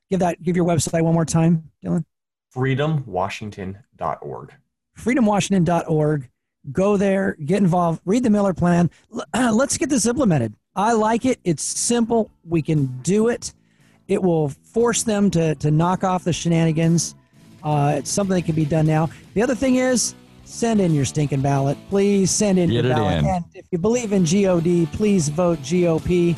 Give 0.09 0.19
that, 0.19 0.41
give 0.41 0.55
your 0.55 0.65
website 0.65 1.01
one 1.01 1.13
more 1.13 1.25
time, 1.25 1.71
Dylan. 1.83 2.05
Freedomwashington.org. 2.53 4.53
Freedomwashington.org. 4.97 6.29
Go 6.71 6.97
there, 6.97 7.37
get 7.45 7.61
involved, 7.61 8.01
read 8.05 8.23
the 8.23 8.29
Miller 8.29 8.53
plan. 8.53 8.89
Let's 9.33 9.77
get 9.77 9.89
this 9.89 10.07
implemented. 10.07 10.55
I 10.75 10.93
like 10.93 11.25
it. 11.25 11.39
It's 11.43 11.63
simple. 11.63 12.31
We 12.43 12.61
can 12.61 12.87
do 13.03 13.27
it. 13.29 13.53
It 14.07 14.21
will 14.21 14.49
force 14.49 15.03
them 15.03 15.29
to, 15.31 15.55
to 15.55 15.71
knock 15.71 16.03
off 16.03 16.23
the 16.23 16.33
shenanigans. 16.33 17.15
Uh, 17.63 17.95
it's 17.97 18.11
something 18.11 18.35
that 18.35 18.45
can 18.45 18.55
be 18.55 18.65
done 18.65 18.85
now. 18.85 19.09
The 19.33 19.41
other 19.41 19.55
thing 19.55 19.75
is, 19.75 20.15
send 20.43 20.79
in 20.79 20.93
your 20.93 21.05
stinking 21.05 21.41
ballot. 21.41 21.77
Please 21.89 22.29
send 22.29 22.59
in 22.59 22.69
Get 22.69 22.85
your 22.85 22.93
ballot. 22.93 23.19
In. 23.19 23.25
And 23.25 23.45
if 23.53 23.65
you 23.71 23.77
believe 23.77 24.13
in 24.13 24.23
GOD, 24.23 24.91
please 24.91 25.29
vote 25.29 25.59
GOP. 25.59 26.35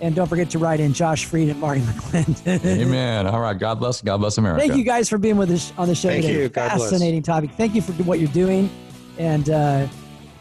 And 0.00 0.14
don't 0.14 0.26
forget 0.28 0.48
to 0.50 0.58
write 0.58 0.80
in 0.80 0.92
Josh 0.94 1.26
Freed 1.26 1.50
and 1.50 1.60
Marty 1.60 1.82
McClendon. 1.82 2.64
Amen. 2.80 3.26
All 3.26 3.40
right. 3.40 3.58
God 3.58 3.74
bless. 3.80 4.00
God 4.00 4.16
bless 4.18 4.38
America. 4.38 4.60
Thank 4.66 4.76
you 4.78 4.84
guys 4.84 5.08
for 5.08 5.18
being 5.18 5.36
with 5.36 5.50
us 5.50 5.72
on 5.76 5.88
the 5.88 5.94
show 5.94 6.08
Thank 6.08 6.24
today. 6.24 6.42
You. 6.42 6.48
God 6.48 6.70
Fascinating 6.70 7.20
bless. 7.20 7.26
topic. 7.36 7.50
Thank 7.56 7.74
you 7.74 7.82
for 7.82 7.92
what 8.04 8.18
you're 8.18 8.32
doing. 8.32 8.70
And 9.18 9.50
uh, 9.50 9.86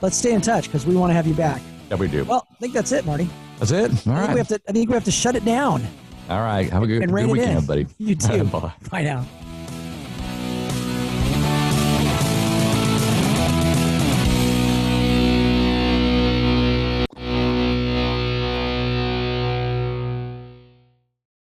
let's 0.01 0.16
stay 0.16 0.32
in 0.32 0.39
touch 0.41 0.66
because 0.66 0.86
we 0.86 0.95
want 0.95 1.10
to 1.10 1.14
have 1.14 1.28
you 1.28 1.34
back. 1.34 1.62
Yeah, 1.89 1.97
we 1.97 2.07
do. 2.07 2.24
Well, 2.24 2.47
I 2.49 2.55
think 2.55 2.74
that's 2.74 2.91
it, 2.93 3.05
Marty. 3.05 3.30
That's 3.57 3.72
it. 3.72 4.07
All 4.07 4.14
I 4.14 4.22
right. 4.22 4.34
We 4.34 4.38
have 4.38 4.47
to, 4.49 4.62
I 4.70 4.72
think 4.72 4.89
we 4.89 4.93
have 4.93 5.03
to 5.03 5.12
shut 5.12 5.36
it 5.36 5.43
down. 5.43 5.86
All 6.30 6.39
right. 6.41 6.70
Have 6.72 6.84
a 6.84 6.88
good, 6.88 7.01
and 7.03 7.12
good 7.12 7.26
weekend, 7.28 7.51
in. 7.51 7.57
everybody. 7.57 7.88
You 7.97 8.16
too. 8.16 8.43
Bye. 8.45 8.72
Bye 8.89 9.01
now. 9.03 9.26